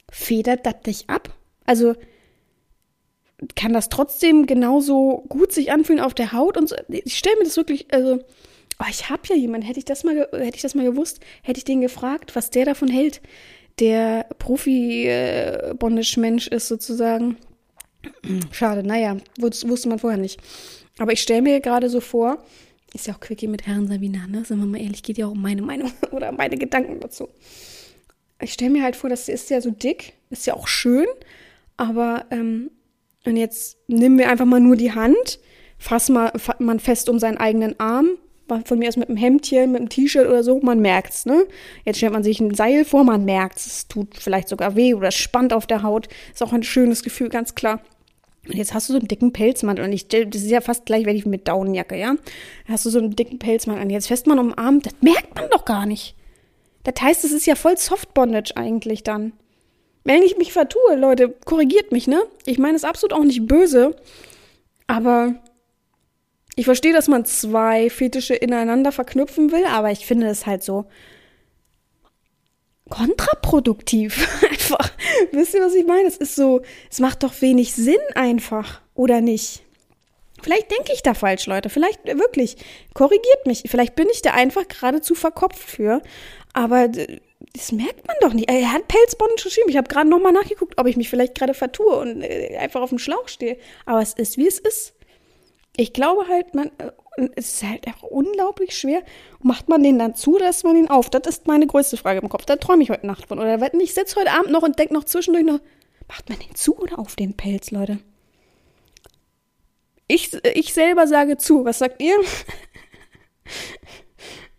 Federt 0.09 0.65
das 0.65 0.81
dich 0.81 1.09
ab? 1.09 1.33
Also, 1.65 1.95
kann 3.55 3.73
das 3.73 3.89
trotzdem 3.89 4.45
genauso 4.45 5.25
gut 5.29 5.51
sich 5.51 5.71
anfühlen 5.71 6.01
auf 6.01 6.13
der 6.13 6.31
Haut 6.31 6.57
und 6.57 6.69
so. 6.69 6.75
Ich 6.89 7.17
stelle 7.17 7.37
mir 7.37 7.43
das 7.43 7.57
wirklich, 7.57 7.93
also, 7.93 8.19
oh, 8.79 8.85
ich 8.89 9.09
habe 9.09 9.23
ja 9.29 9.35
jemanden, 9.35 9.67
hätte 9.67 9.79
ich 9.79 9.85
das 9.85 10.03
mal, 10.03 10.27
hätte 10.31 10.55
ich 10.55 10.61
das 10.61 10.75
mal 10.75 10.85
gewusst, 10.85 11.19
hätte 11.43 11.59
ich 11.59 11.65
den 11.65 11.81
gefragt, 11.81 12.35
was 12.35 12.49
der 12.49 12.65
davon 12.65 12.87
hält, 12.87 13.21
der 13.79 14.25
Profi-Bondage-Mensch 14.39 16.47
ist 16.47 16.67
sozusagen. 16.67 17.37
Schade, 18.51 18.83
naja, 18.83 19.17
wusste 19.37 19.89
man 19.89 19.99
vorher 19.99 20.19
nicht. 20.19 20.39
Aber 20.97 21.11
ich 21.11 21.21
stelle 21.21 21.43
mir 21.43 21.59
gerade 21.59 21.89
so 21.89 22.01
vor, 22.01 22.43
ist 22.93 23.05
ja 23.05 23.13
auch 23.13 23.19
Quickie 23.19 23.47
mit 23.47 23.67
Herrn 23.67 23.87
Sabina, 23.87 24.25
ne? 24.27 24.45
Sind 24.45 24.59
wir 24.59 24.65
mal 24.65 24.81
ehrlich, 24.81 25.03
geht 25.03 25.19
ja 25.19 25.27
auch 25.27 25.31
um 25.31 25.41
meine 25.41 25.61
Meinung 25.61 25.91
oder 26.11 26.31
meine 26.31 26.57
Gedanken 26.57 26.99
dazu. 26.99 27.29
Ich 28.41 28.53
stelle 28.53 28.71
mir 28.71 28.83
halt 28.83 28.95
vor, 28.95 29.09
das 29.09 29.29
ist 29.29 29.49
ja 29.49 29.61
so 29.61 29.71
dick, 29.71 30.13
ist 30.29 30.47
ja 30.47 30.55
auch 30.55 30.67
schön, 30.67 31.07
aber 31.75 32.25
ähm, 32.31 32.71
und 33.27 33.37
jetzt 33.37 33.77
nimm 33.87 34.15
mir 34.15 34.29
einfach 34.29 34.45
mal 34.45 34.59
nur 34.59 34.75
die 34.75 34.93
Hand, 34.93 35.39
fass 35.77 36.09
mal 36.09 36.31
man 36.59 36.79
fest 36.79 37.09
um 37.09 37.19
seinen 37.19 37.37
eigenen 37.37 37.79
Arm, 37.79 38.09
von 38.65 38.79
mir 38.79 38.87
aus 38.87 38.97
mit 38.97 39.09
einem 39.09 39.17
Hemdchen, 39.17 39.71
mit 39.71 39.81
einem 39.81 39.89
T-Shirt 39.89 40.27
oder 40.27 40.43
so, 40.43 40.59
man 40.61 40.79
merkt's, 40.79 41.25
ne? 41.25 41.45
Jetzt 41.85 41.97
stellt 41.97 42.13
man 42.13 42.23
sich 42.23 42.39
ein 42.39 42.53
Seil 42.53 42.85
vor, 42.85 43.03
man 43.03 43.25
merkt's, 43.25 43.65
es 43.65 43.87
tut 43.87 44.15
vielleicht 44.15 44.47
sogar 44.47 44.75
weh 44.75 44.93
oder 44.93 45.11
spannt 45.11 45.53
auf 45.53 45.67
der 45.67 45.83
Haut, 45.83 46.07
ist 46.33 46.41
auch 46.41 46.53
ein 46.53 46.63
schönes 46.63 47.03
Gefühl, 47.03 47.29
ganz 47.29 47.55
klar. 47.55 47.81
Und 48.47 48.55
jetzt 48.55 48.73
hast 48.73 48.87
du 48.87 48.93
so 48.93 48.99
einen 48.99 49.09
dicken 49.09 49.33
Pelzmantel 49.33 49.83
und 49.83 49.91
ich, 49.91 50.07
das 50.07 50.21
ist 50.33 50.49
ja 50.49 50.61
fast 50.61 50.85
gleichwertig 50.85 51.25
mit 51.25 51.47
Daunenjacke, 51.49 51.97
ja? 51.97 52.11
Dann 52.11 52.19
hast 52.69 52.85
du 52.85 52.89
so 52.89 52.99
einen 52.99 53.15
dicken 53.15 53.39
Pelzmantel 53.39 53.83
und 53.83 53.89
jetzt 53.89 54.07
fest 54.07 54.27
man 54.27 54.39
um 54.39 54.49
den 54.49 54.57
Arm, 54.57 54.81
das 54.81 54.93
merkt 55.01 55.35
man 55.35 55.49
doch 55.51 55.65
gar 55.65 55.85
nicht. 55.85 56.15
Das 56.83 57.01
heißt, 57.01 57.25
es 57.25 57.33
ist 57.33 57.45
ja 57.45 57.55
voll 57.55 57.77
Soft 57.77 58.13
Bondage 58.13 58.55
eigentlich 58.55 59.03
dann. 59.03 59.33
Wenn 60.07 60.23
ich 60.23 60.37
mich 60.37 60.53
vertue, 60.53 60.95
Leute, 60.95 61.35
korrigiert 61.43 61.91
mich, 61.91 62.07
ne? 62.07 62.23
Ich 62.45 62.57
meine 62.57 62.77
es 62.77 62.85
absolut 62.85 63.11
auch 63.11 63.25
nicht 63.25 63.45
böse, 63.45 63.93
aber 64.87 65.35
ich 66.55 66.63
verstehe, 66.63 66.93
dass 66.93 67.09
man 67.09 67.25
zwei 67.25 67.89
Fetische 67.89 68.33
ineinander 68.33 68.93
verknüpfen 68.93 69.51
will, 69.51 69.65
aber 69.65 69.91
ich 69.91 70.05
finde 70.05 70.27
es 70.27 70.45
halt 70.45 70.63
so 70.63 70.85
kontraproduktiv 72.89 74.25
einfach. 74.49 74.93
Wisst 75.33 75.53
ihr, 75.55 75.61
was 75.61 75.75
ich 75.75 75.85
meine? 75.85 76.07
Es 76.07 76.15
ist 76.15 76.35
so, 76.37 76.61
es 76.89 77.01
macht 77.01 77.23
doch 77.23 77.41
wenig 77.41 77.73
Sinn 77.73 77.99
einfach, 78.15 78.79
oder 78.93 79.19
nicht? 79.19 79.61
Vielleicht 80.41 80.71
denke 80.71 80.93
ich 80.93 81.03
da 81.03 81.15
falsch, 81.15 81.47
Leute. 81.47 81.69
Vielleicht 81.69 82.05
wirklich. 82.05 82.55
Korrigiert 82.93 83.45
mich. 83.45 83.63
Vielleicht 83.67 83.95
bin 83.95 84.07
ich 84.09 84.21
da 84.21 84.31
einfach 84.31 84.69
geradezu 84.69 85.15
verkopft 85.15 85.59
für. 85.59 86.01
Aber 86.53 86.87
das 87.53 87.71
merkt 87.71 88.07
man 88.07 88.15
doch 88.21 88.33
nicht. 88.33 88.49
Er 88.49 88.71
hat 88.71 88.87
Pelzbonden 88.87 89.35
geschrieben. 89.35 89.69
Ich 89.69 89.77
habe 89.77 89.87
gerade 89.87 90.09
nochmal 90.09 90.31
nachgeguckt, 90.31 90.79
ob 90.79 90.87
ich 90.87 90.97
mich 90.97 91.09
vielleicht 91.09 91.35
gerade 91.35 91.53
vertue 91.53 91.97
und 91.97 92.21
äh, 92.21 92.57
einfach 92.57 92.81
auf 92.81 92.89
dem 92.89 92.99
Schlauch 92.99 93.27
stehe. 93.27 93.57
Aber 93.85 94.01
es 94.01 94.13
ist, 94.13 94.37
wie 94.37 94.47
es 94.47 94.59
ist. 94.59 94.93
Ich 95.75 95.93
glaube 95.93 96.27
halt, 96.27 96.55
man, 96.55 96.71
äh, 96.77 96.91
es 97.35 97.55
ist 97.55 97.63
halt 97.63 97.87
einfach 97.87 98.03
unglaublich 98.03 98.77
schwer. 98.77 99.03
Macht 99.41 99.69
man 99.69 99.83
den 99.83 99.99
dann 99.99 100.15
zu 100.15 100.35
oder 100.35 100.45
lässt 100.45 100.63
man 100.63 100.75
ihn 100.75 100.89
auf? 100.89 101.09
Das 101.09 101.25
ist 101.27 101.47
meine 101.47 101.67
größte 101.67 101.97
Frage 101.97 102.19
im 102.19 102.29
Kopf. 102.29 102.45
Da 102.45 102.55
träume 102.57 102.83
ich 102.83 102.89
heute 102.89 103.07
Nacht 103.07 103.27
von. 103.27 103.39
Oder 103.39 103.73
ich 103.81 103.93
sitze 103.93 104.19
heute 104.19 104.31
Abend 104.31 104.51
noch 104.51 104.63
und 104.63 104.77
denke 104.77 104.93
noch 104.93 105.05
zwischendurch 105.05 105.45
noch, 105.45 105.59
macht 106.07 106.29
man 106.29 106.39
den 106.39 106.55
zu 106.55 106.77
oder 106.77 106.99
auf 106.99 107.15
den 107.15 107.35
Pelz, 107.35 107.71
Leute? 107.71 107.99
Ich, 110.07 110.33
ich 110.53 110.73
selber 110.73 111.07
sage 111.07 111.37
zu. 111.37 111.65
Was 111.65 111.79
sagt 111.79 112.01
ihr? 112.01 112.15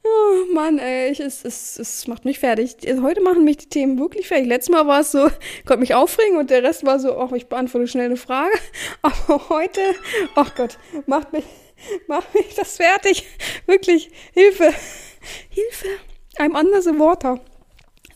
Oh 0.08 0.52
Mann, 0.54 0.78
ey, 0.78 1.10
ich, 1.10 1.20
es, 1.20 1.44
es, 1.44 1.78
es 1.78 2.06
macht 2.06 2.24
mich 2.24 2.38
fertig. 2.38 2.76
Heute 3.02 3.20
machen 3.20 3.44
mich 3.44 3.58
die 3.58 3.68
Themen 3.68 3.98
wirklich 3.98 4.28
fertig. 4.28 4.46
Letztes 4.46 4.72
Mal 4.72 4.86
war 4.86 5.00
es 5.00 5.12
so, 5.12 5.28
konnte 5.66 5.80
mich 5.80 5.94
aufregen 5.94 6.36
und 6.38 6.50
der 6.50 6.62
Rest 6.62 6.86
war 6.86 6.98
so, 6.98 7.18
ach, 7.18 7.32
ich 7.32 7.48
beantworte 7.48 7.88
schnell 7.88 8.06
eine 8.06 8.16
Frage. 8.16 8.54
Aber 9.02 9.48
heute, 9.48 9.80
ach 10.34 10.54
Gott, 10.54 10.78
macht 11.06 11.32
mich, 11.32 11.44
macht 12.06 12.32
mich 12.34 12.54
das 12.54 12.76
fertig. 12.76 13.24
Wirklich, 13.66 14.10
Hilfe, 14.32 14.72
Hilfe. 15.50 15.88
I'm 16.38 16.58
under 16.58 16.80
the 16.80 16.98
water. 16.98 17.40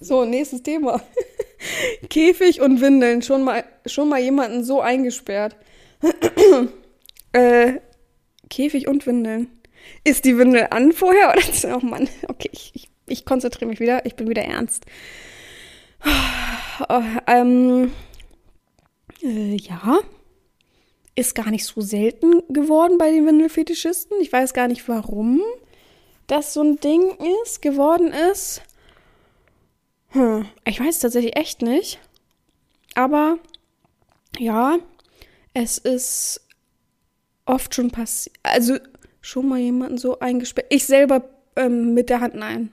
So, 0.00 0.24
nächstes 0.24 0.62
Thema. 0.62 1.02
Käfig 2.10 2.60
und 2.60 2.80
Windeln. 2.80 3.22
Schon 3.22 3.42
mal, 3.42 3.64
schon 3.86 4.08
mal 4.08 4.20
jemanden 4.20 4.64
so 4.64 4.80
eingesperrt. 4.80 5.56
äh, 7.32 7.74
Käfig 8.48 8.88
und 8.88 9.06
Windeln. 9.06 9.61
Ist 10.04 10.24
die 10.24 10.36
Windel 10.38 10.68
an 10.70 10.92
vorher 10.92 11.34
oder? 11.34 11.76
Oh 11.76 11.84
Mann, 11.86 12.08
okay, 12.28 12.50
ich, 12.52 12.72
ich, 12.74 12.88
ich 13.06 13.24
konzentriere 13.24 13.70
mich 13.70 13.80
wieder. 13.80 14.04
Ich 14.06 14.16
bin 14.16 14.28
wieder 14.28 14.42
ernst. 14.42 14.84
Oh, 16.88 17.02
ähm, 17.26 17.92
Äh, 19.22 19.56
ja. 19.56 20.00
Ist 21.14 21.34
gar 21.34 21.50
nicht 21.50 21.66
so 21.66 21.80
selten 21.82 22.42
geworden 22.48 22.96
bei 22.98 23.10
den 23.10 23.26
Windelfetischisten. 23.26 24.18
Ich 24.20 24.32
weiß 24.32 24.54
gar 24.54 24.66
nicht, 24.68 24.88
warum 24.88 25.42
das 26.26 26.54
so 26.54 26.62
ein 26.62 26.80
Ding 26.80 27.02
ist, 27.44 27.60
geworden 27.60 28.12
ist. 28.32 28.62
Hm, 30.08 30.46
ich 30.64 30.80
weiß 30.80 30.94
es 30.96 31.00
tatsächlich 31.00 31.36
echt 31.36 31.60
nicht. 31.60 31.98
Aber 32.94 33.38
ja, 34.38 34.78
es 35.52 35.76
ist 35.78 36.40
oft 37.44 37.74
schon 37.74 37.90
passiert. 37.90 38.36
Also 38.42 38.78
schon 39.22 39.48
mal 39.48 39.58
jemanden 39.58 39.96
so 39.96 40.18
eingesperrt. 40.18 40.66
Ich 40.68 40.84
selber 40.84 41.24
ähm, 41.56 41.94
mit 41.94 42.10
der 42.10 42.20
Hand 42.20 42.34
nein. 42.34 42.70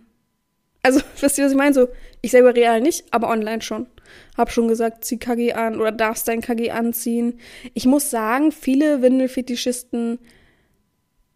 Also, 0.83 0.99
wisst 1.21 1.37
ihr, 1.37 1.45
was 1.45 1.51
ich 1.51 1.57
meine? 1.57 1.73
So, 1.73 1.87
ich 2.21 2.31
selber 2.31 2.53
real 2.53 2.81
nicht, 2.81 3.05
aber 3.11 3.29
online 3.29 3.61
schon. 3.61 3.87
Hab 4.35 4.51
schon 4.51 4.67
gesagt, 4.67 5.05
zieh 5.05 5.17
KG 5.17 5.53
an 5.53 5.79
oder 5.79 5.91
darfst 5.91 6.27
dein 6.27 6.41
KG 6.41 6.71
anziehen. 6.71 7.39
Ich 7.73 7.85
muss 7.85 8.09
sagen, 8.09 8.51
viele 8.51 9.01
Windelfetischisten 9.01 10.19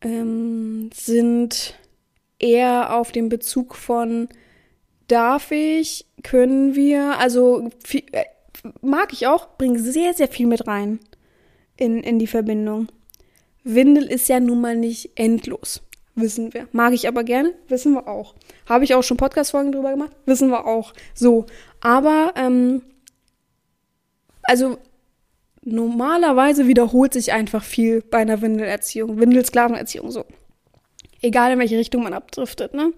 ähm, 0.01 0.89
sind 0.93 1.77
eher 2.39 2.93
auf 2.93 3.11
dem 3.11 3.29
Bezug 3.29 3.75
von 3.75 4.27
darf 5.07 5.51
ich, 5.51 6.07
können 6.23 6.75
wir, 6.75 7.19
also 7.19 7.69
viel, 7.83 8.03
äh, 8.11 8.25
mag 8.81 9.13
ich 9.13 9.27
auch, 9.27 9.57
bringt 9.57 9.79
sehr, 9.79 10.13
sehr 10.13 10.27
viel 10.27 10.47
mit 10.47 10.67
rein 10.67 10.99
in, 11.77 12.01
in 12.01 12.19
die 12.19 12.27
Verbindung. 12.27 12.87
Windel 13.63 14.05
ist 14.05 14.27
ja 14.29 14.39
nun 14.39 14.61
mal 14.61 14.75
nicht 14.75 15.11
endlos. 15.15 15.81
Wissen 16.15 16.53
wir. 16.53 16.67
Mag 16.71 16.93
ich 16.93 17.07
aber 17.07 17.23
gerne, 17.23 17.53
wissen 17.67 17.93
wir 17.93 18.07
auch. 18.07 18.35
Habe 18.67 18.83
ich 18.83 18.93
auch 18.93 19.01
schon 19.01 19.17
Podcast-Folgen 19.17 19.71
drüber 19.71 19.91
gemacht, 19.91 20.11
wissen 20.25 20.49
wir 20.49 20.67
auch. 20.67 20.93
So. 21.15 21.45
Aber, 21.81 22.33
ähm, 22.35 22.83
also, 24.43 24.77
normalerweise 25.63 26.67
wiederholt 26.67 27.13
sich 27.13 27.31
einfach 27.31 27.63
viel 27.63 28.01
bei 28.01 28.19
einer 28.19 28.41
Windelerziehung, 28.41 29.19
Windelsklavenerziehung 29.19 30.11
so. 30.11 30.25
Egal 31.21 31.53
in 31.53 31.59
welche 31.59 31.77
Richtung 31.77 32.03
man 32.03 32.13
abdriftet, 32.13 32.73
ne? 32.73 32.93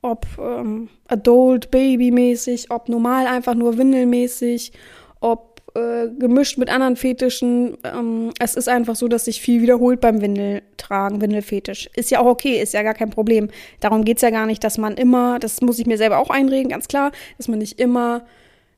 Ob 0.00 0.26
ähm, 0.38 0.88
Adult, 1.08 1.70
Baby-mäßig, 1.70 2.70
ob 2.70 2.88
normal 2.88 3.26
einfach 3.26 3.54
nur 3.54 3.78
Windelmäßig, 3.78 4.72
ob 5.20 5.53
äh, 5.74 6.08
gemischt 6.18 6.56
mit 6.56 6.68
anderen 6.68 6.96
Fetischen. 6.96 7.76
Ähm, 7.82 8.32
es 8.38 8.54
ist 8.54 8.68
einfach 8.68 8.96
so, 8.96 9.08
dass 9.08 9.24
sich 9.24 9.40
viel 9.40 9.60
wiederholt 9.60 10.00
beim 10.00 10.20
Windeltragen, 10.20 11.20
Windelfetisch. 11.20 11.90
Ist 11.96 12.10
ja 12.10 12.20
auch 12.20 12.26
okay, 12.26 12.62
ist 12.62 12.74
ja 12.74 12.82
gar 12.82 12.94
kein 12.94 13.10
Problem. 13.10 13.48
Darum 13.80 14.04
geht's 14.04 14.22
ja 14.22 14.30
gar 14.30 14.46
nicht, 14.46 14.62
dass 14.62 14.78
man 14.78 14.94
immer, 14.94 15.38
das 15.38 15.60
muss 15.62 15.78
ich 15.78 15.86
mir 15.86 15.98
selber 15.98 16.18
auch 16.18 16.30
einreden, 16.30 16.68
ganz 16.68 16.86
klar, 16.88 17.10
dass 17.38 17.48
man 17.48 17.58
nicht 17.58 17.80
immer 17.80 18.24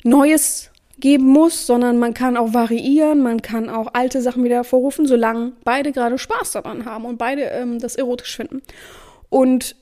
Neues 0.05 0.70
geben 0.99 1.26
muss, 1.26 1.66
sondern 1.66 1.99
man 1.99 2.14
kann 2.14 2.36
auch 2.36 2.55
variieren, 2.55 3.22
man 3.22 3.42
kann 3.42 3.68
auch 3.68 3.88
alte 3.92 4.22
Sachen 4.22 4.44
wieder 4.44 4.64
vorrufen, 4.64 5.07
solange 5.07 5.53
beide 5.64 5.92
gerade 5.92 6.16
Spaß 6.16 6.53
daran 6.53 6.86
haben 6.86 7.05
und 7.05 7.18
beide 7.18 7.42
ähm, 7.42 7.78
das 7.78 7.97
erotisch 7.97 8.36
finden. 8.36 8.62
Und 9.28 9.76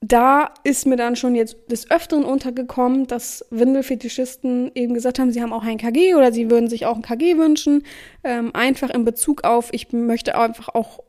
da 0.00 0.54
ist 0.62 0.86
mir 0.86 0.96
dann 0.96 1.16
schon 1.16 1.34
jetzt 1.34 1.56
des 1.70 1.90
Öfteren 1.90 2.24
untergekommen, 2.24 3.06
dass 3.06 3.44
Windelfetischisten 3.50 4.70
eben 4.74 4.94
gesagt 4.94 5.18
haben, 5.18 5.32
sie 5.32 5.42
haben 5.42 5.52
auch 5.52 5.64
ein 5.64 5.78
KG 5.78 6.14
oder 6.14 6.32
sie 6.32 6.50
würden 6.50 6.68
sich 6.68 6.86
auch 6.86 6.96
ein 6.96 7.02
KG 7.02 7.36
wünschen. 7.36 7.84
Ähm, 8.22 8.54
einfach 8.54 8.90
in 8.90 9.04
Bezug 9.04 9.44
auf, 9.44 9.68
ich 9.72 9.92
möchte 9.92 10.38
einfach 10.38 10.68
auch 10.68 11.00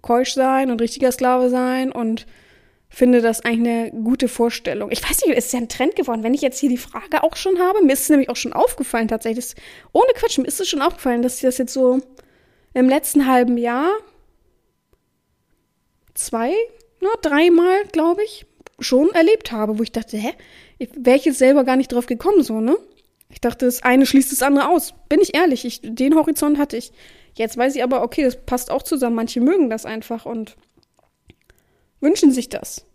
keusch 0.00 0.34
sein 0.34 0.70
und 0.70 0.80
richtiger 0.80 1.10
Sklave 1.10 1.50
sein 1.50 1.90
und 1.90 2.26
finde 2.88 3.20
das 3.20 3.44
eigentlich 3.44 3.68
eine 3.68 3.90
gute 3.90 4.28
Vorstellung. 4.28 4.92
Ich 4.92 5.02
weiß 5.02 5.26
nicht, 5.26 5.36
ist 5.36 5.52
ja 5.52 5.58
ein 5.58 5.68
Trend 5.68 5.96
geworden, 5.96 6.22
wenn 6.22 6.34
ich 6.34 6.40
jetzt 6.40 6.60
hier 6.60 6.70
die 6.70 6.76
Frage 6.76 7.24
auch 7.24 7.34
schon 7.34 7.58
habe. 7.58 7.82
Mir 7.82 7.94
ist 7.94 8.02
es 8.02 8.10
nämlich 8.10 8.30
auch 8.30 8.36
schon 8.36 8.52
aufgefallen 8.52 9.08
tatsächlich. 9.08 9.44
Das, 9.44 9.54
ohne 9.92 10.12
Quatsch, 10.14 10.38
mir 10.38 10.46
ist 10.46 10.60
es 10.60 10.68
schon 10.68 10.82
aufgefallen, 10.82 11.22
dass 11.22 11.40
das 11.40 11.58
jetzt 11.58 11.72
so 11.72 12.00
im 12.74 12.88
letzten 12.88 13.26
halben 13.26 13.58
Jahr 13.58 13.90
zwei 16.14 16.52
nur 17.06 17.16
dreimal, 17.22 17.84
glaube 17.92 18.22
ich, 18.24 18.46
schon 18.78 19.10
erlebt 19.12 19.52
habe, 19.52 19.78
wo 19.78 19.82
ich 19.82 19.92
dachte, 19.92 20.16
hä, 20.16 20.32
wäre 20.94 21.16
ich 21.16 21.24
jetzt 21.24 21.38
selber 21.38 21.64
gar 21.64 21.76
nicht 21.76 21.92
drauf 21.92 22.06
gekommen, 22.06 22.42
so, 22.42 22.60
ne? 22.60 22.76
Ich 23.28 23.40
dachte, 23.40 23.66
das 23.66 23.82
eine 23.82 24.06
schließt 24.06 24.30
das 24.30 24.42
andere 24.42 24.68
aus. 24.68 24.94
Bin 25.08 25.20
ich 25.20 25.34
ehrlich, 25.34 25.64
ich, 25.64 25.80
den 25.82 26.14
Horizont 26.14 26.58
hatte 26.58 26.76
ich. 26.76 26.92
Jetzt 27.34 27.56
weiß 27.56 27.74
ich 27.74 27.82
aber, 27.82 28.02
okay, 28.02 28.22
das 28.22 28.36
passt 28.36 28.70
auch 28.70 28.82
zusammen. 28.82 29.16
Manche 29.16 29.40
mögen 29.40 29.68
das 29.68 29.84
einfach 29.84 30.26
und 30.26 30.56
wünschen 32.00 32.30
sich 32.30 32.48
das. 32.48 32.86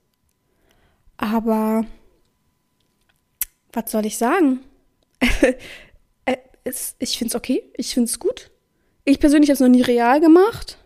Aber 1.18 1.86
was 3.74 3.92
soll 3.92 4.06
ich 4.06 4.18
sagen? 4.18 4.62
Äh, 6.26 6.38
ich 7.00 7.18
finde 7.18 7.32
es 7.32 7.36
okay, 7.36 7.64
ich 7.76 7.96
finde 7.96 8.08
es 8.08 8.20
gut. 8.20 8.52
Ich 9.06 9.20
persönlich 9.20 9.50
habe 9.50 9.56
es 9.56 9.60
noch 9.60 9.68
nie 9.70 9.82
real 9.82 10.20
gemacht. 10.20 10.78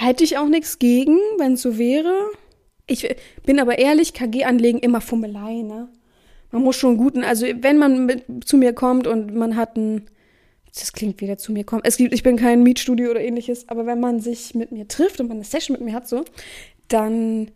Hätte 0.00 0.22
ich 0.22 0.38
auch 0.38 0.46
nichts 0.46 0.78
gegen, 0.78 1.18
wenn 1.38 1.54
es 1.54 1.62
so 1.62 1.76
wäre. 1.76 2.30
Ich 2.86 3.16
bin 3.44 3.58
aber 3.58 3.78
ehrlich, 3.78 4.14
KG 4.14 4.44
anlegen 4.44 4.78
immer 4.78 5.00
Fummelei, 5.00 5.62
ne? 5.62 5.88
Man 6.52 6.62
muss 6.62 6.76
schon 6.76 6.96
guten, 6.96 7.24
also 7.24 7.46
wenn 7.46 7.78
man 7.78 8.06
mit, 8.06 8.24
zu 8.46 8.56
mir 8.56 8.72
kommt 8.72 9.08
und 9.08 9.34
man 9.34 9.56
hat 9.56 9.76
ein, 9.76 10.06
das 10.72 10.92
klingt 10.92 11.20
wieder 11.20 11.36
zu 11.36 11.52
mir 11.52 11.64
kommen. 11.64 11.82
Es 11.84 11.96
gibt, 11.96 12.14
ich 12.14 12.22
bin 12.22 12.36
kein 12.36 12.62
Mietstudio 12.62 13.10
oder 13.10 13.20
ähnliches, 13.20 13.68
aber 13.68 13.86
wenn 13.86 13.98
man 13.98 14.20
sich 14.20 14.54
mit 14.54 14.70
mir 14.70 14.86
trifft 14.86 15.20
und 15.20 15.26
man 15.26 15.38
eine 15.38 15.44
Session 15.44 15.76
mit 15.76 15.84
mir 15.84 15.92
hat, 15.92 16.08
so, 16.08 16.24
dann 16.86 17.50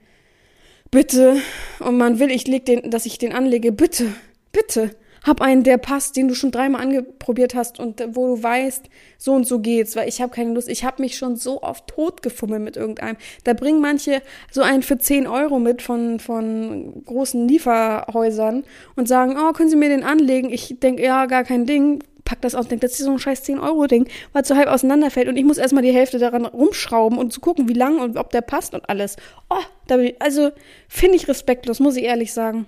bitte, 0.90 1.36
und 1.78 1.96
man 1.96 2.18
will, 2.18 2.32
ich 2.32 2.48
leg 2.48 2.66
den, 2.66 2.90
dass 2.90 3.06
ich 3.06 3.18
den 3.18 3.32
anlege, 3.32 3.70
bitte, 3.70 4.12
bitte, 4.50 4.90
hab 5.24 5.40
einen, 5.40 5.62
der 5.62 5.78
passt, 5.78 6.16
den 6.16 6.28
du 6.28 6.34
schon 6.34 6.50
dreimal 6.50 6.82
angeprobiert 6.82 7.54
hast 7.54 7.78
und 7.78 8.02
wo 8.08 8.34
du 8.34 8.42
weißt, 8.42 8.86
so 9.18 9.32
und 9.32 9.46
so 9.46 9.60
geht's, 9.60 9.94
weil 9.94 10.08
ich 10.08 10.20
habe 10.20 10.34
keine 10.34 10.52
Lust. 10.52 10.68
Ich 10.68 10.84
habe 10.84 11.00
mich 11.00 11.16
schon 11.16 11.36
so 11.36 11.62
oft 11.62 11.86
totgefummelt 11.86 12.62
mit 12.62 12.76
irgendeinem. 12.76 13.16
Da 13.44 13.52
bringen 13.52 13.80
manche 13.80 14.20
so 14.50 14.62
einen 14.62 14.82
für 14.82 14.98
10 14.98 15.28
Euro 15.28 15.60
mit 15.60 15.80
von, 15.80 16.18
von 16.18 17.04
großen 17.04 17.46
Lieferhäusern 17.46 18.64
und 18.96 19.06
sagen, 19.06 19.36
oh, 19.38 19.52
können 19.52 19.70
Sie 19.70 19.76
mir 19.76 19.88
den 19.88 20.02
anlegen? 20.02 20.50
Ich 20.50 20.76
denk, 20.80 20.98
ja, 20.98 21.26
gar 21.26 21.44
kein 21.44 21.66
Ding. 21.66 22.02
Pack 22.24 22.40
das 22.40 22.54
aus 22.54 22.64
und 22.64 22.70
denk, 22.70 22.82
das 22.82 22.92
ist 22.92 23.04
so 23.04 23.10
ein 23.10 23.18
scheiß 23.18 23.44
10-Euro-Ding, 23.44 24.08
weil 24.32 24.44
so 24.44 24.54
halb 24.54 24.68
auseinanderfällt 24.68 25.28
und 25.28 25.36
ich 25.36 25.44
muss 25.44 25.58
erstmal 25.58 25.82
die 25.82 25.92
Hälfte 25.92 26.20
daran 26.20 26.46
rumschrauben 26.46 27.18
und 27.18 27.32
zu 27.32 27.40
gucken, 27.40 27.68
wie 27.68 27.74
lang 27.74 27.98
und 27.98 28.16
ob 28.16 28.30
der 28.30 28.42
passt 28.42 28.74
und 28.74 28.88
alles. 28.88 29.16
Oh, 29.50 29.56
da 29.88 29.96
also 30.20 30.50
finde 30.88 31.16
ich 31.16 31.26
respektlos, 31.26 31.80
muss 31.80 31.96
ich 31.96 32.04
ehrlich 32.04 32.32
sagen. 32.32 32.66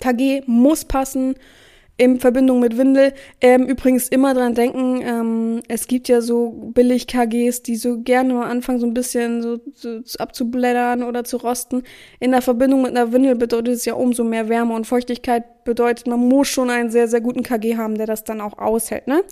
KG 0.00 0.42
muss 0.46 0.84
passen 0.84 1.34
in 1.96 2.18
Verbindung 2.18 2.60
mit 2.60 2.76
Windel. 2.76 3.12
Ähm, 3.40 3.66
übrigens 3.66 4.08
immer 4.08 4.34
dran 4.34 4.54
denken, 4.54 5.00
ähm, 5.02 5.62
es 5.68 5.86
gibt 5.86 6.08
ja 6.08 6.20
so 6.20 6.50
Billig-KGs, 6.74 7.62
die 7.62 7.76
so 7.76 8.00
gerne 8.00 8.34
mal 8.34 8.48
anfangen, 8.48 8.80
so 8.80 8.86
ein 8.86 8.94
bisschen 8.94 9.42
so, 9.42 9.60
so 9.74 10.00
abzublättern 10.18 11.02
oder 11.04 11.24
zu 11.24 11.36
rosten. 11.36 11.82
In 12.18 12.32
der 12.32 12.42
Verbindung 12.42 12.82
mit 12.82 12.90
einer 12.90 13.12
Windel 13.12 13.36
bedeutet 13.36 13.74
es 13.74 13.84
ja 13.84 13.94
umso 13.94 14.24
mehr 14.24 14.48
Wärme 14.48 14.74
und 14.74 14.86
Feuchtigkeit 14.86 15.64
bedeutet, 15.64 16.06
man 16.06 16.20
muss 16.20 16.48
schon 16.48 16.68
einen 16.68 16.90
sehr, 16.90 17.08
sehr 17.08 17.20
guten 17.20 17.42
KG 17.42 17.76
haben, 17.76 17.96
der 17.96 18.06
das 18.06 18.24
dann 18.24 18.40
auch 18.40 18.58
aushält, 18.58 19.06
ne? 19.06 19.22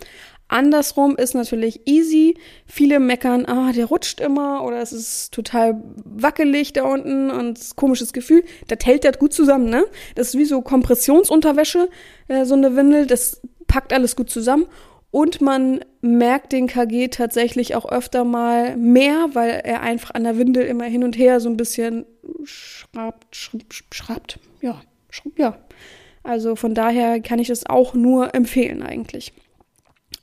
Andersrum 0.47 1.15
ist 1.15 1.33
natürlich 1.33 1.87
easy. 1.87 2.37
Viele 2.65 2.99
meckern, 2.99 3.45
ah, 3.45 3.71
der 3.71 3.85
rutscht 3.85 4.19
immer 4.19 4.63
oder 4.63 4.81
es 4.81 4.91
ist 4.91 5.33
total 5.33 5.81
wackelig 6.03 6.73
da 6.73 6.83
unten 6.83 7.31
und 7.31 7.75
komisches 7.75 8.13
Gefühl. 8.13 8.43
Das 8.67 8.79
hält 8.83 9.03
das 9.03 9.17
gut 9.17 9.33
zusammen, 9.33 9.69
ne? 9.69 9.85
Das 10.15 10.29
ist 10.29 10.37
wie 10.37 10.45
so 10.45 10.61
Kompressionsunterwäsche, 10.61 11.89
äh, 12.27 12.45
so 12.45 12.53
eine 12.53 12.75
Windel. 12.75 13.07
Das 13.07 13.41
packt 13.67 13.93
alles 13.93 14.15
gut 14.15 14.29
zusammen. 14.29 14.67
Und 15.09 15.41
man 15.41 15.85
merkt 16.01 16.53
den 16.53 16.65
KG 16.65 17.07
tatsächlich 17.09 17.75
auch 17.75 17.85
öfter 17.85 18.23
mal 18.23 18.75
mehr, 18.77 19.27
weil 19.33 19.61
er 19.63 19.81
einfach 19.81 20.11
an 20.15 20.23
der 20.23 20.39
Windel 20.39 20.65
immer 20.65 20.85
hin 20.85 21.03
und 21.03 21.17
her 21.17 21.39
so 21.39 21.49
ein 21.49 21.57
bisschen 21.57 22.05
schraubt, 22.43 23.35
schraubt, 23.35 23.83
schraubt. 23.91 24.39
Ja, 24.61 24.81
schraubt, 25.11 25.37
ja. 25.37 25.59
Also 26.23 26.55
von 26.55 26.73
daher 26.73 27.19
kann 27.19 27.37
ich 27.37 27.49
das 27.49 27.67
auch 27.67 27.93
nur 27.93 28.33
empfehlen 28.33 28.81
eigentlich. 28.81 29.33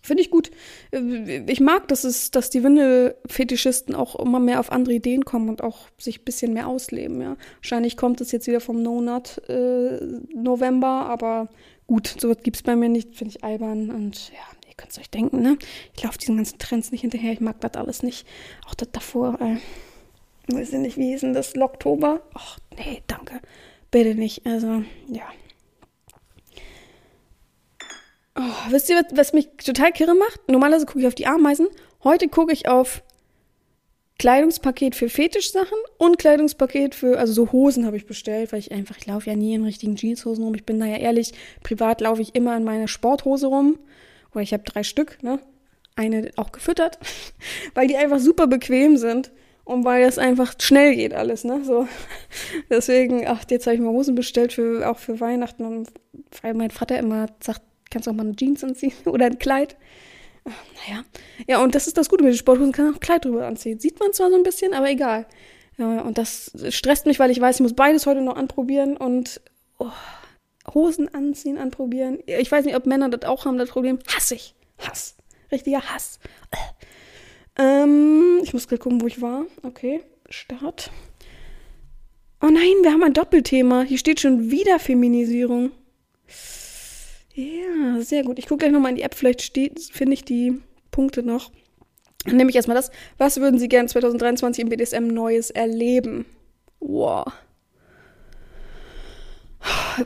Finde 0.02 0.22
ich 0.22 0.30
gut. 0.30 0.50
Äh, 0.92 1.44
ich 1.46 1.60
mag, 1.60 1.88
dass 1.88 2.04
es, 2.04 2.30
dass 2.30 2.50
die 2.50 2.62
Windelfetischisten 2.62 3.94
auch 3.94 4.16
immer 4.16 4.40
mehr 4.40 4.60
auf 4.60 4.72
andere 4.72 4.94
Ideen 4.94 5.24
kommen 5.24 5.48
und 5.48 5.62
auch 5.62 5.88
sich 5.98 6.20
ein 6.20 6.24
bisschen 6.24 6.54
mehr 6.54 6.68
ausleben, 6.68 7.20
ja. 7.20 7.36
Wahrscheinlich 7.56 7.96
kommt 7.96 8.20
es 8.20 8.32
jetzt 8.32 8.46
wieder 8.46 8.60
vom 8.60 8.82
No-Nut 8.82 9.42
äh, 9.48 9.98
November, 10.34 11.06
aber 11.06 11.48
gut, 11.86 12.14
sowas 12.18 12.38
es 12.50 12.62
bei 12.62 12.76
mir 12.76 12.88
nicht, 12.88 13.14
finde 13.14 13.34
ich 13.36 13.44
albern 13.44 13.90
und 13.90 14.30
ja, 14.30 14.68
ihr 14.68 14.74
könnt 14.76 14.92
es 14.92 14.98
euch 14.98 15.10
denken, 15.10 15.42
ne? 15.42 15.58
Ich 15.96 16.02
laufe 16.02 16.18
diesen 16.18 16.36
ganzen 16.36 16.58
Trends 16.58 16.92
nicht 16.92 17.02
hinterher, 17.02 17.32
ich 17.32 17.40
mag 17.40 17.60
das 17.60 17.74
alles 17.74 18.02
nicht. 18.02 18.26
Auch 18.66 18.74
das 18.74 18.88
davor, 18.92 19.38
äh, 19.40 19.56
weiß 20.54 20.72
ich 20.72 20.78
nicht, 20.78 20.96
wie 20.96 21.10
hieß 21.10 21.20
denn 21.20 21.34
das? 21.34 21.54
Oktober? 21.56 22.22
Ach, 22.34 22.58
nee, 22.76 23.02
danke. 23.06 23.40
Bitte 23.90 24.14
nicht. 24.14 24.46
Also, 24.46 24.82
ja. 25.08 25.24
Oh, 28.40 28.70
wisst 28.70 28.88
ihr, 28.88 29.04
was, 29.12 29.34
mich 29.34 29.50
total 29.62 29.92
kirre 29.92 30.14
macht? 30.14 30.48
Normalerweise 30.48 30.86
gucke 30.86 31.00
ich 31.00 31.06
auf 31.06 31.14
die 31.14 31.26
Ameisen. 31.26 31.68
Heute 32.02 32.28
gucke 32.28 32.54
ich 32.54 32.68
auf 32.68 33.02
Kleidungspaket 34.18 34.94
für 34.94 35.10
Fetischsachen 35.10 35.76
und 35.98 36.16
Kleidungspaket 36.16 36.94
für, 36.94 37.18
also 37.18 37.34
so 37.34 37.52
Hosen 37.52 37.84
habe 37.84 37.98
ich 37.98 38.06
bestellt, 38.06 38.52
weil 38.52 38.60
ich 38.60 38.72
einfach, 38.72 38.96
ich 38.96 39.06
laufe 39.06 39.28
ja 39.28 39.36
nie 39.36 39.54
in 39.54 39.64
richtigen 39.64 39.96
Jeanshosen 39.96 40.42
rum. 40.42 40.54
Ich 40.54 40.64
bin 40.64 40.80
da 40.80 40.86
ja 40.86 40.96
ehrlich, 40.96 41.34
privat 41.62 42.00
laufe 42.00 42.22
ich 42.22 42.34
immer 42.34 42.56
in 42.56 42.64
meiner 42.64 42.88
Sporthose 42.88 43.46
rum 43.46 43.78
Oder 44.32 44.40
ich 44.40 44.54
habe 44.54 44.62
drei 44.62 44.84
Stück, 44.84 45.22
ne? 45.22 45.38
Eine 45.94 46.30
auch 46.36 46.50
gefüttert, 46.50 46.98
weil 47.74 47.88
die 47.88 47.96
einfach 47.98 48.20
super 48.20 48.46
bequem 48.46 48.96
sind 48.96 49.32
und 49.64 49.84
weil 49.84 50.04
es 50.04 50.16
einfach 50.16 50.54
schnell 50.58 50.94
geht 50.94 51.12
alles, 51.12 51.44
ne? 51.44 51.62
So. 51.62 51.86
Deswegen, 52.70 53.26
ach, 53.26 53.44
jetzt 53.50 53.66
habe 53.66 53.74
ich 53.74 53.82
mir 53.82 53.90
Hosen 53.90 54.14
bestellt 54.14 54.54
für 54.54 54.88
auch 54.88 54.98
für 54.98 55.20
Weihnachten 55.20 55.66
und 55.66 55.90
weil 56.40 56.54
mein 56.54 56.70
Vater 56.70 56.98
immer 56.98 57.26
sagt, 57.42 57.62
kannst 57.90 58.08
auch 58.08 58.12
mal 58.12 58.26
eine 58.26 58.36
Jeans 58.36 58.64
anziehen 58.64 58.92
oder 59.04 59.26
ein 59.26 59.38
Kleid. 59.38 59.76
Naja. 60.44 61.04
Ja, 61.46 61.62
und 61.62 61.74
das 61.74 61.86
ist 61.86 61.98
das 61.98 62.08
Gute 62.08 62.24
mit 62.24 62.32
den 62.32 62.38
Sporthosen, 62.38 62.72
kann 62.72 62.90
auch 62.90 62.94
ein 62.94 63.00
Kleid 63.00 63.24
drüber 63.24 63.46
anziehen. 63.46 63.78
Sieht 63.78 64.00
man 64.00 64.12
zwar 64.12 64.30
so 64.30 64.36
ein 64.36 64.42
bisschen, 64.42 64.72
aber 64.72 64.88
egal. 64.88 65.26
Ja, 65.76 66.02
und 66.02 66.18
das 66.18 66.52
stresst 66.70 67.06
mich, 67.06 67.18
weil 67.18 67.30
ich 67.30 67.40
weiß, 67.40 67.56
ich 67.56 67.62
muss 67.62 67.74
beides 67.74 68.06
heute 68.06 68.20
noch 68.20 68.36
anprobieren 68.36 68.96
und 68.96 69.40
oh, 69.78 69.90
Hosen 70.74 71.12
anziehen, 71.14 71.58
anprobieren. 71.58 72.18
Ich 72.26 72.50
weiß 72.50 72.64
nicht, 72.64 72.76
ob 72.76 72.86
Männer 72.86 73.08
das 73.08 73.28
auch 73.28 73.44
haben, 73.44 73.58
das 73.58 73.70
Problem. 73.70 73.98
Hass 74.14 74.30
ich. 74.30 74.54
Hass. 74.78 75.16
Richtiger 75.52 75.82
Hass. 75.82 76.18
Ähm, 77.58 78.40
ich 78.42 78.52
muss 78.52 78.68
gerade 78.68 78.82
gucken, 78.82 79.00
wo 79.00 79.06
ich 79.06 79.20
war. 79.20 79.44
Okay, 79.62 80.02
Start. 80.28 80.90
Oh 82.40 82.46
nein, 82.46 82.76
wir 82.82 82.92
haben 82.92 83.02
ein 83.02 83.12
Doppelthema. 83.12 83.82
Hier 83.82 83.98
steht 83.98 84.20
schon 84.20 84.50
wieder 84.50 84.78
Feminisierung. 84.78 85.72
Ja, 87.34 88.00
sehr 88.00 88.24
gut. 88.24 88.38
Ich 88.38 88.46
gucke 88.46 88.58
gleich 88.58 88.72
nochmal 88.72 88.90
in 88.90 88.96
die 88.96 89.02
App. 89.02 89.14
Vielleicht 89.14 89.42
finde 89.92 90.14
ich 90.14 90.24
die 90.24 90.60
Punkte 90.90 91.22
noch. 91.22 91.50
Dann 92.24 92.36
nehme 92.36 92.50
ich 92.50 92.56
erstmal 92.56 92.76
das. 92.76 92.90
Was 93.18 93.40
würden 93.40 93.58
Sie 93.58 93.68
gern 93.68 93.88
2023 93.88 94.62
im 94.62 94.68
BDSM 94.68 95.06
Neues 95.06 95.50
erleben? 95.50 96.26
Wow. 96.80 97.32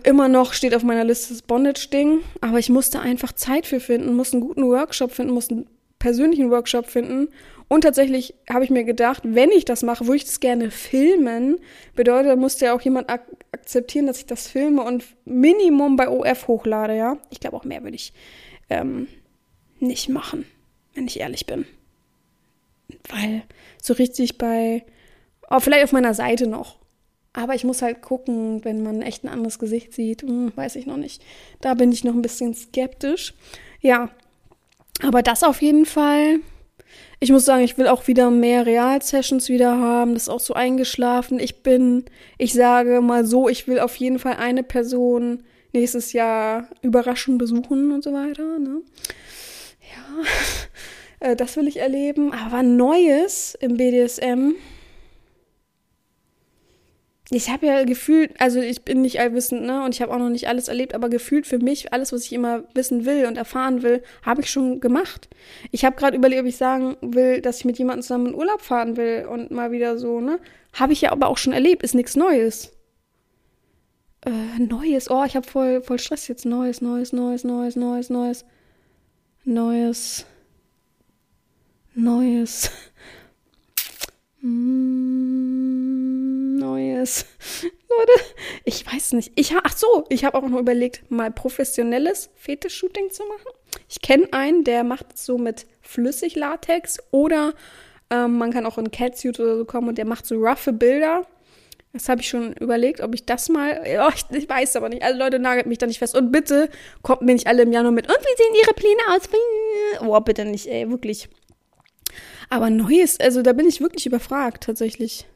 Immer 0.03 0.29
noch 0.29 0.53
steht 0.53 0.75
auf 0.75 0.83
meiner 0.83 1.05
Liste 1.05 1.33
das 1.33 1.43
Bondage-Ding, 1.43 2.21
aber 2.41 2.59
ich 2.59 2.69
musste 2.69 3.01
einfach 3.01 3.33
Zeit 3.33 3.67
für 3.67 3.81
finden, 3.81 4.15
musste 4.15 4.37
einen 4.37 4.47
guten 4.47 4.65
Workshop 4.65 5.13
finden, 5.13 5.33
musste 5.33 5.55
einen 5.55 5.67
persönlichen 6.01 6.51
Workshop 6.51 6.87
finden. 6.87 7.29
Und 7.75 7.81
tatsächlich 7.81 8.35
habe 8.49 8.63
ich 8.63 8.71
mir 8.71 8.85
gedacht, 8.85 9.25
wenn 9.25 9.51
ich 9.51 9.65
das 9.65 9.83
mache, 9.83 10.07
würde 10.07 10.19
ich 10.19 10.25
das 10.25 10.39
gerne 10.39 10.71
filmen. 10.71 11.59
Bedeutet, 11.97 12.31
da 12.31 12.37
musste 12.37 12.67
ja 12.67 12.73
auch 12.73 12.81
jemand 12.81 13.11
ak 13.11 13.23
akzeptieren, 13.51 14.07
dass 14.07 14.19
ich 14.19 14.27
das 14.27 14.47
filme 14.47 14.83
und 14.83 15.03
Minimum 15.25 15.97
bei 15.97 16.09
OF 16.09 16.47
hochlade, 16.47 16.97
ja. 16.97 17.19
Ich 17.31 17.41
glaube, 17.41 17.57
auch 17.57 17.65
mehr 17.65 17.83
würde 17.83 17.97
ich 17.97 18.13
ähm, 18.71 19.09
nicht 19.81 20.09
machen, 20.09 20.47
wenn 20.95 21.09
ich 21.09 21.19
ehrlich 21.19 21.47
bin. 21.47 21.67
Weil 23.09 23.43
so 23.83 23.95
richtig 23.95 24.39
bei, 24.39 24.85
oh, 25.51 25.59
vielleicht 25.59 25.83
auf 25.83 25.93
meiner 25.93 26.15
Seite 26.15 26.47
noch. 26.47 26.77
Aber 27.33 27.57
ich 27.57 27.65
muss 27.65 27.83
halt 27.83 28.03
gucken, 28.03 28.65
wenn 28.65 28.85
man 28.85 29.03
echt 29.03 29.25
ein 29.25 29.29
anderes 29.29 29.59
Gesicht 29.59 29.93
sieht. 29.95 30.23
Hm, 30.23 30.53
weiß 30.55 30.77
ich 30.77 30.87
noch 30.87 30.97
nicht. 30.97 31.25
Da 31.61 31.75
bin 31.75 31.91
ich 31.91 32.05
noch 32.05 32.15
ein 32.15 32.23
bisschen 32.23 32.55
skeptisch. 32.55 33.35
Ja. 33.81 34.11
Aber 35.03 35.23
das 35.23 35.43
auf 35.43 35.61
jeden 35.61 35.87
Fall. 35.87 36.39
Ich 37.25 37.33
muss 37.33 37.47
sagen, 37.47 37.65
ich 37.65 37.79
will 37.79 37.87
auch 37.87 38.07
wieder 38.07 38.31
mehr 38.31 38.67
Real-Sessions 38.67 39.49
wieder 39.49 39.79
haben. 39.79 40.13
Das 40.13 40.25
ist 40.25 40.29
auch 40.29 40.41
so 40.41 40.53
eingeschlafen. 40.53 41.41
Ich 41.41 41.63
bin, 41.63 42.05
ich 42.37 42.53
sage 42.53 43.01
mal 43.01 43.25
so, 43.25 43.49
ich 43.49 43.67
will 43.67 43.81
auf 43.81 43.97
jeden 43.97 44.19
Fall 44.19 44.35
eine 44.35 44.63
Person 44.63 45.43
nächstes 45.73 46.13
Jahr 46.13 46.69
überraschend 46.83 47.39
besuchen 47.39 47.93
und 47.93 48.05
so 48.05 48.13
weiter. 48.13 48.59
Ne? 48.59 48.83
Ja, 49.81 51.31
äh, 51.31 51.35
das 51.35 51.57
will 51.57 51.67
ich 51.67 51.79
erleben. 51.79 52.31
Aber 52.35 52.63
Neues 52.63 53.57
im 53.59 53.79
BDSM 53.79 54.57
ich 57.31 57.49
habe 57.49 57.67
ja 57.67 57.85
gefühlt, 57.85 58.39
also 58.39 58.61
ich 58.61 58.83
bin 58.85 59.01
nicht 59.01 59.19
allwissend, 59.19 59.63
ne? 59.63 59.83
Und 59.85 59.95
ich 59.95 60.03
habe 60.03 60.13
auch 60.13 60.19
noch 60.19 60.29
nicht 60.29 60.47
alles 60.47 60.69
erlebt, 60.69 60.95
aber 60.95 61.09
gefühlt 61.09 61.47
für 61.47 61.59
mich, 61.59 61.93
alles, 61.93 62.13
was 62.13 62.27
ich 62.27 62.33
immer 62.35 62.65
wissen 62.75 63.07
will 63.07 63.25
und 63.27 63.39
erfahren 63.39 63.83
will, 63.83 64.03
habe 64.23 64.43
ich 64.43 64.51
schon 64.51 64.81
gemacht. 64.81 65.29
Ich 65.71 65.85
habe 65.87 65.97
gerade 65.97 66.17
überlegt, 66.19 66.43
ob 66.43 66.47
ich 66.47 66.59
sagen 66.59 66.97
will, 67.01 67.41
dass 67.41 67.59
ich 67.59 67.65
mit 67.65 67.79
jemandem 67.79 68.03
zusammen 68.03 68.27
in 68.27 68.35
Urlaub 68.35 68.61
fahren 68.61 68.99
will 68.99 69.27
und 69.31 69.51
mal 69.51 69.73
wieder 69.73 69.97
so, 69.97 70.21
ne? 70.21 70.39
Habe 70.75 70.93
ich 70.93 71.01
ja 71.01 71.13
aber 71.13 71.29
auch 71.29 71.39
schon 71.39 71.55
erlebt, 71.55 71.83
ist 71.83 71.95
nichts 71.95 72.15
Neues. 72.15 72.73
Äh, 74.27 74.59
Neues, 74.59 75.11
oh, 75.11 75.25
ich 75.25 75.35
habe 75.35 75.47
voll, 75.47 75.83
voll 75.83 75.99
Stress 75.99 76.29
jetzt. 76.29 76.45
Neues, 76.45 76.83
Neues, 76.83 77.13
Neues, 77.13 77.45
Neues, 77.45 77.77
Neues, 77.77 78.11
Neues. 78.11 78.45
Neues. 79.45 80.27
Neues. 81.95 82.71
Mm, 84.47 85.34
Neues. 87.05 87.27
Leute, 87.63 88.13
ich 88.65 88.85
weiß 88.87 89.13
nicht. 89.13 89.33
Ich 89.37 89.55
ach 89.55 89.77
so, 89.77 90.05
ich 90.09 90.25
habe 90.25 90.39
auch 90.39 90.49
noch 90.49 90.59
überlegt, 90.59 91.11
mal 91.11 91.31
professionelles 91.31 92.31
Fetisch-Shooting 92.37 93.11
zu 93.11 93.25
machen. 93.25 93.57
Ich 93.89 94.01
kenne 94.01 94.29
einen, 94.33 94.65
der 94.65 94.85
macht 94.85 95.19
so 95.19 95.39
mit 95.39 95.67
Flüssiglatex 95.83 96.99
oder 97.11 97.55
ähm, 98.11 98.39
man 98.39 98.53
kann 98.53 98.67
auch 98.67 98.79
in 98.79 98.91
Catsuit 98.91 99.39
oder 99.39 99.59
so 99.59 99.65
kommen 99.65 99.89
und 99.89 99.99
der 99.99 100.07
macht 100.07 100.27
so 100.27 100.37
roughe 100.37 100.73
Bilder. 100.73 101.27
Das 101.93 102.09
habe 102.09 102.23
ich 102.23 102.29
schon 102.29 102.55
überlegt, 102.55 103.01
ob 103.01 103.15
ich 103.15 103.25
das 103.25 103.49
mal. 103.49 103.81
Oh, 104.01 104.11
ich, 104.15 104.37
ich, 104.37 104.49
weiß 104.49 104.75
aber 104.77 104.89
nicht. 104.89 105.05
Alle 105.05 105.17
Leute 105.17 105.39
nagelt 105.39 105.67
mich 105.67 105.79
da 105.79 105.87
nicht 105.87 106.01
fest. 106.01 106.17
Und 106.17 106.33
bitte 106.33 106.69
kommt 107.03 107.23
mir 107.23 107.35
nicht 107.35 107.47
alle 107.47 107.63
im 107.63 107.73
Januar 107.73 107.93
mit. 107.93 108.09
Und 108.09 108.19
wie 108.19 108.43
sehen 108.43 108.55
Ihre 108.61 108.75
Pläne 108.75 109.01
aus? 109.11 109.29
Oh, 110.01 110.19
bitte 110.21 110.45
nicht, 110.45 110.67
ey, 110.67 110.91
wirklich. 110.91 111.29
Aber 112.51 112.69
Neues, 112.71 113.21
also 113.21 113.43
da 113.43 113.53
bin 113.53 113.69
ich 113.69 113.81
wirklich 113.81 114.07
überfragt, 114.07 114.65
tatsächlich. 114.65 115.27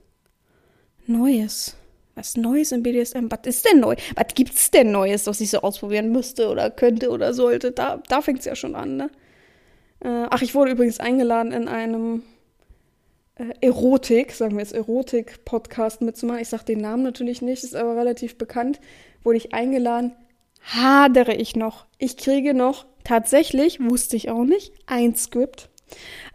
Neues. 1.08 1.76
Was 2.14 2.36
Neues 2.36 2.72
im 2.72 2.82
BDSM? 2.82 3.28
Was 3.30 3.40
ist 3.44 3.64
denn 3.64 3.80
neu? 3.80 3.96
Was 4.14 4.34
gibt's 4.34 4.70
denn 4.70 4.92
Neues, 4.92 5.26
was 5.26 5.40
ich 5.40 5.50
so 5.50 5.60
ausprobieren 5.60 6.10
müsste 6.10 6.48
oder 6.48 6.70
könnte 6.70 7.10
oder 7.10 7.32
sollte? 7.32 7.72
Da, 7.72 8.02
da 8.08 8.20
fängt's 8.22 8.44
ja 8.44 8.54
schon 8.54 8.74
an, 8.74 8.96
ne? 8.96 9.10
Äh, 10.00 10.26
ach, 10.30 10.42
ich 10.42 10.54
wurde 10.54 10.72
übrigens 10.72 11.00
eingeladen 11.00 11.52
in 11.52 11.68
einem 11.68 12.22
äh, 13.36 13.54
Erotik, 13.60 14.32
sagen 14.32 14.56
wir 14.56 14.62
jetzt 14.62 14.74
Erotik-Podcast 14.74 16.02
mitzumachen. 16.02 16.42
Ich 16.42 16.48
sag 16.48 16.64
den 16.64 16.80
Namen 16.80 17.04
natürlich 17.04 17.40
nicht, 17.40 17.64
ist 17.64 17.76
aber 17.76 17.96
relativ 17.96 18.36
bekannt. 18.36 18.80
Wurde 19.22 19.38
ich 19.38 19.54
eingeladen, 19.54 20.12
hadere 20.60 21.34
ich 21.34 21.56
noch. 21.56 21.86
Ich 21.98 22.16
kriege 22.16 22.52
noch 22.52 22.86
tatsächlich, 23.04 23.80
wusste 23.80 24.16
ich 24.16 24.28
auch 24.28 24.44
nicht, 24.44 24.72
ein 24.86 25.14
Skript. 25.14 25.70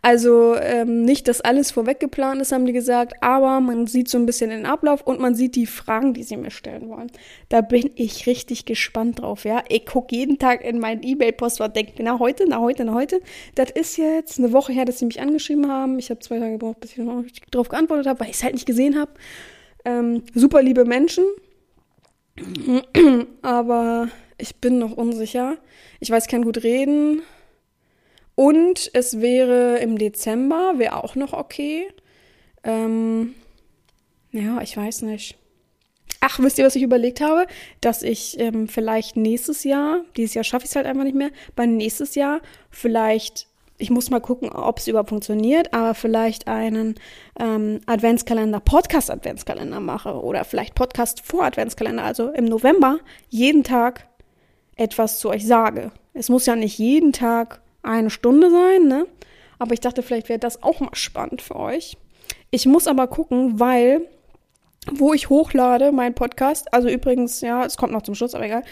Also 0.02 0.56
ähm, 0.56 1.04
nicht, 1.06 1.30
dass 1.30 1.40
alles 1.40 1.72
vorweg 1.72 2.00
geplant 2.00 2.42
ist, 2.42 2.52
haben 2.52 2.66
die 2.66 2.74
gesagt, 2.74 3.14
aber 3.22 3.62
man 3.62 3.88
sieht 3.88 4.10
so 4.10 4.18
ein 4.18 4.26
bisschen 4.26 4.50
den 4.50 4.66
Ablauf 4.66 5.02
und 5.02 5.20
man 5.20 5.34
sieht 5.34 5.56
die 5.56 5.66
Fragen, 5.66 6.14
die 6.14 6.24
sie 6.24 6.36
mir 6.36 6.52
stellen 6.52 6.90
wollen. 6.90 7.10
Da 7.48 7.62
bin 7.62 7.90
ich 7.96 8.28
richtig 8.28 8.66
gespannt 8.66 9.22
drauf, 9.22 9.46
ja. 9.46 9.64
Ich 9.70 9.86
gucke 9.86 10.16
jeden 10.16 10.40
Tag 10.40 10.64
in 10.64 10.80
meinen 10.80 11.04
E-Mail-Postfach, 11.04 11.70
denke, 11.70 12.04
na 12.04 12.20
heute, 12.20 12.46
na 12.48 12.60
heute, 12.60 12.84
na 12.84 12.94
heute. 12.94 13.22
Das 13.56 13.72
ist 13.72 13.98
jetzt 13.98 14.40
eine 14.40 14.52
Woche 14.52 14.74
her, 14.74 14.84
dass 14.84 15.00
sie 15.00 15.06
mich 15.06 15.22
angeschrieben 15.22 15.72
haben. 15.72 15.98
Ich 16.00 16.10
habe 16.10 16.20
zwei 16.20 16.40
Tage 16.40 16.54
gebraucht, 16.54 16.82
bis 16.82 16.98
ich 16.98 17.04
darauf 17.52 17.70
geantwortet 17.70 18.08
habe, 18.08 18.20
weil 18.20 18.30
ich 18.30 18.36
es 18.36 18.44
halt 18.44 18.56
nicht 18.56 18.66
gesehen 18.66 19.00
habe. 19.00 19.12
Ähm, 19.86 20.24
super 20.34 20.62
liebe 20.62 20.86
Menschen, 20.86 21.24
aber 23.42 24.10
ich 24.38 24.58
bin 24.58 24.80
noch 24.80 24.92
unsicher. 24.92 25.58
Ich 26.00 26.10
weiß, 26.10 26.28
kann 26.28 26.44
gut 26.44 26.64
reden. 26.64 27.22
Und 28.36 28.90
es 28.94 29.22
wäre 29.22 29.78
im 29.78 29.98
Dezember, 29.98 30.74
wäre 30.78 31.04
auch 31.04 31.16
noch 31.16 31.34
okay. 31.34 31.88
Ähm, 32.64 33.36
ja, 34.32 34.62
ich 34.62 34.76
weiß 34.76 35.04
nicht. 35.04 35.38
Ach, 36.20 36.40
wisst 36.40 36.58
ihr, 36.58 36.66
was 36.66 36.76
ich 36.76 36.84
überlegt 36.84 37.22
habe? 37.22 37.46
Dass 37.82 38.02
ich 38.02 38.40
ähm, 38.40 38.68
vielleicht 38.68 39.18
nächstes 39.18 39.64
Jahr, 39.64 40.02
dieses 40.16 40.34
Jahr 40.34 40.44
schaffe 40.44 40.66
ich 40.66 40.72
es 40.72 40.76
halt 40.76 40.86
einfach 40.86 41.04
nicht 41.04 41.16
mehr, 41.16 41.32
bei 41.56 41.66
nächstes 41.66 42.16
Jahr 42.16 42.40
vielleicht, 42.70 43.48
ich 43.78 43.90
muss 43.90 44.10
mal 44.10 44.22
gucken, 44.22 44.50
ob 44.50 44.80
es 44.80 44.88
überhaupt 44.88 45.10
funktioniert, 45.10 45.74
aber 45.74 45.94
vielleicht 45.94 46.48
einen 46.48 46.96
ähm, 47.40 47.82
Adventskalender, 47.86 48.62
Podcast-Adventskalender 48.62 49.82
mache 49.82 50.14
oder 50.14 50.46
vielleicht 50.46 50.76
Podcast 50.76 51.22
vor 51.26 51.44
Adventskalender, 51.44 52.04
also 52.04 52.30
im 52.30 52.46
November 52.46 53.00
jeden 53.30 53.64
Tag 53.64 54.08
etwas 54.76 55.20
zu 55.20 55.30
euch 55.30 55.46
sage. 55.46 55.92
Es 56.14 56.30
muss 56.30 56.46
ja 56.46 56.56
nicht 56.56 56.78
jeden 56.80 57.12
Tag 57.12 57.63
eine 57.84 58.10
Stunde 58.10 58.50
sein, 58.50 58.88
ne? 58.88 59.06
Aber 59.60 59.74
ich 59.74 59.80
dachte, 59.80 60.02
vielleicht 60.02 60.30
wäre 60.30 60.40
das 60.40 60.64
auch 60.64 60.80
mal 60.80 60.96
spannend 60.96 61.42
für 61.42 61.56
euch. 61.56 61.98
Ich 62.52 62.66
muss 62.66 62.88
aber 62.88 63.08
gucken, 63.08 63.60
weil 63.60 64.08
wo 64.92 65.14
ich 65.14 65.30
hochlade, 65.30 65.92
mein 65.92 66.14
Podcast, 66.14 66.74
also 66.74 66.90
übrigens, 66.90 67.42
ja, 67.42 67.66
es 67.66 67.78
kommt 67.78 67.94
noch 67.94 68.02
zum 68.02 68.16
Schluss, 68.16 68.36
aber 68.36 68.46
egal, 68.46 68.64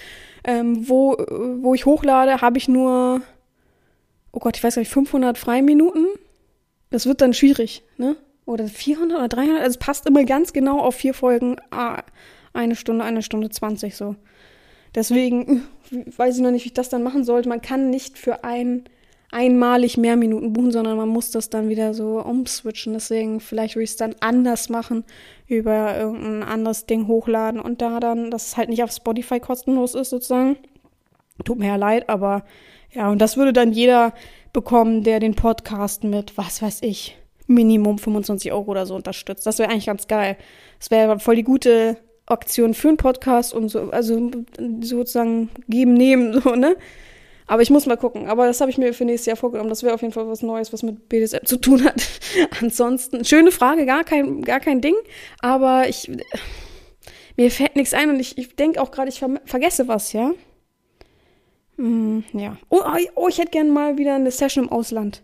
ähm, 0.43 0.89
wo, 0.89 1.13
wo 1.61 1.73
ich 1.73 1.85
hochlade, 1.85 2.41
habe 2.41 2.57
ich 2.57 2.67
nur, 2.67 3.21
oh 4.31 4.39
Gott, 4.39 4.57
ich 4.57 4.63
weiß 4.63 4.75
gar 4.75 4.81
nicht, 4.81 4.91
500 4.91 5.37
Freiminuten. 5.37 6.07
Das 6.89 7.05
wird 7.05 7.21
dann 7.21 7.33
schwierig, 7.33 7.83
ne? 7.97 8.17
Oder 8.45 8.67
400 8.67 9.17
oder 9.17 9.27
300, 9.29 9.59
also 9.59 9.69
es 9.69 9.77
passt 9.77 10.05
immer 10.07 10.25
ganz 10.25 10.51
genau 10.51 10.79
auf 10.79 10.95
vier 10.95 11.13
Folgen, 11.13 11.55
ah, 11.69 12.03
eine 12.53 12.75
Stunde, 12.75 13.05
eine 13.05 13.21
Stunde 13.21 13.49
20 13.49 13.95
so. 13.95 14.15
Deswegen 14.93 15.63
weiß 16.17 16.35
ich 16.35 16.41
noch 16.41 16.51
nicht, 16.51 16.65
wie 16.65 16.69
ich 16.69 16.73
das 16.73 16.89
dann 16.89 17.03
machen 17.03 17.23
sollte. 17.23 17.47
Man 17.47 17.61
kann 17.61 17.89
nicht 17.89 18.17
für 18.17 18.43
ein 18.43 18.83
einmalig 19.31 19.97
mehr 19.97 20.17
Minuten 20.17 20.53
buchen, 20.53 20.71
sondern 20.71 20.97
man 20.97 21.09
muss 21.09 21.31
das 21.31 21.49
dann 21.49 21.69
wieder 21.69 21.93
so 21.93 22.21
umswitchen. 22.21 22.93
Deswegen 22.93 23.39
vielleicht 23.39 23.75
würde 23.75 23.85
ich 23.85 23.91
es 23.91 23.95
dann 23.95 24.15
anders 24.19 24.69
machen, 24.69 25.05
über 25.47 25.97
irgendein 25.97 26.43
anderes 26.43 26.85
Ding 26.85 27.07
hochladen 27.07 27.59
und 27.59 27.81
da 27.81 27.99
dann, 27.99 28.29
dass 28.29 28.47
es 28.47 28.57
halt 28.57 28.69
nicht 28.69 28.83
auf 28.83 28.91
Spotify 28.91 29.39
kostenlos 29.39 29.95
ist 29.95 30.09
sozusagen. 30.09 30.57
Tut 31.45 31.59
mir 31.59 31.67
ja 31.67 31.75
leid, 31.77 32.09
aber 32.09 32.43
ja, 32.91 33.09
und 33.09 33.19
das 33.19 33.37
würde 33.37 33.53
dann 33.53 33.71
jeder 33.71 34.13
bekommen, 34.53 35.03
der 35.03 35.19
den 35.19 35.33
Podcast 35.33 36.03
mit, 36.03 36.37
was 36.37 36.61
weiß 36.61 36.79
ich, 36.81 37.17
Minimum 37.47 37.99
25 37.99 38.51
Euro 38.51 38.71
oder 38.71 38.85
so 38.85 38.95
unterstützt. 38.95 39.45
Das 39.45 39.59
wäre 39.59 39.69
eigentlich 39.69 39.85
ganz 39.85 40.07
geil. 40.07 40.37
Das 40.79 40.91
wäre 40.91 41.19
voll 41.19 41.37
die 41.37 41.43
gute 41.43 41.97
Aktion 42.25 42.73
für 42.73 42.89
einen 42.89 42.97
Podcast 42.97 43.53
und 43.53 43.69
so, 43.69 43.91
also 43.91 44.31
sozusagen 44.81 45.49
geben, 45.67 45.93
nehmen, 45.93 46.41
so, 46.41 46.55
ne? 46.55 46.75
Aber 47.51 47.63
ich 47.63 47.69
muss 47.69 47.85
mal 47.85 47.97
gucken. 47.97 48.29
Aber 48.29 48.47
das 48.47 48.61
habe 48.61 48.71
ich 48.71 48.77
mir 48.77 48.93
für 48.93 49.03
nächstes 49.03 49.25
Jahr 49.25 49.35
vorgenommen. 49.35 49.69
Das 49.69 49.83
wäre 49.83 49.93
auf 49.93 50.01
jeden 50.01 50.13
Fall 50.13 50.25
was 50.25 50.41
Neues, 50.41 50.71
was 50.71 50.83
mit 50.83 51.09
BDSM 51.09 51.45
zu 51.45 51.57
tun 51.57 51.83
hat. 51.83 52.01
Ansonsten, 52.61 53.25
schöne 53.25 53.51
Frage, 53.51 53.85
gar 53.85 54.05
kein, 54.05 54.41
gar 54.41 54.61
kein 54.61 54.79
Ding. 54.79 54.95
Aber 55.41 55.89
ich, 55.89 56.09
mir 57.35 57.51
fällt 57.51 57.75
nichts 57.75 57.93
ein 57.93 58.09
und 58.09 58.21
ich, 58.21 58.37
ich 58.37 58.55
denke 58.55 58.81
auch 58.81 58.89
gerade, 58.89 59.09
ich 59.09 59.19
ver 59.19 59.41
vergesse 59.43 59.89
was, 59.89 60.13
ja? 60.13 60.31
Hm, 61.75 62.23
ja. 62.31 62.55
Oh, 62.69 62.83
oh, 62.85 62.97
oh, 63.15 63.27
ich 63.27 63.37
hätte 63.37 63.51
gerne 63.51 63.69
mal 63.69 63.97
wieder 63.97 64.15
eine 64.15 64.31
Session 64.31 64.63
im 64.63 64.71
Ausland. 64.71 65.21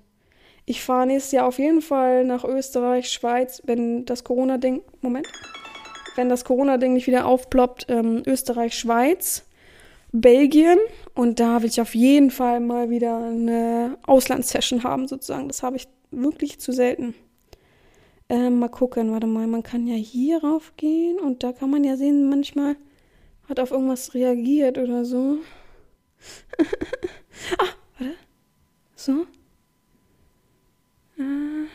Ich 0.66 0.82
fahre 0.82 1.08
nächstes 1.08 1.32
Jahr 1.32 1.48
auf 1.48 1.60
jeden 1.60 1.82
Fall 1.82 2.26
nach 2.26 2.44
Österreich, 2.44 3.10
Schweiz, 3.10 3.62
wenn 3.66 4.04
das 4.04 4.26
Corona-Ding, 4.26 4.82
Moment, 5.00 5.28
wenn 6.18 6.28
das 6.28 6.44
Corona-Ding 6.44 6.92
nicht 6.92 7.08
wieder 7.08 7.26
aufploppt, 7.26 7.86
ähm, 7.88 8.22
Österreich, 8.28 8.78
Schweiz, 8.78 9.46
Belgien 10.12 10.80
und 11.18 11.40
da 11.40 11.64
will 11.64 11.70
ich 11.70 11.82
auf 11.82 11.96
jeden 11.96 12.30
Fall 12.30 12.60
mal 12.60 12.92
wieder 12.92 13.18
eine 13.18 13.98
Auslandssession 14.06 14.84
haben, 14.84 15.08
sozusagen. 15.08 15.48
Das 15.48 15.64
habe 15.64 15.76
ich 15.76 15.88
wirklich 16.12 16.60
zu 16.60 16.72
selten. 16.72 17.16
Ähm, 18.30 18.60
mal 18.60 18.70
gucken, 18.70 19.12
warte 19.12 19.26
mal, 19.26 19.48
man 19.48 19.64
kann 19.64 19.88
ja 19.88 19.96
hier 19.96 20.44
rauf 20.44 20.74
gehen 20.78 21.20
und 21.20 21.42
da 21.42 21.54
kann 21.54 21.72
man 21.72 21.84
ja 21.84 21.98
sehen, 21.98 22.30
manchmal 22.30 22.76
hat 23.50 23.60
auf 23.60 23.72
irgendwas 23.72 24.14
reagiert 24.14 24.78
oder 24.78 25.06
so. 25.06 25.40
ah, 27.58 27.66
warte. 27.98 28.14
So. 28.96 29.26
Äh. 31.18 31.66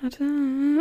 Warte. 0.00 0.24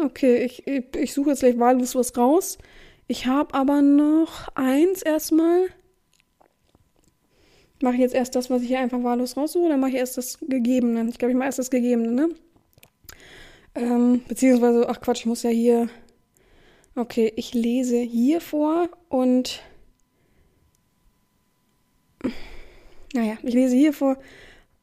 Okay, 0.06 0.43
ich, 0.46 0.68
ich, 0.68 0.96
ich 0.96 1.14
suche 1.14 1.32
jetzt 1.32 1.39
gleich 1.39 1.58
wahllos 1.58 1.96
was 1.96 2.16
raus. 2.16 2.60
Ich 3.08 3.26
habe 3.26 3.56
aber 3.56 3.82
noch 3.82 4.50
eins 4.54 5.02
erstmal. 5.02 5.70
Mache 7.82 7.95
ich 7.95 8.01
jetzt 8.01 8.15
erst 8.15 8.36
das, 8.36 8.49
was 8.49 8.61
ich 8.61 8.69
hier 8.69 8.80
einfach 8.80 9.03
wahllos 9.03 9.36
raussuche, 9.36 9.65
oder 9.65 9.78
mache 9.78 9.91
ich 9.91 9.97
erst 9.97 10.17
das 10.17 10.39
Gegebene? 10.39 11.07
Ich 11.09 11.17
glaube, 11.17 11.32
ich 11.32 11.38
mache 11.38 11.47
erst 11.47 11.59
das 11.59 11.69
Gegebene, 11.69 12.11
ne? 12.11 12.30
Ähm, 13.76 14.21
beziehungsweise, 14.28 14.88
ach 14.88 15.01
Quatsch, 15.01 15.21
ich 15.21 15.26
muss 15.26 15.43
ja 15.43 15.49
hier. 15.49 15.89
Okay, 16.95 17.34
ich 17.36 17.53
lese 17.53 17.97
hier 17.97 18.39
vor 18.39 18.89
und. 19.09 19.61
Naja, 23.13 23.38
ich 23.43 23.53
lese 23.53 23.76
hier 23.76 23.91
vor. 23.91 24.17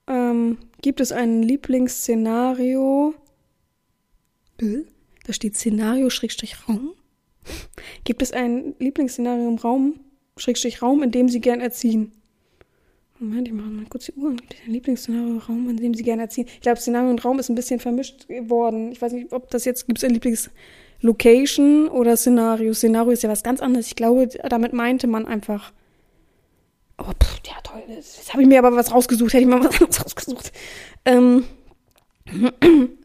Ähm, 0.06 0.58
gibt 0.82 1.00
es 1.00 1.12
ein 1.12 1.42
Lieblingsszenario? 1.42 3.14
Da 4.58 5.32
steht 5.32 5.56
Szenario-Raum. 5.56 6.92
Gibt 8.04 8.22
es 8.22 8.32
ein 8.32 8.74
Lieblingsszenario 8.78 9.48
im 9.48 9.56
Raum, 9.56 10.00
Schrägstrich 10.36 10.82
Raum, 10.82 11.02
in 11.02 11.10
dem 11.10 11.28
Sie 11.28 11.40
gern 11.40 11.60
erziehen? 11.60 12.12
Moment, 13.22 13.46
ich 13.46 13.54
mache 13.54 13.68
mal 13.68 13.84
kurz 13.88 14.06
die 14.06 14.14
Uhr. 14.14 14.34
Gibt 14.34 14.52
es 14.54 14.66
Lieblingsszenario 14.66 15.38
Raum, 15.38 15.70
in 15.70 15.76
dem 15.76 15.94
Sie 15.94 16.02
gern 16.02 16.18
erziehen? 16.18 16.48
Ich 16.48 16.60
glaube, 16.60 16.80
Szenario 16.80 17.08
und 17.08 17.24
Raum 17.24 17.38
ist 17.38 17.48
ein 17.48 17.54
bisschen 17.54 17.78
vermischt 17.78 18.26
geworden. 18.26 18.90
Ich 18.90 19.00
weiß 19.00 19.12
nicht, 19.12 19.32
ob 19.32 19.48
das 19.50 19.64
jetzt, 19.64 19.86
gibt 19.86 19.98
es 19.98 20.04
ein 20.04 20.10
Lieblingslocation 20.10 21.86
oder 21.88 22.16
Szenario? 22.16 22.74
Szenario 22.74 23.12
ist 23.12 23.22
ja 23.22 23.28
was 23.28 23.44
ganz 23.44 23.60
anderes. 23.60 23.86
Ich 23.86 23.94
glaube, 23.94 24.26
damit 24.26 24.72
meinte 24.72 25.06
man 25.06 25.28
einfach. 25.28 25.72
Oh, 26.98 27.04
pff, 27.04 27.40
ja, 27.46 27.54
toll. 27.62 27.84
Jetzt 27.86 28.32
habe 28.32 28.42
ich 28.42 28.48
mir 28.48 28.58
aber 28.58 28.74
was 28.74 28.92
rausgesucht. 28.92 29.32
Hätte 29.34 29.44
ich 29.44 29.48
mal 29.48 29.62
was 29.62 29.80
anderes 29.80 30.04
rausgesucht. 30.04 30.50
Ähm. 31.04 31.44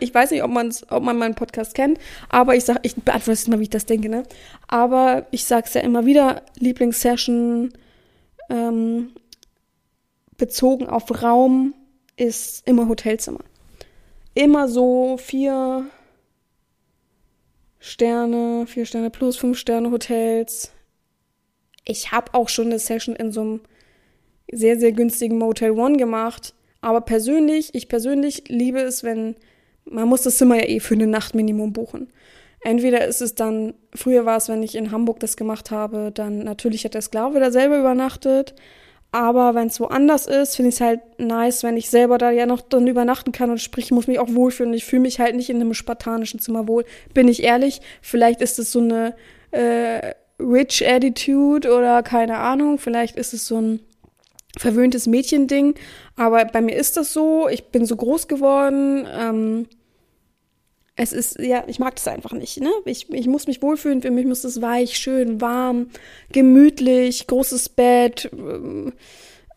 ich 0.00 0.12
weiß 0.12 0.32
nicht, 0.32 0.42
ob, 0.42 0.50
man's, 0.50 0.84
ob 0.90 1.04
man 1.04 1.16
meinen 1.16 1.36
Podcast 1.36 1.74
kennt, 1.74 1.98
aber 2.28 2.56
ich 2.56 2.64
sag, 2.64 2.78
ich 2.82 2.96
beantworte 2.96 3.32
es 3.32 3.46
mal, 3.46 3.60
wie 3.60 3.64
ich 3.64 3.70
das 3.70 3.86
denke, 3.86 4.08
ne? 4.08 4.24
Aber 4.66 5.26
ich 5.30 5.44
sag's 5.44 5.74
ja 5.74 5.80
immer 5.80 6.06
wieder, 6.06 6.42
Lieblingssession 6.58 7.72
ähm, 8.48 9.12
bezogen 10.36 10.86
auf 10.88 11.22
Raum 11.22 11.74
ist 12.16 12.66
immer 12.66 12.88
Hotelzimmer. 12.88 13.44
Immer 14.34 14.68
so 14.68 15.16
vier 15.18 15.86
Sterne, 17.78 18.66
vier 18.66 18.86
Sterne 18.86 19.10
plus, 19.10 19.36
fünf 19.36 19.58
Sterne 19.58 19.90
Hotels. 19.90 20.72
Ich 21.84 22.12
habe 22.12 22.34
auch 22.34 22.48
schon 22.48 22.66
eine 22.66 22.78
Session 22.78 23.16
in 23.16 23.32
so 23.32 23.40
einem 23.40 23.60
sehr, 24.50 24.78
sehr 24.78 24.92
günstigen 24.92 25.38
Motel 25.38 25.72
One 25.72 25.96
gemacht. 25.96 26.54
Aber 26.80 27.00
persönlich, 27.00 27.74
ich 27.74 27.88
persönlich 27.88 28.44
liebe 28.48 28.80
es, 28.80 29.02
wenn 29.02 29.36
man 29.84 30.08
muss 30.08 30.22
das 30.22 30.36
Zimmer 30.36 30.56
ja 30.56 30.68
eh 30.68 30.80
für 30.80 30.94
eine 30.94 31.06
Nacht 31.06 31.34
Minimum 31.34 31.72
buchen. 31.72 32.12
Entweder 32.62 33.06
ist 33.06 33.22
es 33.22 33.34
dann, 33.34 33.74
früher 33.94 34.26
war 34.26 34.36
es, 34.36 34.48
wenn 34.48 34.62
ich 34.62 34.74
in 34.74 34.90
Hamburg 34.90 35.20
das 35.20 35.36
gemacht 35.36 35.70
habe, 35.70 36.10
dann 36.12 36.40
natürlich 36.40 36.84
hat 36.84 36.94
der 36.94 37.02
Sklave 37.02 37.38
da 37.40 37.50
selber 37.50 37.78
übernachtet. 37.78 38.54
Aber 39.10 39.54
wenn 39.54 39.68
es 39.68 39.80
woanders 39.80 40.26
ist, 40.26 40.56
finde 40.56 40.68
ich 40.68 40.74
es 40.74 40.80
halt 40.82 41.00
nice, 41.18 41.62
wenn 41.62 41.78
ich 41.78 41.88
selber 41.88 42.18
da 42.18 42.30
ja 42.30 42.44
noch 42.44 42.60
dann 42.60 42.86
übernachten 42.86 43.32
kann 43.32 43.50
und 43.50 43.60
sprich, 43.60 43.86
ich 43.86 43.90
muss 43.90 44.06
mich 44.06 44.18
auch 44.18 44.28
wohlfühlen. 44.34 44.74
Ich 44.74 44.84
fühle 44.84 45.02
mich 45.02 45.18
halt 45.18 45.34
nicht 45.34 45.48
in 45.48 45.56
einem 45.56 45.72
spartanischen 45.72 46.40
Zimmer 46.40 46.68
wohl. 46.68 46.84
Bin 47.14 47.26
ich 47.26 47.42
ehrlich, 47.42 47.80
vielleicht 48.02 48.42
ist 48.42 48.58
es 48.58 48.70
so 48.70 48.80
eine 48.80 49.14
äh, 49.52 50.14
Rich 50.38 50.86
Attitude 50.86 51.72
oder 51.72 52.02
keine 52.02 52.36
Ahnung, 52.36 52.78
vielleicht 52.78 53.16
ist 53.16 53.32
es 53.32 53.46
so 53.46 53.60
ein 53.60 53.80
verwöhntes 54.58 55.06
Mädchending. 55.06 55.74
Aber 56.16 56.44
bei 56.44 56.60
mir 56.60 56.76
ist 56.76 56.96
das 56.96 57.12
so. 57.12 57.48
Ich 57.48 57.68
bin 57.68 57.86
so 57.86 57.96
groß 57.96 58.28
geworden. 58.28 59.06
Ähm, 59.10 59.66
es 61.00 61.12
ist, 61.12 61.38
ja, 61.38 61.62
ich 61.68 61.78
mag 61.78 61.94
das 61.94 62.08
einfach 62.08 62.32
nicht, 62.32 62.60
ne? 62.60 62.70
Ich, 62.84 63.08
ich 63.10 63.28
muss 63.28 63.46
mich 63.46 63.62
wohlfühlen, 63.62 64.02
für 64.02 64.10
mich 64.10 64.26
muss 64.26 64.42
es 64.42 64.60
weich, 64.60 64.98
schön, 64.98 65.40
warm, 65.40 65.90
gemütlich, 66.32 67.28
großes 67.28 67.68
Bett, 67.68 68.28
ähm, 68.32 68.92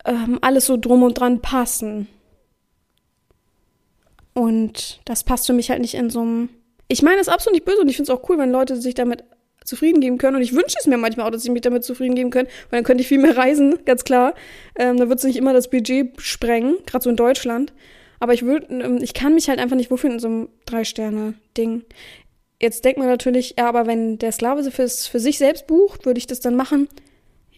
ähm, 0.04 0.38
alles 0.40 0.66
so 0.66 0.76
drum 0.76 1.02
und 1.02 1.18
dran 1.18 1.40
passen. 1.40 2.06
Und 4.34 5.00
das 5.04 5.24
passt 5.24 5.46
für 5.46 5.52
mich 5.52 5.68
halt 5.68 5.80
nicht 5.80 5.94
in 5.94 6.10
so 6.10 6.20
einem. 6.20 6.48
Ich 6.86 7.02
meine, 7.02 7.20
es 7.20 7.26
ist 7.26 7.32
absolut 7.32 7.54
nicht 7.54 7.64
böse 7.64 7.80
und 7.80 7.88
ich 7.88 7.96
finde 7.96 8.12
es 8.12 8.16
auch 8.16 8.28
cool, 8.28 8.38
wenn 8.38 8.52
Leute 8.52 8.80
sich 8.80 8.94
damit 8.94 9.24
zufrieden 9.64 10.00
geben 10.00 10.18
können. 10.18 10.36
Und 10.36 10.42
ich 10.42 10.54
wünsche 10.54 10.76
es 10.78 10.86
mir 10.86 10.96
manchmal 10.96 11.26
auch, 11.26 11.32
dass 11.32 11.42
sie 11.42 11.50
mich 11.50 11.62
damit 11.62 11.82
zufrieden 11.82 12.14
geben 12.14 12.30
können, 12.30 12.48
weil 12.70 12.78
dann 12.78 12.84
könnte 12.84 13.02
ich 13.02 13.08
viel 13.08 13.18
mehr 13.18 13.36
reisen, 13.36 13.80
ganz 13.84 14.04
klar. 14.04 14.34
Ähm, 14.76 14.96
dann 14.96 15.08
wird 15.08 15.18
es 15.18 15.24
nicht 15.24 15.36
immer 15.36 15.52
das 15.52 15.70
Budget 15.70 16.20
sprengen, 16.20 16.76
gerade 16.86 17.02
so 17.02 17.10
in 17.10 17.16
Deutschland. 17.16 17.72
Aber 18.22 18.34
ich 18.34 18.44
würde, 18.44 18.68
ähm, 18.68 18.98
ich 19.02 19.14
kann 19.14 19.34
mich 19.34 19.48
halt 19.48 19.58
einfach 19.58 19.74
nicht 19.74 19.90
wohlfühlen 19.90 20.14
in 20.14 20.20
so 20.20 20.28
einem 20.28 20.48
Drei-Sterne-Ding. 20.64 21.82
Jetzt 22.60 22.84
denkt 22.84 23.00
man 23.00 23.08
natürlich, 23.08 23.56
ja, 23.58 23.68
aber 23.68 23.88
wenn 23.88 24.16
der 24.16 24.30
Sklave 24.30 24.70
fürs, 24.70 25.08
für 25.08 25.18
sich 25.18 25.38
selbst 25.38 25.66
bucht, 25.66 26.06
würde 26.06 26.18
ich 26.18 26.28
das 26.28 26.38
dann 26.38 26.54
machen. 26.54 26.86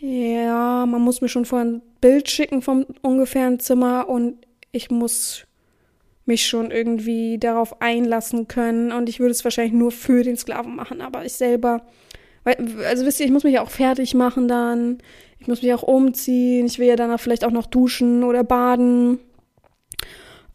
Ja, 0.00 0.86
man 0.86 1.02
muss 1.02 1.20
mir 1.20 1.28
schon 1.28 1.44
vorher 1.44 1.66
ein 1.66 1.82
Bild 2.00 2.30
schicken 2.30 2.62
vom 2.62 2.86
ungefähren 3.02 3.60
Zimmer 3.60 4.08
und 4.08 4.38
ich 4.72 4.90
muss 4.90 5.44
mich 6.24 6.46
schon 6.46 6.70
irgendwie 6.70 7.36
darauf 7.36 7.82
einlassen 7.82 8.48
können 8.48 8.90
und 8.90 9.10
ich 9.10 9.20
würde 9.20 9.32
es 9.32 9.44
wahrscheinlich 9.44 9.74
nur 9.74 9.90
für 9.90 10.22
den 10.22 10.38
Sklaven 10.38 10.74
machen, 10.74 11.02
aber 11.02 11.26
ich 11.26 11.34
selber, 11.34 11.82
weil, 12.42 12.56
also 12.88 13.04
wisst 13.04 13.20
ihr, 13.20 13.26
ich 13.26 13.32
muss 13.32 13.44
mich 13.44 13.52
ja 13.52 13.62
auch 13.62 13.70
fertig 13.70 14.14
machen 14.14 14.48
dann, 14.48 14.96
ich 15.38 15.46
muss 15.46 15.60
mich 15.60 15.74
auch 15.74 15.82
umziehen, 15.82 16.64
ich 16.64 16.78
will 16.78 16.88
ja 16.88 16.96
danach 16.96 17.20
vielleicht 17.20 17.44
auch 17.44 17.50
noch 17.50 17.66
duschen 17.66 18.24
oder 18.24 18.44
baden 18.44 19.18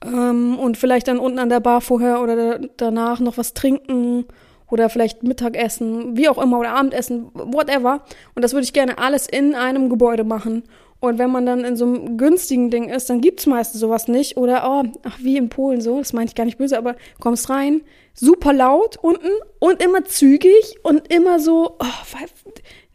ähm, 0.05 0.57
und 0.57 0.77
vielleicht 0.77 1.07
dann 1.07 1.19
unten 1.19 1.39
an 1.39 1.49
der 1.49 1.59
Bar 1.59 1.81
vorher 1.81 2.21
oder 2.21 2.59
danach 2.77 3.19
noch 3.19 3.37
was 3.37 3.53
trinken 3.53 4.25
oder 4.69 4.89
vielleicht 4.89 5.23
Mittagessen, 5.23 6.15
wie 6.15 6.29
auch 6.29 6.37
immer 6.37 6.59
oder 6.59 6.71
Abendessen, 6.75 7.29
whatever 7.33 8.01
und 8.35 8.43
das 8.43 8.53
würde 8.53 8.65
ich 8.65 8.73
gerne 8.73 8.97
alles 8.97 9.27
in 9.27 9.55
einem 9.55 9.89
Gebäude 9.89 10.23
machen 10.23 10.63
und 11.01 11.17
wenn 11.17 11.31
man 11.31 11.45
dann 11.45 11.63
in 11.63 11.77
so 11.77 11.85
einem 11.85 12.17
günstigen 12.17 12.69
Ding 12.69 12.89
ist, 12.89 13.09
dann 13.09 13.21
gibt's 13.21 13.45
meistens 13.45 13.79
sowas 13.79 14.07
nicht. 14.09 14.35
Oder, 14.35 14.69
oh, 14.69 14.83
ach, 15.03 15.17
wie 15.21 15.37
in 15.37 15.47
Polen 15.49 15.79
so, 15.79 15.97
das 15.99 16.11
meine 16.11 16.27
ich 16.27 16.35
gar 16.35 16.43
nicht 16.43 16.57
böse, 16.57 16.77
aber 16.77 16.95
kommst 17.19 17.49
rein, 17.49 17.81
super 18.13 18.51
laut 18.51 18.97
unten 19.01 19.29
und 19.59 19.81
immer 19.81 20.03
zügig 20.03 20.77
und 20.83 21.11
immer 21.13 21.39
so, 21.39 21.77
oh, 21.79 22.17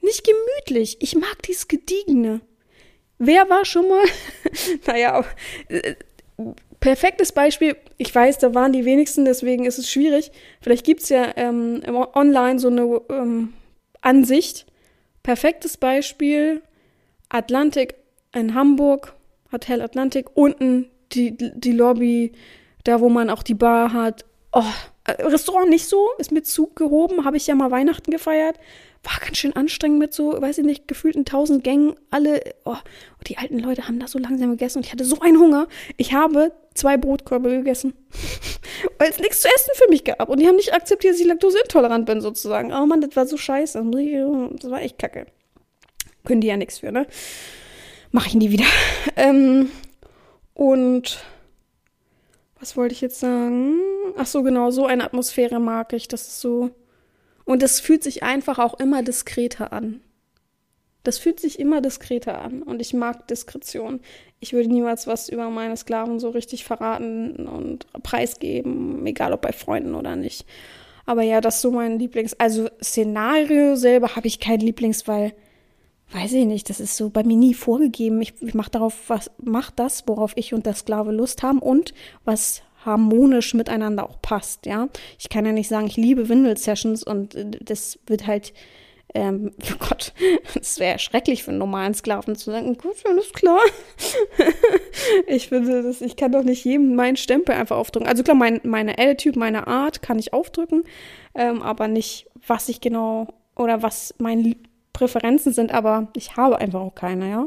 nicht 0.02 0.22
gemütlich. 0.24 0.98
Ich 1.00 1.16
mag 1.16 1.42
dieses 1.46 1.66
Gediegene. 1.66 2.42
Wer 3.18 3.48
war 3.48 3.64
schon 3.64 3.88
mal, 3.88 4.04
naja, 4.86 5.24
äh, 5.68 5.94
perfektes 6.84 7.32
Beispiel, 7.32 7.78
ich 7.96 8.14
weiß, 8.14 8.36
da 8.36 8.54
waren 8.54 8.74
die 8.74 8.84
wenigsten, 8.84 9.24
deswegen 9.24 9.64
ist 9.64 9.78
es 9.78 9.90
schwierig. 9.90 10.30
Vielleicht 10.60 10.84
gibt's 10.84 11.08
ja 11.08 11.32
ähm, 11.36 11.80
online 12.14 12.58
so 12.58 12.68
eine 12.68 13.00
ähm, 13.08 13.54
Ansicht. 14.02 14.66
Perfektes 15.22 15.78
Beispiel, 15.78 16.60
Atlantik 17.30 17.94
in 18.34 18.54
Hamburg, 18.54 19.14
Hotel 19.50 19.80
Atlantik, 19.80 20.36
unten 20.36 20.90
die, 21.12 21.34
die 21.38 21.72
Lobby, 21.72 22.32
da 22.84 23.00
wo 23.00 23.08
man 23.08 23.30
auch 23.30 23.42
die 23.42 23.54
Bar 23.54 23.94
hat. 23.94 24.26
Oh, 24.52 24.62
Äh, 25.04 25.22
Restaurant 25.22 25.68
nicht 25.68 25.86
so, 25.86 26.10
ist 26.18 26.32
mit 26.32 26.46
Zug 26.46 26.76
gehoben, 26.76 27.24
habe 27.24 27.36
ich 27.36 27.46
ja 27.46 27.54
mal 27.54 27.70
Weihnachten 27.70 28.10
gefeiert. 28.10 28.58
War 29.02 29.20
ganz 29.20 29.36
schön 29.36 29.54
anstrengend 29.54 29.98
mit 29.98 30.14
so, 30.14 30.40
weiß 30.40 30.58
ich 30.58 30.64
nicht, 30.64 30.88
gefühlten 30.88 31.26
tausend 31.26 31.62
Gängen. 31.62 31.94
Alle, 32.10 32.40
oh, 32.64 32.76
die 33.26 33.36
alten 33.36 33.58
Leute 33.58 33.86
haben 33.86 33.98
da 34.00 34.06
so 34.06 34.18
langsam 34.18 34.50
gegessen 34.50 34.78
und 34.78 34.86
ich 34.86 34.92
hatte 34.92 35.04
so 35.04 35.20
einen 35.20 35.38
Hunger. 35.38 35.66
Ich 35.98 36.14
habe 36.14 36.52
zwei 36.74 36.96
Brotkörbe 36.96 37.50
gegessen, 37.50 37.94
weil 38.98 39.10
es 39.10 39.18
nichts 39.18 39.40
zu 39.40 39.48
essen 39.48 39.70
für 39.74 39.88
mich 39.88 40.04
gab. 40.04 40.28
Und 40.28 40.40
die 40.40 40.46
haben 40.46 40.56
nicht 40.56 40.74
akzeptiert, 40.74 41.14
dass 41.14 41.20
ich 41.20 41.26
laktoseintolerant 41.26 42.06
bin, 42.06 42.20
sozusagen. 42.20 42.72
Oh 42.72 42.86
Mann, 42.86 43.00
das 43.00 43.16
war 43.16 43.26
so 43.26 43.36
scheiße. 43.36 43.82
Das 44.60 44.70
war 44.70 44.82
echt 44.82 44.98
kacke. 44.98 45.26
Können 46.24 46.40
die 46.40 46.48
ja 46.48 46.56
nichts 46.56 46.78
für, 46.78 46.90
ne? 46.92 47.06
Mach 48.10 48.26
ich 48.26 48.34
nie 48.34 48.50
wieder. 48.50 48.66
Ähm, 49.16 49.70
und 50.54 51.22
was 52.58 52.76
wollte 52.76 52.94
ich 52.94 53.00
jetzt 53.00 53.20
sagen? 53.20 53.78
Ach 54.16 54.26
so, 54.26 54.42
genau, 54.42 54.72
so 54.72 54.86
eine 54.86 55.04
Atmosphäre 55.04 55.60
mag 55.60 55.92
ich. 55.92 56.08
Das 56.08 56.22
ist 56.22 56.40
so. 56.40 56.70
Und 57.44 57.62
es 57.62 57.78
fühlt 57.78 58.02
sich 58.02 58.22
einfach 58.22 58.58
auch 58.58 58.74
immer 58.80 59.02
diskreter 59.02 59.72
an. 59.72 60.00
Das 61.04 61.18
fühlt 61.18 61.38
sich 61.38 61.60
immer 61.60 61.80
diskreter 61.80 62.40
an 62.42 62.62
und 62.62 62.80
ich 62.80 62.94
mag 62.94 63.28
Diskretion. 63.28 64.00
Ich 64.40 64.52
würde 64.52 64.68
niemals 64.68 65.06
was 65.06 65.28
über 65.28 65.48
meine 65.50 65.76
Sklaven 65.76 66.18
so 66.18 66.30
richtig 66.30 66.64
verraten 66.64 67.46
und 67.46 67.86
preisgeben, 68.02 69.06
egal 69.06 69.32
ob 69.32 69.42
bei 69.42 69.52
Freunden 69.52 69.94
oder 69.94 70.16
nicht. 70.16 70.46
Aber 71.06 71.22
ja, 71.22 71.40
das 71.40 71.56
ist 71.56 71.62
so 71.62 71.70
mein 71.70 71.98
Lieblings. 71.98 72.34
Also 72.34 72.68
Szenario 72.82 73.76
selber 73.76 74.16
habe 74.16 74.26
ich 74.26 74.40
kein 74.40 74.60
Lieblings, 74.60 75.06
weil 75.06 75.34
weiß 76.12 76.32
ich 76.32 76.46
nicht, 76.46 76.70
das 76.70 76.80
ist 76.80 76.96
so 76.96 77.10
bei 77.10 77.24
mir 77.24 77.36
nie 77.36 77.54
vorgegeben. 77.54 78.20
Ich, 78.22 78.34
ich 78.40 78.54
mache 78.54 78.70
darauf 78.70 79.08
was, 79.08 79.30
mach 79.42 79.70
das, 79.70 80.04
worauf 80.06 80.32
ich 80.36 80.54
und 80.54 80.66
der 80.66 80.74
Sklave 80.74 81.12
Lust 81.12 81.42
haben 81.42 81.58
und 81.58 81.92
was 82.24 82.62
harmonisch 82.84 83.54
miteinander 83.54 84.08
auch 84.08 84.20
passt, 84.20 84.66
ja. 84.66 84.88
Ich 85.18 85.28
kann 85.28 85.46
ja 85.46 85.52
nicht 85.52 85.68
sagen, 85.68 85.86
ich 85.86 85.96
liebe 85.96 86.28
Windel-Sessions 86.28 87.02
und 87.02 87.34
äh, 87.34 87.50
das 87.60 87.98
wird 88.06 88.26
halt, 88.26 88.52
ähm, 89.14 89.52
oh 89.72 89.86
Gott, 89.88 90.12
es 90.60 90.78
wäre 90.78 90.98
schrecklich 90.98 91.44
für 91.44 91.50
einen 91.50 91.58
normalen 91.58 91.94
Sklaven 91.94 92.36
zu 92.36 92.50
sagen, 92.50 92.76
gut, 92.76 92.96
alles 93.08 93.32
klar. 93.32 93.60
ich 95.26 95.48
finde 95.48 95.82
das, 95.82 96.00
ich 96.00 96.16
kann 96.16 96.32
doch 96.32 96.42
nicht 96.42 96.64
jedem 96.64 96.94
meinen 96.96 97.16
Stempel 97.16 97.54
einfach 97.54 97.76
aufdrücken. 97.76 98.08
Also 98.08 98.22
klar, 98.22 98.36
mein, 98.36 98.60
meine 98.64 98.98
L-Typ, 98.98 99.36
meine 99.36 99.66
Art 99.68 100.02
kann 100.02 100.18
ich 100.18 100.32
aufdrücken, 100.32 100.84
ähm, 101.34 101.62
aber 101.62 101.88
nicht, 101.88 102.26
was 102.46 102.68
ich 102.68 102.80
genau 102.80 103.28
oder 103.56 103.82
was 103.82 104.14
mein 104.18 104.56
Präferenzen 104.92 105.52
sind, 105.52 105.72
aber 105.72 106.08
ich 106.16 106.36
habe 106.36 106.58
einfach 106.58 106.80
auch 106.80 106.94
keine, 106.94 107.30
ja. 107.30 107.46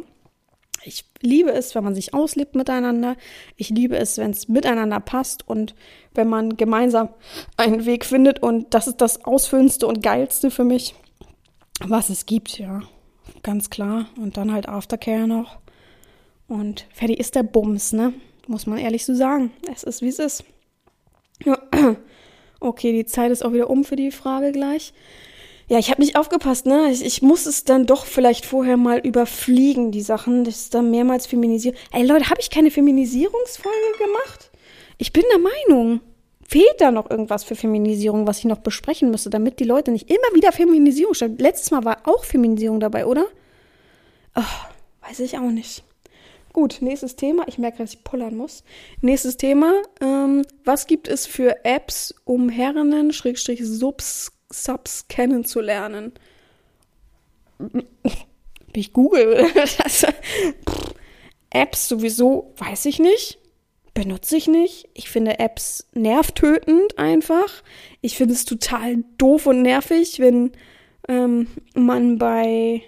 Ich 0.84 1.04
liebe 1.22 1.52
es, 1.52 1.76
wenn 1.76 1.84
man 1.84 1.96
sich 1.96 2.14
auslebt 2.14 2.56
miteinander. 2.56 3.18
Ich 3.58 3.70
liebe 3.70 3.98
es, 3.98 4.18
wenn 4.18 4.32
es 4.32 4.48
miteinander 4.48 5.02
passt 5.02 5.46
und 5.46 5.76
wenn 6.14 6.30
man 6.30 6.56
gemeinsam 6.56 7.10
einen 7.58 7.86
Weg 7.86 8.06
findet. 8.06 8.42
Und 8.42 8.74
das 8.74 8.88
ist 8.88 9.02
das 9.02 9.26
Ausfüllendste 9.26 9.86
und 9.86 10.02
Geilste 10.02 10.50
für 10.50 10.64
mich, 10.64 10.96
was 11.86 12.10
es 12.10 12.26
gibt, 12.26 12.60
ja. 12.60 12.82
Ganz 13.44 13.70
klar. 13.70 14.08
Und 14.18 14.38
dann 14.38 14.52
halt 14.52 14.70
Aftercare 14.70 15.28
noch. 15.28 15.58
Und 16.48 16.86
fertig 16.94 17.20
ist 17.20 17.36
der 17.36 17.44
Bums, 17.44 17.94
ne? 17.94 18.14
Muss 18.48 18.66
man 18.66 18.78
ehrlich 18.78 19.06
so 19.06 19.14
sagen. 19.14 19.52
Es 19.72 19.84
ist, 19.84 20.02
wie 20.02 20.08
es 20.08 20.20
ist. 20.20 20.44
Okay, 22.60 22.92
die 22.92 23.06
Zeit 23.06 23.32
ist 23.32 23.46
auch 23.46 23.54
wieder 23.54 23.70
um 23.70 23.84
für 23.84 23.96
die 23.96 24.10
Frage 24.10 24.52
gleich. 24.52 24.92
Ja, 25.70 25.78
ich 25.80 25.92
habe 25.92 26.02
nicht 26.02 26.16
aufgepasst, 26.16 26.66
ne? 26.66 26.90
Ich, 26.92 27.06
ich, 27.06 27.22
muss 27.22 27.46
es 27.46 27.66
dann 27.66 27.86
doch 27.86 28.06
vielleicht 28.06 28.46
vorher 28.46 28.78
mal 28.78 29.00
überfliegen, 29.00 29.92
die 29.92 30.02
Sachen. 30.02 30.44
Das 30.44 30.56
ist 30.56 30.74
dann 30.74 30.90
mehrmals 30.90 31.28
feminisiert. 31.28 31.78
Ey 31.92 32.04
Leute, 32.04 32.30
habe 32.30 32.42
ich 32.42 32.50
keine 32.50 32.72
Feminisierungsfolge 32.72 33.98
gemacht? 34.00 34.50
Ich 34.98 35.14
bin 35.14 35.24
der 35.32 35.40
Meinung, 35.40 36.02
fehlt 36.48 36.80
da 36.80 36.92
noch 36.92 37.12
irgendwas 37.12 37.44
für 37.44 37.56
Feminisierung, 37.56 38.26
was 38.26 38.40
ich 38.40 38.46
noch 38.46 38.60
besprechen 38.60 39.12
müsste, 39.12 39.30
damit 39.30 39.60
die 39.60 39.66
Leute 39.66 39.92
nicht 39.92 40.10
immer 40.10 40.34
wieder 40.34 40.52
Feminisierung 40.52 41.14
stellen. 41.14 41.38
Letztes 41.38 41.72
Mal 41.72 41.86
war 41.86 42.00
auch 42.06 42.24
Feminisierung 42.24 42.80
dabei, 42.80 43.06
oder? 43.06 43.26
Oh, 44.36 45.08
weiß 45.08 45.20
ich 45.20 45.38
auch 45.38 45.52
nicht. 45.52 45.84
Gut, 46.54 46.78
nächstes 46.82 47.16
Thema. 47.16 47.48
Ich 47.48 47.60
merke, 47.60 47.80
dass 47.80 47.94
ich 47.94 48.04
pullern 48.04 48.36
muss. 48.36 48.64
Nächstes 49.02 49.38
Thema. 49.38 49.74
Ähm, 50.02 50.44
was 50.64 50.88
gibt 50.88 51.08
es 51.08 51.28
für 51.28 51.64
Apps, 51.66 52.16
um 52.24 52.50
Herren, 52.50 53.14
Schrägstrich, 53.14 53.62
Subs 53.64 54.32
Subs 54.52 55.08
kennenzulernen. 55.08 56.14
Ich 58.74 58.94
google. 58.94 59.48
Apps 61.50 61.88
sowieso, 61.88 62.54
weiß 62.58 62.86
ich 62.86 63.00
nicht. 63.00 63.40
Benutze 63.98 64.38
ich 64.38 64.48
nicht. 64.48 64.90
Ich 64.94 65.10
finde 65.10 65.40
Apps 65.40 65.88
nervtötend 65.94 67.00
einfach. 67.00 67.64
Ich 68.02 68.16
finde 68.16 68.36
es 68.36 68.46
total 68.46 69.04
doof 69.18 69.48
und 69.48 69.64
nervig, 69.64 70.20
wenn 70.20 70.52
ähm, 71.08 71.48
man 71.74 72.20
bei. 72.20 72.84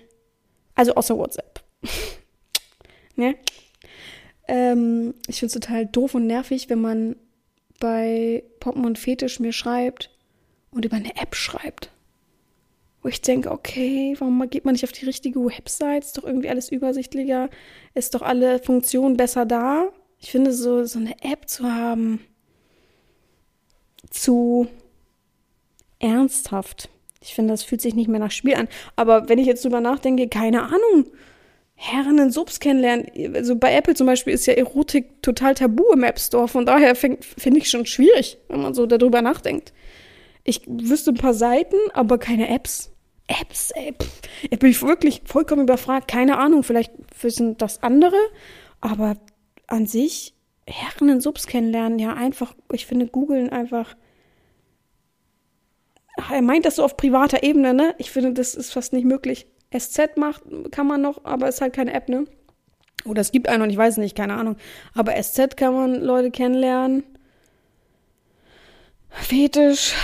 Also 0.75 0.93
außer 0.93 1.17
WhatsApp. 1.17 1.63
ne? 3.15 3.35
Ähm, 4.47 5.15
ich 5.27 5.39
finde 5.39 5.47
es 5.47 5.53
total 5.53 5.87
doof 5.87 6.13
und 6.13 6.27
nervig, 6.27 6.69
wenn 6.69 6.81
man 6.81 7.15
bei 7.79 8.43
Poppen 8.59 8.85
und 8.85 8.99
Fetisch 8.99 9.39
mir 9.39 9.51
schreibt, 9.51 10.11
und 10.69 10.85
über 10.85 10.97
eine 10.97 11.15
App 11.15 11.33
schreibt. 11.33 11.89
Wo 13.01 13.09
ich 13.09 13.21
denke, 13.21 13.51
okay, 13.51 14.15
warum 14.19 14.47
geht 14.47 14.65
man 14.65 14.73
nicht 14.73 14.83
auf 14.83 14.91
die 14.91 15.05
richtige 15.05 15.43
Website? 15.43 16.03
Ist 16.03 16.19
doch 16.19 16.23
irgendwie 16.23 16.49
alles 16.49 16.71
übersichtlicher, 16.71 17.49
ist 17.95 18.13
doch 18.13 18.21
alle 18.21 18.59
Funktionen 18.59 19.17
besser 19.17 19.47
da. 19.47 19.91
Ich 20.19 20.31
finde, 20.31 20.51
so, 20.53 20.83
so 20.85 20.99
eine 20.99 21.15
App 21.23 21.47
zu 21.47 21.63
haben, 21.63 22.19
zu 24.09 24.67
ernsthaft. 25.99 26.89
Ich 27.21 27.33
finde, 27.33 27.53
das 27.53 27.63
fühlt 27.63 27.81
sich 27.81 27.95
nicht 27.95 28.07
mehr 28.09 28.19
nach 28.19 28.31
Spiel 28.31 28.55
an. 28.55 28.67
Aber 28.95 29.29
wenn 29.29 29.39
ich 29.39 29.47
jetzt 29.47 29.63
drüber 29.63 29.81
nachdenke, 29.81 30.27
keine 30.27 30.63
Ahnung. 30.63 31.05
Herren 31.81 32.17
in 32.17 32.29
Subs 32.31 32.59
kennenlernen. 32.59 33.07
Also 33.33 33.55
bei 33.55 33.73
Apple 33.73 33.95
zum 33.95 34.05
Beispiel 34.05 34.33
ist 34.33 34.45
ja 34.45 34.53
Erotik 34.53 35.21
total 35.21 35.55
tabu 35.55 35.85
im 35.93 36.03
App 36.03 36.19
Store. 36.19 36.49
Von 36.49 36.65
daher 36.65 36.93
finde 36.93 37.19
ich 37.57 37.69
schon 37.69 37.85
schwierig, 37.85 38.37
wenn 38.49 38.61
man 38.61 38.73
so 38.73 38.85
darüber 38.85 39.21
nachdenkt. 39.21 39.71
Ich 40.43 40.61
wüsste 40.67 41.11
ein 41.11 41.17
paar 41.17 41.33
Seiten, 41.33 41.77
aber 41.93 42.17
keine 42.17 42.49
Apps. 42.49 42.91
Apps, 43.27 43.71
ey. 43.71 43.93
Pff. 43.93 44.21
Ich 44.49 44.59
bin 44.59 44.81
wirklich 44.81 45.21
vollkommen 45.23 45.61
überfragt. 45.61 46.09
Keine 46.09 46.37
Ahnung, 46.37 46.63
vielleicht 46.63 46.91
wissen 47.21 47.55
das 47.55 47.81
andere, 47.81 48.17
aber 48.81 49.15
an 49.69 49.85
sich 49.85 50.33
Herren 50.67 51.09
in 51.09 51.21
Subs 51.21 51.47
kennenlernen, 51.47 51.99
ja, 51.99 52.13
einfach, 52.13 52.53
ich 52.71 52.85
finde, 52.85 53.07
googeln 53.07 53.49
einfach. 53.49 53.95
Ach, 56.19 56.31
er 56.31 56.41
meint 56.41 56.65
das 56.65 56.75
so 56.75 56.83
auf 56.83 56.97
privater 56.97 57.43
Ebene, 57.43 57.73
ne? 57.73 57.95
Ich 57.97 58.11
finde, 58.11 58.33
das 58.33 58.53
ist 58.53 58.71
fast 58.71 58.93
nicht 58.93 59.05
möglich. 59.05 59.47
SZ 59.75 60.17
macht, 60.17 60.43
kann 60.71 60.87
man 60.87 61.01
noch, 61.01 61.25
aber 61.25 61.47
ist 61.47 61.61
halt 61.61 61.73
keine 61.73 61.93
App, 61.93 62.09
ne? 62.09 62.25
Oder 63.05 63.21
es 63.21 63.31
gibt 63.31 63.47
einen 63.47 63.63
und 63.63 63.69
ich 63.69 63.77
weiß 63.77 63.97
nicht, 63.97 64.15
keine 64.15 64.35
Ahnung. 64.35 64.57
Aber 64.93 65.13
SZ 65.21 65.55
kann 65.55 65.73
man 65.73 65.95
Leute 65.95 66.31
kennenlernen. 66.31 67.03
Fetisch, 69.09 69.95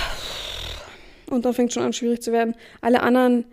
und 1.30 1.46
dann 1.46 1.54
fängt 1.54 1.74
schon 1.74 1.84
an, 1.84 1.94
schwierig 1.94 2.22
zu 2.22 2.32
werden. 2.32 2.56
Alle 2.82 3.02
anderen, 3.02 3.46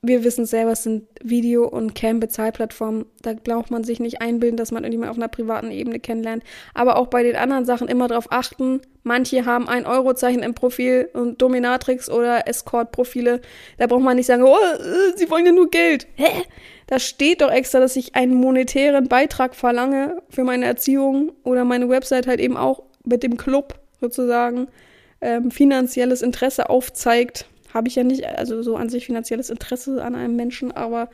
wir 0.00 0.22
wissen 0.22 0.46
selber, 0.46 0.72
es 0.72 0.84
sind 0.84 1.08
Video- 1.22 1.66
und 1.66 1.94
Cam-Bezahlplattformen. 1.94 3.06
Da 3.22 3.32
braucht 3.32 3.70
man 3.70 3.82
sich 3.82 3.98
nicht 3.98 4.20
einbilden, 4.22 4.56
dass 4.56 4.70
man 4.70 4.84
irgendjemand 4.84 5.10
auf 5.10 5.16
einer 5.16 5.28
privaten 5.28 5.72
Ebene 5.72 5.98
kennenlernt. 5.98 6.44
Aber 6.72 6.96
auch 6.96 7.08
bei 7.08 7.24
den 7.24 7.34
anderen 7.34 7.64
Sachen 7.64 7.88
immer 7.88 8.06
darauf 8.06 8.30
achten. 8.30 8.80
Manche 9.02 9.44
haben 9.44 9.68
ein 9.68 9.86
Eurozeichen 9.86 10.42
im 10.42 10.54
Profil 10.54 11.08
und 11.14 11.42
Dominatrix 11.42 12.08
oder 12.08 12.46
Escort-Profile. 12.46 13.40
Da 13.78 13.86
braucht 13.88 14.02
man 14.02 14.16
nicht 14.16 14.26
sagen, 14.26 14.44
oh, 14.44 14.56
äh, 14.56 15.16
sie 15.16 15.28
wollen 15.30 15.46
ja 15.46 15.52
nur 15.52 15.68
Geld. 15.68 16.06
Hä? 16.14 16.44
Da 16.86 16.98
steht 16.98 17.40
doch 17.40 17.50
extra, 17.50 17.80
dass 17.80 17.96
ich 17.96 18.14
einen 18.14 18.34
monetären 18.34 19.08
Beitrag 19.08 19.56
verlange 19.56 20.22
für 20.30 20.44
meine 20.44 20.64
Erziehung 20.64 21.32
oder 21.42 21.64
meine 21.64 21.88
Website 21.88 22.26
halt 22.26 22.40
eben 22.40 22.56
auch 22.56 22.84
mit 23.04 23.22
dem 23.22 23.36
Club 23.36 23.74
sozusagen 24.00 24.68
ähm, 25.20 25.50
finanzielles 25.50 26.22
Interesse 26.22 26.70
aufzeigt, 26.70 27.46
habe 27.72 27.88
ich 27.88 27.96
ja 27.96 28.04
nicht, 28.04 28.24
also 28.26 28.62
so 28.62 28.76
an 28.76 28.88
sich 28.88 29.06
finanzielles 29.06 29.50
Interesse 29.50 30.02
an 30.02 30.14
einem 30.14 30.36
Menschen, 30.36 30.72
aber 30.72 31.08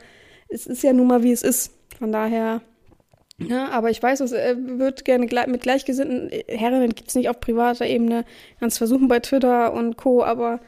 es 0.47 0.65
ist 0.67 0.83
ja 0.83 0.93
nun 0.93 1.07
mal, 1.07 1.23
wie 1.23 1.31
es 1.31 1.43
ist. 1.43 1.71
Von 1.97 2.11
daher, 2.11 2.61
ja, 3.37 3.47
ne, 3.47 3.71
aber 3.71 3.89
ich 3.89 4.01
weiß, 4.01 4.21
es 4.21 4.31
äh, 4.31 4.55
wird 4.57 5.05
gerne 5.05 5.27
mit 5.47 5.61
Gleichgesinnten 5.61 6.29
äh, 6.31 6.43
Herren 6.47 6.93
gibt 6.93 7.09
es 7.09 7.15
nicht 7.15 7.29
auf 7.29 7.39
privater 7.39 7.85
Ebene. 7.85 8.25
Ganz 8.59 8.77
versuchen 8.77 9.07
bei 9.07 9.19
Twitter 9.19 9.73
und 9.73 9.97
Co., 9.97 10.23
aber 10.23 10.59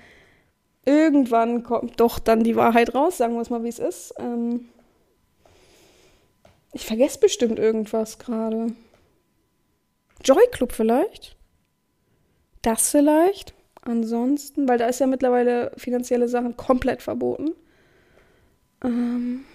irgendwann 0.86 1.64
kommt 1.64 2.00
doch 2.00 2.20
dann 2.20 2.44
die 2.44 2.56
Wahrheit 2.56 2.96
raus, 2.96 3.18
sagen 3.18 3.36
wir 3.36 3.42
es 3.42 3.50
mal, 3.50 3.64
wie 3.64 3.70
es 3.70 3.80
ist. 3.80 4.14
Ähm 4.20 4.70
ich 6.74 6.86
vergesse 6.86 7.20
bestimmt 7.20 7.60
irgendwas 7.60 8.20
gerade. 8.20 8.74
Joy 10.24 10.44
Club 10.52 10.74
vielleicht? 10.74 11.36
Das 12.62 12.92
vielleicht. 12.92 13.54
Ansonsten, 13.88 14.68
weil 14.68 14.78
da 14.78 14.88
ist 14.88 15.00
ja 15.00 15.08
mittlerweile 15.08 15.72
finanzielle 15.78 16.28
Sachen 16.28 16.58
komplett 16.58 17.02
verboten. 17.02 17.54
Ähm, 18.84 19.46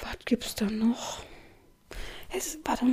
was 0.00 0.16
gibt's 0.24 0.54
da 0.54 0.66
noch? 0.66 1.24
Es, 2.36 2.58
warte. 2.64 2.86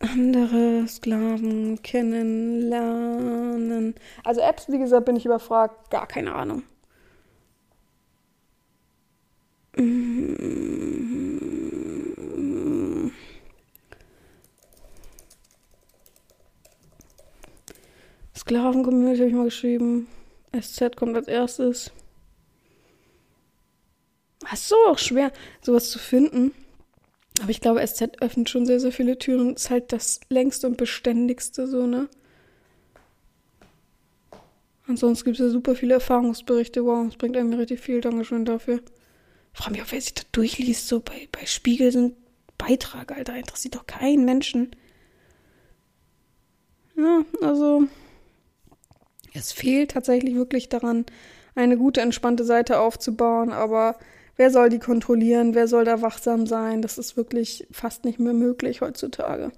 Andere 0.00 0.88
Sklaven 0.88 1.82
kennenlernen. 1.82 3.94
Also 4.24 4.40
Apps, 4.40 4.68
wie 4.68 4.78
gesagt, 4.78 5.04
bin 5.04 5.16
ich 5.16 5.26
überfragt. 5.26 5.90
Gar 5.90 6.06
keine 6.06 6.34
Ahnung. 6.34 6.62
Sklaven-Community 18.52 19.18
habe 19.18 19.28
ich 19.28 19.34
mal 19.34 19.44
geschrieben. 19.44 20.08
SZ 20.54 20.96
kommt 20.96 21.16
als 21.16 21.26
erstes. 21.26 21.90
Ist 24.52 24.68
so 24.68 24.76
auch 24.88 24.98
schwer, 24.98 25.32
sowas 25.62 25.90
zu 25.90 25.98
finden. 25.98 26.52
Aber 27.40 27.50
ich 27.50 27.62
glaube, 27.62 27.86
SZ 27.86 28.20
öffnet 28.20 28.50
schon 28.50 28.66
sehr, 28.66 28.78
sehr 28.78 28.92
viele 28.92 29.18
Türen 29.18 29.48
und 29.48 29.56
ist 29.56 29.70
halt 29.70 29.90
das 29.92 30.20
längste 30.28 30.66
und 30.66 30.76
beständigste 30.76 31.66
so, 31.66 31.86
ne? 31.86 32.08
Ansonsten 34.86 35.24
gibt 35.24 35.40
es 35.40 35.46
ja 35.46 35.50
super 35.50 35.74
viele 35.74 35.94
Erfahrungsberichte. 35.94 36.84
Wow, 36.84 37.06
das 37.06 37.16
bringt 37.16 37.36
einem 37.38 37.54
richtig 37.54 37.80
viel. 37.80 38.02
Dankeschön 38.02 38.44
dafür. 38.44 38.80
Ich 39.54 39.60
frage 39.60 39.72
mich 39.72 39.82
auch, 39.82 39.92
wer 39.92 40.00
sich 40.00 40.12
da 40.12 40.22
durchliest. 40.32 40.88
So 40.88 41.00
bei, 41.00 41.28
bei 41.32 41.46
Spiegel 41.46 41.90
sind 41.90 42.16
Beitrag, 42.58 43.12
Alter. 43.12 43.34
Interessiert 43.36 43.76
doch 43.76 43.86
keinen 43.86 44.26
Menschen. 44.26 44.76
Ja, 46.96 47.24
also. 47.40 47.88
Es 49.34 49.52
fehlt 49.52 49.92
tatsächlich 49.92 50.34
wirklich 50.34 50.68
daran, 50.68 51.06
eine 51.54 51.76
gute, 51.76 52.00
entspannte 52.00 52.44
Seite 52.44 52.80
aufzubauen. 52.80 53.52
Aber 53.52 53.96
wer 54.36 54.50
soll 54.50 54.68
die 54.68 54.78
kontrollieren? 54.78 55.54
Wer 55.54 55.68
soll 55.68 55.84
da 55.84 56.02
wachsam 56.02 56.46
sein? 56.46 56.82
Das 56.82 56.98
ist 56.98 57.16
wirklich 57.16 57.66
fast 57.70 58.04
nicht 58.04 58.18
mehr 58.18 58.34
möglich 58.34 58.80
heutzutage. 58.80 59.52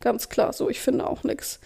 Ganz 0.00 0.28
klar 0.28 0.52
so. 0.52 0.68
Ich 0.68 0.80
finde 0.80 1.06
auch 1.06 1.24
nichts. 1.24 1.60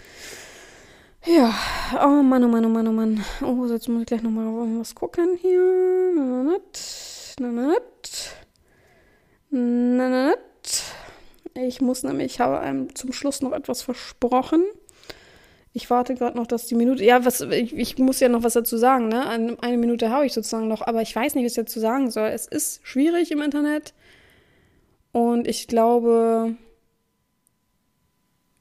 Ja, 1.24 1.54
oh 2.02 2.22
Mann, 2.22 2.42
oh 2.42 2.48
Mann, 2.48 2.64
oh 2.64 2.68
Mann, 2.68 2.88
oh 2.88 2.92
Mann. 2.92 3.24
Oh, 3.42 3.66
jetzt 3.66 3.88
muss 3.88 4.00
ich 4.02 4.06
gleich 4.06 4.22
nochmal 4.22 4.46
was 4.80 4.94
gucken 4.96 5.36
hier. 5.40 6.12
Nananat, 6.16 7.36
nananat, 7.38 8.34
nananat. 9.50 10.40
Ich 11.54 11.80
muss 11.80 12.02
nämlich, 12.02 12.32
ich 12.32 12.40
habe 12.40 12.58
einem 12.58 12.92
zum 12.96 13.12
Schluss 13.12 13.40
noch 13.40 13.52
etwas 13.52 13.82
versprochen. 13.82 14.64
Ich 15.74 15.88
warte 15.88 16.14
gerade 16.14 16.36
noch, 16.36 16.46
dass 16.46 16.66
die 16.66 16.74
Minute. 16.74 17.02
Ja, 17.02 17.24
was, 17.24 17.40
ich, 17.40 17.74
ich, 17.74 17.98
muss 17.98 18.20
ja 18.20 18.28
noch 18.28 18.42
was 18.42 18.52
dazu 18.52 18.76
sagen, 18.76 19.08
ne? 19.08 19.26
Eine 19.26 19.78
Minute 19.78 20.10
habe 20.10 20.26
ich 20.26 20.34
sozusagen 20.34 20.68
noch, 20.68 20.82
aber 20.82 21.00
ich 21.00 21.16
weiß 21.16 21.34
nicht, 21.34 21.44
was 21.44 21.52
ich 21.52 21.64
dazu 21.64 21.80
sagen 21.80 22.10
soll. 22.10 22.28
Es 22.28 22.46
ist 22.46 22.86
schwierig 22.86 23.30
im 23.30 23.40
Internet. 23.40 23.94
Und 25.12 25.46
ich 25.46 25.68
glaube, 25.68 26.56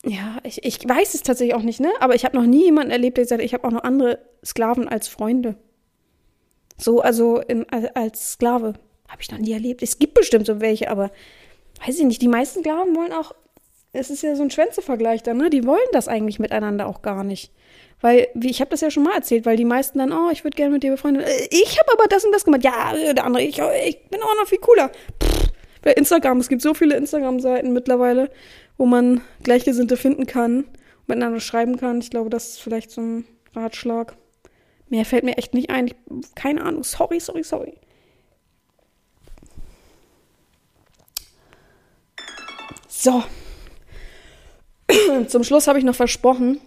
ja, 0.06 0.38
ich, 0.44 0.64
ich 0.64 0.88
weiß 0.88 1.14
es 1.14 1.24
tatsächlich 1.24 1.56
auch 1.56 1.64
nicht, 1.64 1.80
ne? 1.80 1.92
Aber 2.00 2.16
ich 2.16 2.26
habe 2.26 2.38
noch 2.38 2.46
nie 2.46 2.66
jemanden 2.66 2.92
erlebt, 2.92 3.18
der 3.18 3.26
sagt, 3.26 3.42
ich 3.42 3.54
habe 3.54 3.68
auch 3.68 3.72
noch 3.72 3.84
andere 3.84 4.20
Sklaven 4.44 4.88
als 4.88 5.08
Freunde. 5.08 5.56
So, 6.78 7.02
also 7.02 7.40
in, 7.40 7.66
als 7.70 8.34
Sklave. 8.34 8.74
Habe 9.08 9.22
ich 9.22 9.32
noch 9.32 9.38
nie 9.38 9.52
erlebt. 9.52 9.84
Es 9.84 10.00
gibt 10.00 10.14
bestimmt 10.14 10.46
so 10.46 10.62
welche, 10.62 10.90
aber 10.90 11.12
weiß 11.86 12.00
ich 12.00 12.06
nicht. 12.06 12.22
Die 12.22 12.30
meisten 12.30 12.62
Sklaven 12.62 12.96
wollen 12.96 13.12
auch, 13.12 13.36
es 13.94 14.10
ist 14.10 14.24
ja 14.24 14.36
so 14.36 14.44
ein 14.44 14.52
Schwänzevergleich 14.52 15.22
dann, 15.24 15.38
ne? 15.38 15.50
Die 15.50 15.66
wollen 15.66 15.80
das 15.92 16.08
eigentlich 16.08 16.40
miteinander 16.40 16.88
auch 16.88 17.02
gar 17.02 17.24
nicht. 17.24 17.52
Weil, 18.00 18.30
wie 18.34 18.50
ich 18.50 18.62
habe 18.62 18.72
das 18.72 18.82
ja 18.82 18.90
schon 18.90 19.04
mal 19.04 19.16
erzählt, 19.16 19.46
weil 19.46 19.58
die 19.58 19.66
meisten 19.66 20.00
dann, 20.00 20.12
oh, 20.12 20.30
ich 20.32 20.44
würde 20.44 20.56
gerne 20.56 20.72
mit 20.72 20.84
dir 20.84 20.92
befreundet. 20.92 21.28
Äh, 21.28 21.48
ich 21.52 21.78
habe 21.80 21.92
aber 21.94 22.08
das 22.08 22.24
und 22.24 22.32
das 22.32 22.46
gemacht. 22.46 22.64
Ja, 22.64 22.94
der 23.14 23.26
andere, 23.26 23.44
ich, 23.44 23.60
ich 23.60 24.10
bin 24.10 24.22
auch 24.22 24.36
noch 24.40 24.48
viel 24.48 24.60
cooler. 24.60 24.90
Pff, 25.22 25.52
bei 25.82 25.94
Instagram, 25.94 26.40
es 26.40 26.48
gibt 26.48 26.62
so 26.62 26.74
viele 26.74 26.96
Instagram-Seiten 26.96 27.74
mittlerweile, 27.74 28.32
wo 28.78 28.86
man 28.86 29.22
Gleichgesinnte 29.44 29.98
finden 29.98 30.26
kann, 30.26 30.66
miteinander 31.08 31.40
schreiben 31.40 31.78
kann. 31.78 32.00
Ich 32.00 32.10
glaube, 32.10 32.30
das 32.30 32.50
ist 32.50 32.62
vielleicht 32.62 32.92
so 32.92 33.02
ein 33.02 33.26
Ratschlag. 33.56 34.16
Mehr 34.90 35.06
fällt 35.06 35.24
mir 35.24 35.38
echt 35.38 35.54
nicht 35.54 35.70
ein. 35.70 35.88
Ich, 35.88 35.96
keine 36.36 36.64
Ahnung. 36.64 36.84
Sorry, 36.84 37.20
sorry, 37.20 37.44
sorry. 37.44 37.74
So. 42.88 43.24
Zum 45.28 45.44
Schluss 45.44 45.68
habe 45.68 45.80
ich 45.80 45.86
noch 45.86 45.96
versprochen, 45.96 46.60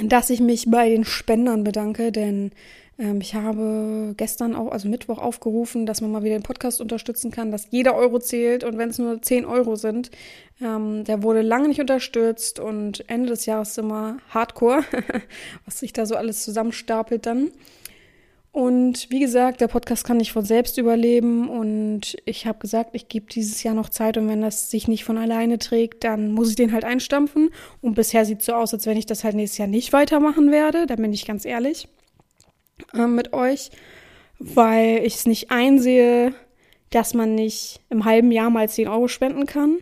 dass 0.00 0.30
ich 0.30 0.40
mich 0.40 0.70
bei 0.70 0.88
den 0.88 1.04
Spendern 1.04 1.64
bedanke, 1.64 2.12
denn 2.12 2.52
ähm, 2.98 3.20
ich 3.20 3.34
habe 3.34 4.14
gestern 4.16 4.54
auch, 4.54 4.70
also 4.72 4.88
Mittwoch, 4.88 5.18
aufgerufen, 5.18 5.86
dass 5.86 6.00
man 6.00 6.10
mal 6.10 6.24
wieder 6.24 6.38
den 6.38 6.42
Podcast 6.42 6.80
unterstützen 6.80 7.30
kann, 7.30 7.50
dass 7.50 7.68
jeder 7.70 7.94
Euro 7.94 8.18
zählt 8.18 8.64
und 8.64 8.76
wenn 8.76 8.90
es 8.90 8.98
nur 8.98 9.22
10 9.22 9.44
Euro 9.44 9.76
sind. 9.76 10.10
Ähm, 10.60 11.04
der 11.04 11.22
wurde 11.22 11.42
lange 11.42 11.68
nicht 11.68 11.80
unterstützt 11.80 12.58
und 12.58 13.08
Ende 13.08 13.30
des 13.30 13.46
Jahres 13.46 13.78
immer 13.78 14.18
Hardcore, 14.30 14.82
was 15.64 15.78
sich 15.78 15.92
da 15.92 16.06
so 16.06 16.16
alles 16.16 16.42
zusammenstapelt 16.42 17.26
dann. 17.26 17.50
Und 18.58 19.08
wie 19.10 19.20
gesagt, 19.20 19.60
der 19.60 19.68
Podcast 19.68 20.02
kann 20.02 20.16
nicht 20.16 20.32
von 20.32 20.44
selbst 20.44 20.78
überleben 20.78 21.48
und 21.48 22.16
ich 22.24 22.44
habe 22.44 22.58
gesagt, 22.58 22.90
ich 22.92 23.06
gebe 23.06 23.26
dieses 23.26 23.62
Jahr 23.62 23.72
noch 23.72 23.88
Zeit 23.88 24.16
und 24.16 24.26
wenn 24.26 24.40
das 24.40 24.68
sich 24.68 24.88
nicht 24.88 25.04
von 25.04 25.16
alleine 25.16 25.60
trägt, 25.60 26.02
dann 26.02 26.32
muss 26.32 26.50
ich 26.50 26.56
den 26.56 26.72
halt 26.72 26.82
einstampfen. 26.82 27.50
Und 27.82 27.94
bisher 27.94 28.24
sieht 28.24 28.40
es 28.40 28.46
so 28.46 28.54
aus, 28.54 28.74
als 28.74 28.84
wenn 28.86 28.96
ich 28.96 29.06
das 29.06 29.22
halt 29.22 29.36
nächstes 29.36 29.58
Jahr 29.58 29.68
nicht 29.68 29.92
weitermachen 29.92 30.50
werde, 30.50 30.86
da 30.86 30.96
bin 30.96 31.12
ich 31.12 31.24
ganz 31.24 31.44
ehrlich 31.44 31.86
äh, 32.94 33.06
mit 33.06 33.32
euch, 33.32 33.70
weil 34.40 35.04
ich 35.04 35.14
es 35.14 35.26
nicht 35.26 35.52
einsehe, 35.52 36.34
dass 36.90 37.14
man 37.14 37.36
nicht 37.36 37.78
im 37.90 38.06
halben 38.06 38.32
Jahr 38.32 38.50
mal 38.50 38.68
10 38.68 38.88
Euro 38.88 39.06
spenden 39.06 39.46
kann. 39.46 39.78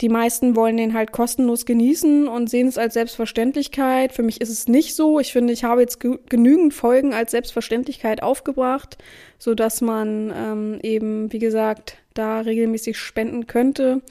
Die 0.00 0.08
meisten 0.08 0.56
wollen 0.56 0.76
den 0.76 0.94
halt 0.94 1.12
kostenlos 1.12 1.66
genießen 1.66 2.26
und 2.28 2.48
sehen 2.48 2.68
es 2.68 2.78
als 2.78 2.94
Selbstverständlichkeit. 2.94 4.12
Für 4.12 4.22
mich 4.22 4.40
ist 4.40 4.48
es 4.48 4.68
nicht 4.68 4.94
so. 4.94 5.20
Ich 5.20 5.32
finde, 5.32 5.52
ich 5.52 5.64
habe 5.64 5.82
jetzt 5.82 6.00
genügend 6.00 6.72
Folgen 6.72 7.12
als 7.12 7.32
Selbstverständlichkeit 7.32 8.22
aufgebracht, 8.22 8.98
so 9.38 9.54
dass 9.54 9.80
man 9.80 10.32
ähm, 10.34 10.78
eben, 10.82 11.32
wie 11.32 11.38
gesagt, 11.38 11.98
da 12.14 12.40
regelmäßig 12.40 12.98
spenden 12.98 13.46
könnte 13.46 14.02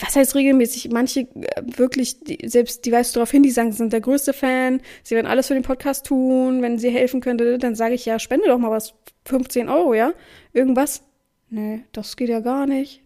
was 0.00 0.16
heißt 0.16 0.34
regelmäßig? 0.34 0.90
Manche 0.90 1.20
äh, 1.20 1.62
wirklich, 1.64 2.20
die, 2.20 2.48
selbst 2.48 2.84
die 2.84 2.92
weist 2.92 3.14
darauf 3.14 3.30
hin, 3.30 3.42
die 3.42 3.50
sagen, 3.50 3.70
sie 3.70 3.78
sind 3.78 3.92
der 3.92 4.00
größte 4.00 4.32
Fan, 4.32 4.80
sie 5.02 5.14
werden 5.14 5.26
alles 5.26 5.46
für 5.46 5.54
den 5.54 5.62
Podcast 5.62 6.06
tun, 6.06 6.62
wenn 6.62 6.78
sie 6.78 6.90
helfen 6.90 7.20
könnte, 7.20 7.58
dann 7.58 7.74
sage 7.74 7.94
ich 7.94 8.04
ja, 8.04 8.18
spende 8.18 8.48
doch 8.48 8.58
mal 8.58 8.70
was, 8.70 8.94
15 9.26 9.68
Euro, 9.68 9.94
ja? 9.94 10.12
Irgendwas? 10.52 11.02
Nee, 11.48 11.84
das 11.92 12.16
geht 12.16 12.28
ja 12.28 12.40
gar 12.40 12.66
nicht. 12.66 13.02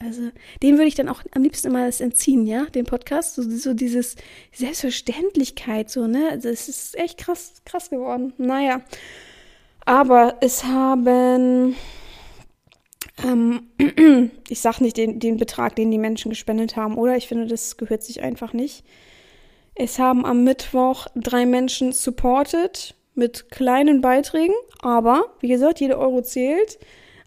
Also, 0.00 0.30
dem 0.62 0.76
würde 0.76 0.88
ich 0.88 0.94
dann 0.94 1.08
auch 1.08 1.22
am 1.32 1.42
liebsten 1.42 1.68
immer 1.68 1.86
das 1.86 2.00
entziehen, 2.00 2.46
ja, 2.46 2.66
den 2.66 2.84
Podcast. 2.84 3.34
So, 3.34 3.42
so 3.42 3.74
dieses 3.74 4.16
Selbstverständlichkeit, 4.52 5.90
so, 5.90 6.06
ne? 6.06 6.28
Also, 6.30 6.48
es 6.48 6.68
ist 6.68 6.96
echt 6.96 7.18
krass, 7.18 7.62
krass 7.64 7.90
geworden. 7.90 8.32
Naja. 8.38 8.82
Aber 9.84 10.36
es 10.40 10.64
haben 10.64 11.74
ähm, 13.22 13.68
ich 14.48 14.60
sag 14.60 14.80
nicht 14.80 14.96
den, 14.96 15.18
den 15.18 15.36
Betrag, 15.36 15.76
den 15.76 15.90
die 15.90 15.98
Menschen 15.98 16.30
gespendet 16.30 16.76
haben, 16.76 16.96
oder? 16.96 17.16
Ich 17.16 17.28
finde, 17.28 17.46
das 17.46 17.76
gehört 17.76 18.02
sich 18.02 18.22
einfach 18.22 18.52
nicht. 18.52 18.84
Es 19.74 19.98
haben 19.98 20.24
am 20.24 20.44
Mittwoch 20.44 21.06
drei 21.14 21.46
Menschen 21.46 21.92
supported 21.92 22.94
mit 23.14 23.50
kleinen 23.50 24.00
Beiträgen, 24.00 24.54
aber 24.80 25.26
wie 25.40 25.48
gesagt, 25.48 25.80
jeder 25.80 25.98
Euro 25.98 26.22
zählt. 26.22 26.78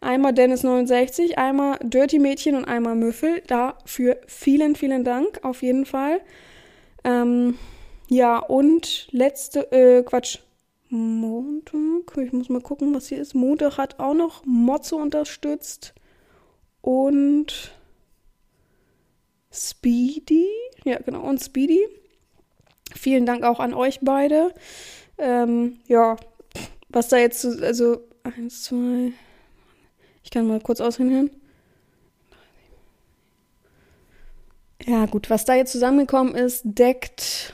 Einmal 0.01 0.33
Dennis69, 0.33 1.35
einmal 1.35 1.77
Dirty 1.83 2.17
Mädchen 2.17 2.55
und 2.55 2.65
einmal 2.65 2.95
Müffel. 2.95 3.41
Dafür 3.45 4.17
vielen, 4.25 4.75
vielen 4.75 5.03
Dank, 5.03 5.39
auf 5.43 5.61
jeden 5.61 5.85
Fall. 5.85 6.21
Ähm, 7.03 7.57
ja, 8.07 8.39
und 8.39 9.07
letzte, 9.11 9.71
äh, 9.71 10.01
Quatsch, 10.01 10.39
Montag, 10.89 12.17
ich 12.17 12.33
muss 12.33 12.49
mal 12.49 12.61
gucken, 12.61 12.93
was 12.95 13.07
hier 13.07 13.19
ist. 13.19 13.35
Montag 13.35 13.77
hat 13.77 13.99
auch 13.99 14.15
noch 14.15 14.43
Mozzo 14.43 14.97
unterstützt 14.97 15.93
und 16.81 17.71
Speedy. 19.53 20.47
Ja, 20.83 20.97
genau, 20.99 21.21
und 21.21 21.41
Speedy. 21.43 21.79
Vielen 22.95 23.27
Dank 23.27 23.43
auch 23.43 23.59
an 23.59 23.75
euch 23.75 23.99
beide. 24.01 24.53
Ähm, 25.19 25.77
ja, 25.87 26.17
was 26.89 27.07
da 27.09 27.17
jetzt, 27.17 27.45
also, 27.45 28.01
eins, 28.23 28.63
zwei, 28.63 29.13
ich 30.31 30.33
kann 30.33 30.47
mal 30.47 30.61
kurz 30.61 30.79
ausrechnen. 30.79 31.29
Ja, 34.85 35.05
gut, 35.05 35.29
was 35.29 35.43
da 35.43 35.55
jetzt 35.55 35.73
zusammengekommen 35.73 36.35
ist, 36.35 36.61
deckt 36.63 37.53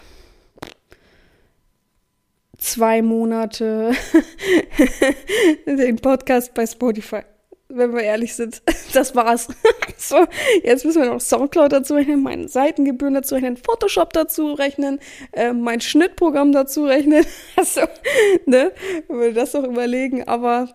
zwei 2.59 3.01
Monate 3.01 3.93
den 5.65 5.95
Podcast 5.95 6.53
bei 6.53 6.67
Spotify. 6.67 7.21
Wenn 7.67 7.95
wir 7.95 8.03
ehrlich 8.03 8.35
sind. 8.35 8.61
Das 8.93 9.15
war's. 9.15 9.47
so, 9.97 10.27
jetzt 10.63 10.85
müssen 10.85 11.01
wir 11.01 11.09
noch 11.09 11.19
Soundcloud 11.19 11.71
dazu 11.71 11.95
rechnen, 11.95 12.21
meine 12.21 12.47
Seitengebühren 12.47 13.15
dazu 13.15 13.33
rechnen, 13.33 13.57
Photoshop 13.57 14.13
dazu 14.13 14.53
rechnen, 14.53 14.99
äh, 15.31 15.51
mein 15.51 15.81
Schnittprogramm 15.81 16.51
dazu 16.51 16.85
rechnen. 16.85 17.25
also, 17.55 17.81
ne? 18.45 18.71
Wir 19.09 19.33
das 19.33 19.53
doch 19.53 19.63
überlegen. 19.63 20.27
Aber 20.27 20.69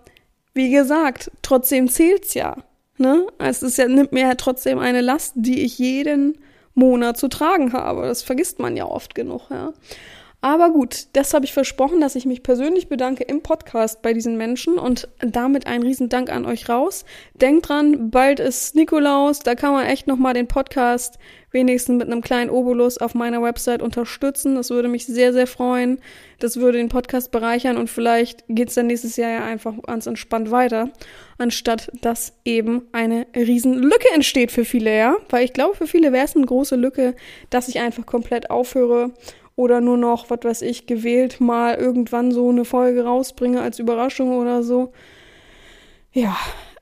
wie 0.55 0.71
gesagt, 0.71 1.31
trotzdem 1.43 1.89
zählt's 1.89 2.35
ja. 2.35 2.57
Ne? 2.99 3.27
Es 3.39 3.63
ist 3.63 3.79
ja, 3.79 3.89
nimmt 3.89 4.13
mir 4.13 4.23
ja 4.23 4.35
trotzdem 4.35 4.79
eine 4.79 5.01
Last, 5.01 5.33
die 5.37 5.63
ich 5.63 5.79
jeden 5.79 6.39
Monat 6.75 7.17
zu 7.17 7.29
tragen 7.29 7.73
habe. 7.73 8.03
Das 8.03 8.23
vergisst 8.23 8.59
man 8.59 8.77
ja 8.77 8.87
oft 8.87 9.15
genug, 9.15 9.51
ja. 9.51 9.73
Aber 10.45 10.71
gut, 10.71 11.07
das 11.13 11.35
habe 11.35 11.45
ich 11.45 11.53
versprochen, 11.53 12.01
dass 12.01 12.17
ich 12.17 12.27
mich 12.27 12.43
persönlich 12.43 12.89
bedanke 12.89 13.23
im 13.23 13.43
Podcast 13.43 14.03
bei 14.03 14.13
diesen 14.13 14.37
Menschen 14.37 14.77
und 14.77 15.09
damit 15.21 15.69
einen 15.69 15.85
riesen 15.85 16.09
Dank 16.09 16.33
an 16.33 16.47
euch 16.47 16.69
raus. 16.69 17.05
Denkt 17.35 17.69
dran, 17.69 18.11
bald 18.11 18.41
ist 18.41 18.75
Nikolaus, 18.75 19.39
da 19.39 19.55
kann 19.55 19.73
man 19.73 19.87
echt 19.87 20.09
nochmal 20.09 20.35
den 20.35 20.49
Podcast 20.49 21.19
wenigstens 21.53 21.99
mit 21.99 22.11
einem 22.11 22.23
kleinen 22.23 22.51
Obolus 22.51 22.99
auf 22.99 23.15
meiner 23.15 23.43
Website 23.43 23.83
unterstützen. 23.83 24.57
Das 24.57 24.71
würde 24.71 24.89
mich 24.89 25.07
sehr, 25.07 25.33
sehr 25.33 25.47
freuen. 25.47 26.01
Das 26.39 26.57
würde 26.57 26.79
den 26.79 26.89
Podcast 26.89 27.31
bereichern 27.31 27.77
und 27.77 27.89
vielleicht 27.89 28.45
geht's 28.49 28.75
dann 28.75 28.89
nächstes 28.89 29.17
Jahr 29.17 29.31
ja 29.31 29.45
einfach 29.45 29.75
ganz 29.83 30.07
entspannt 30.07 30.51
weiter, 30.51 30.91
anstatt 31.39 31.91
dass 32.01 32.33
eben 32.45 32.89
eine 32.93 33.27
riesen 33.37 33.75
Lücke 33.75 34.09
entsteht 34.15 34.51
für 34.51 34.65
viele, 34.65 34.97
ja. 34.97 35.17
Weil 35.29 35.45
ich 35.45 35.53
glaube, 35.53 35.77
für 35.77 35.87
viele 35.87 36.13
wäre 36.13 36.25
es 36.25 36.35
eine 36.35 36.47
große 36.47 36.77
Lücke, 36.77 37.15
dass 37.51 37.69
ich 37.69 37.81
einfach 37.81 38.07
komplett 38.07 38.51
aufhöre 38.51 39.13
oder 39.55 39.81
nur 39.81 39.99
noch, 39.99 40.31
was 40.31 40.41
weiß 40.43 40.63
ich, 40.63 40.87
gewählt 40.87 41.41
mal 41.41 41.77
irgendwann 41.77 42.33
so 42.33 42.49
eine 42.49 42.65
Folge 42.65 43.05
rausbringe 43.05 43.61
als 43.61 43.79
Überraschung 43.79 44.37
oder 44.37 44.63
so. 44.63 44.93
Ja, 46.13 46.37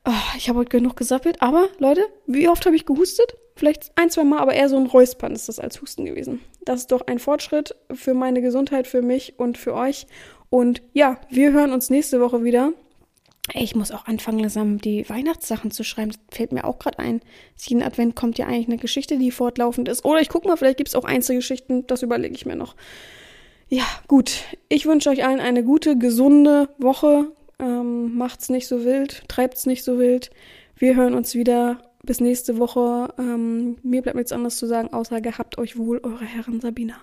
ah, 0.05 0.23
ich 0.37 0.49
habe 0.49 0.61
heute 0.61 0.71
genug 0.71 0.97
gesappelt, 0.97 1.43
aber 1.43 1.69
Leute, 1.79 2.03
wie 2.27 2.49
oft 2.49 2.65
habe 2.67 2.77
ich 2.77 2.87
gehustet? 2.87 3.35
Vielleicht 3.61 3.93
ein, 3.95 4.09
zwei 4.09 4.25
Mal, 4.25 4.39
aber 4.39 4.55
eher 4.55 4.71
so 4.71 4.79
ein 4.79 4.87
Räuspern 4.87 5.35
ist 5.35 5.51
das 5.51 5.61
als 5.61 5.83
Husten 5.83 6.07
gewesen. 6.07 6.41
Das 6.65 6.81
ist 6.81 6.93
doch 6.93 7.03
ein 7.07 7.19
Fortschritt 7.19 7.77
für 7.93 8.15
meine 8.15 8.41
Gesundheit, 8.41 8.87
für 8.87 9.03
mich 9.03 9.39
und 9.39 9.59
für 9.59 9.75
euch. 9.75 10.07
Und 10.49 10.81
ja, 10.95 11.21
wir 11.29 11.53
hören 11.53 11.75
uns 11.75 11.91
nächste 11.91 12.23
Woche 12.23 12.43
wieder. 12.43 12.73
Ich 13.53 13.75
muss 13.75 13.91
auch 13.91 14.07
anfangen, 14.07 14.39
langsam 14.39 14.79
die 14.79 15.07
Weihnachtssachen 15.11 15.71
zu 15.73 15.85
schreiben. 15.85 16.13
Das 16.13 16.21
fällt 16.35 16.53
mir 16.53 16.65
auch 16.65 16.79
gerade 16.79 17.01
ein. 17.01 17.21
Jeden 17.59 17.83
Advent 17.83 18.17
kommt 18.17 18.39
ja 18.39 18.47
eigentlich 18.47 18.69
eine 18.69 18.79
Geschichte, 18.79 19.19
die 19.19 19.31
fortlaufend 19.31 19.89
ist. 19.89 20.07
Oder 20.07 20.23
ich 20.23 20.31
gucke 20.31 20.49
mal, 20.49 20.57
vielleicht 20.57 20.79
gibt 20.79 20.89
es 20.89 20.95
auch 20.95 21.05
Einzelgeschichten. 21.05 21.87
Das 21.87 22.01
überlege 22.01 22.35
ich 22.35 22.47
mir 22.47 22.57
noch. 22.57 22.77
Ja, 23.69 23.85
gut. 24.09 24.45
Ich 24.71 24.87
wünsche 24.87 25.11
euch 25.11 25.23
allen 25.23 25.39
eine 25.39 25.65
gute, 25.65 25.99
gesunde 25.99 26.71
Woche. 26.79 27.27
Ähm, 27.59 28.17
macht's 28.17 28.49
nicht 28.49 28.69
so 28.69 28.87
wild, 28.87 29.29
treibt's 29.29 29.67
nicht 29.67 29.85
so 29.85 29.99
wild. 29.99 30.31
Wir 30.77 30.97
hören 30.97 31.13
uns 31.13 31.35
wieder. 31.35 31.90
Bis 32.03 32.21
nächste 32.21 32.59
Woche. 32.59 33.13
Ähm, 33.19 33.77
mir 33.83 34.03
bleibt 34.03 34.17
nichts 34.17 34.33
anderes 34.33 34.57
zu 34.57 34.67
sagen, 34.67 34.93
außer 34.93 35.21
gehabt 35.21 35.59
euch 35.59 35.77
wohl, 35.77 36.01
eure 36.03 36.25
Herren 36.25 36.61
Sabina. 36.61 36.97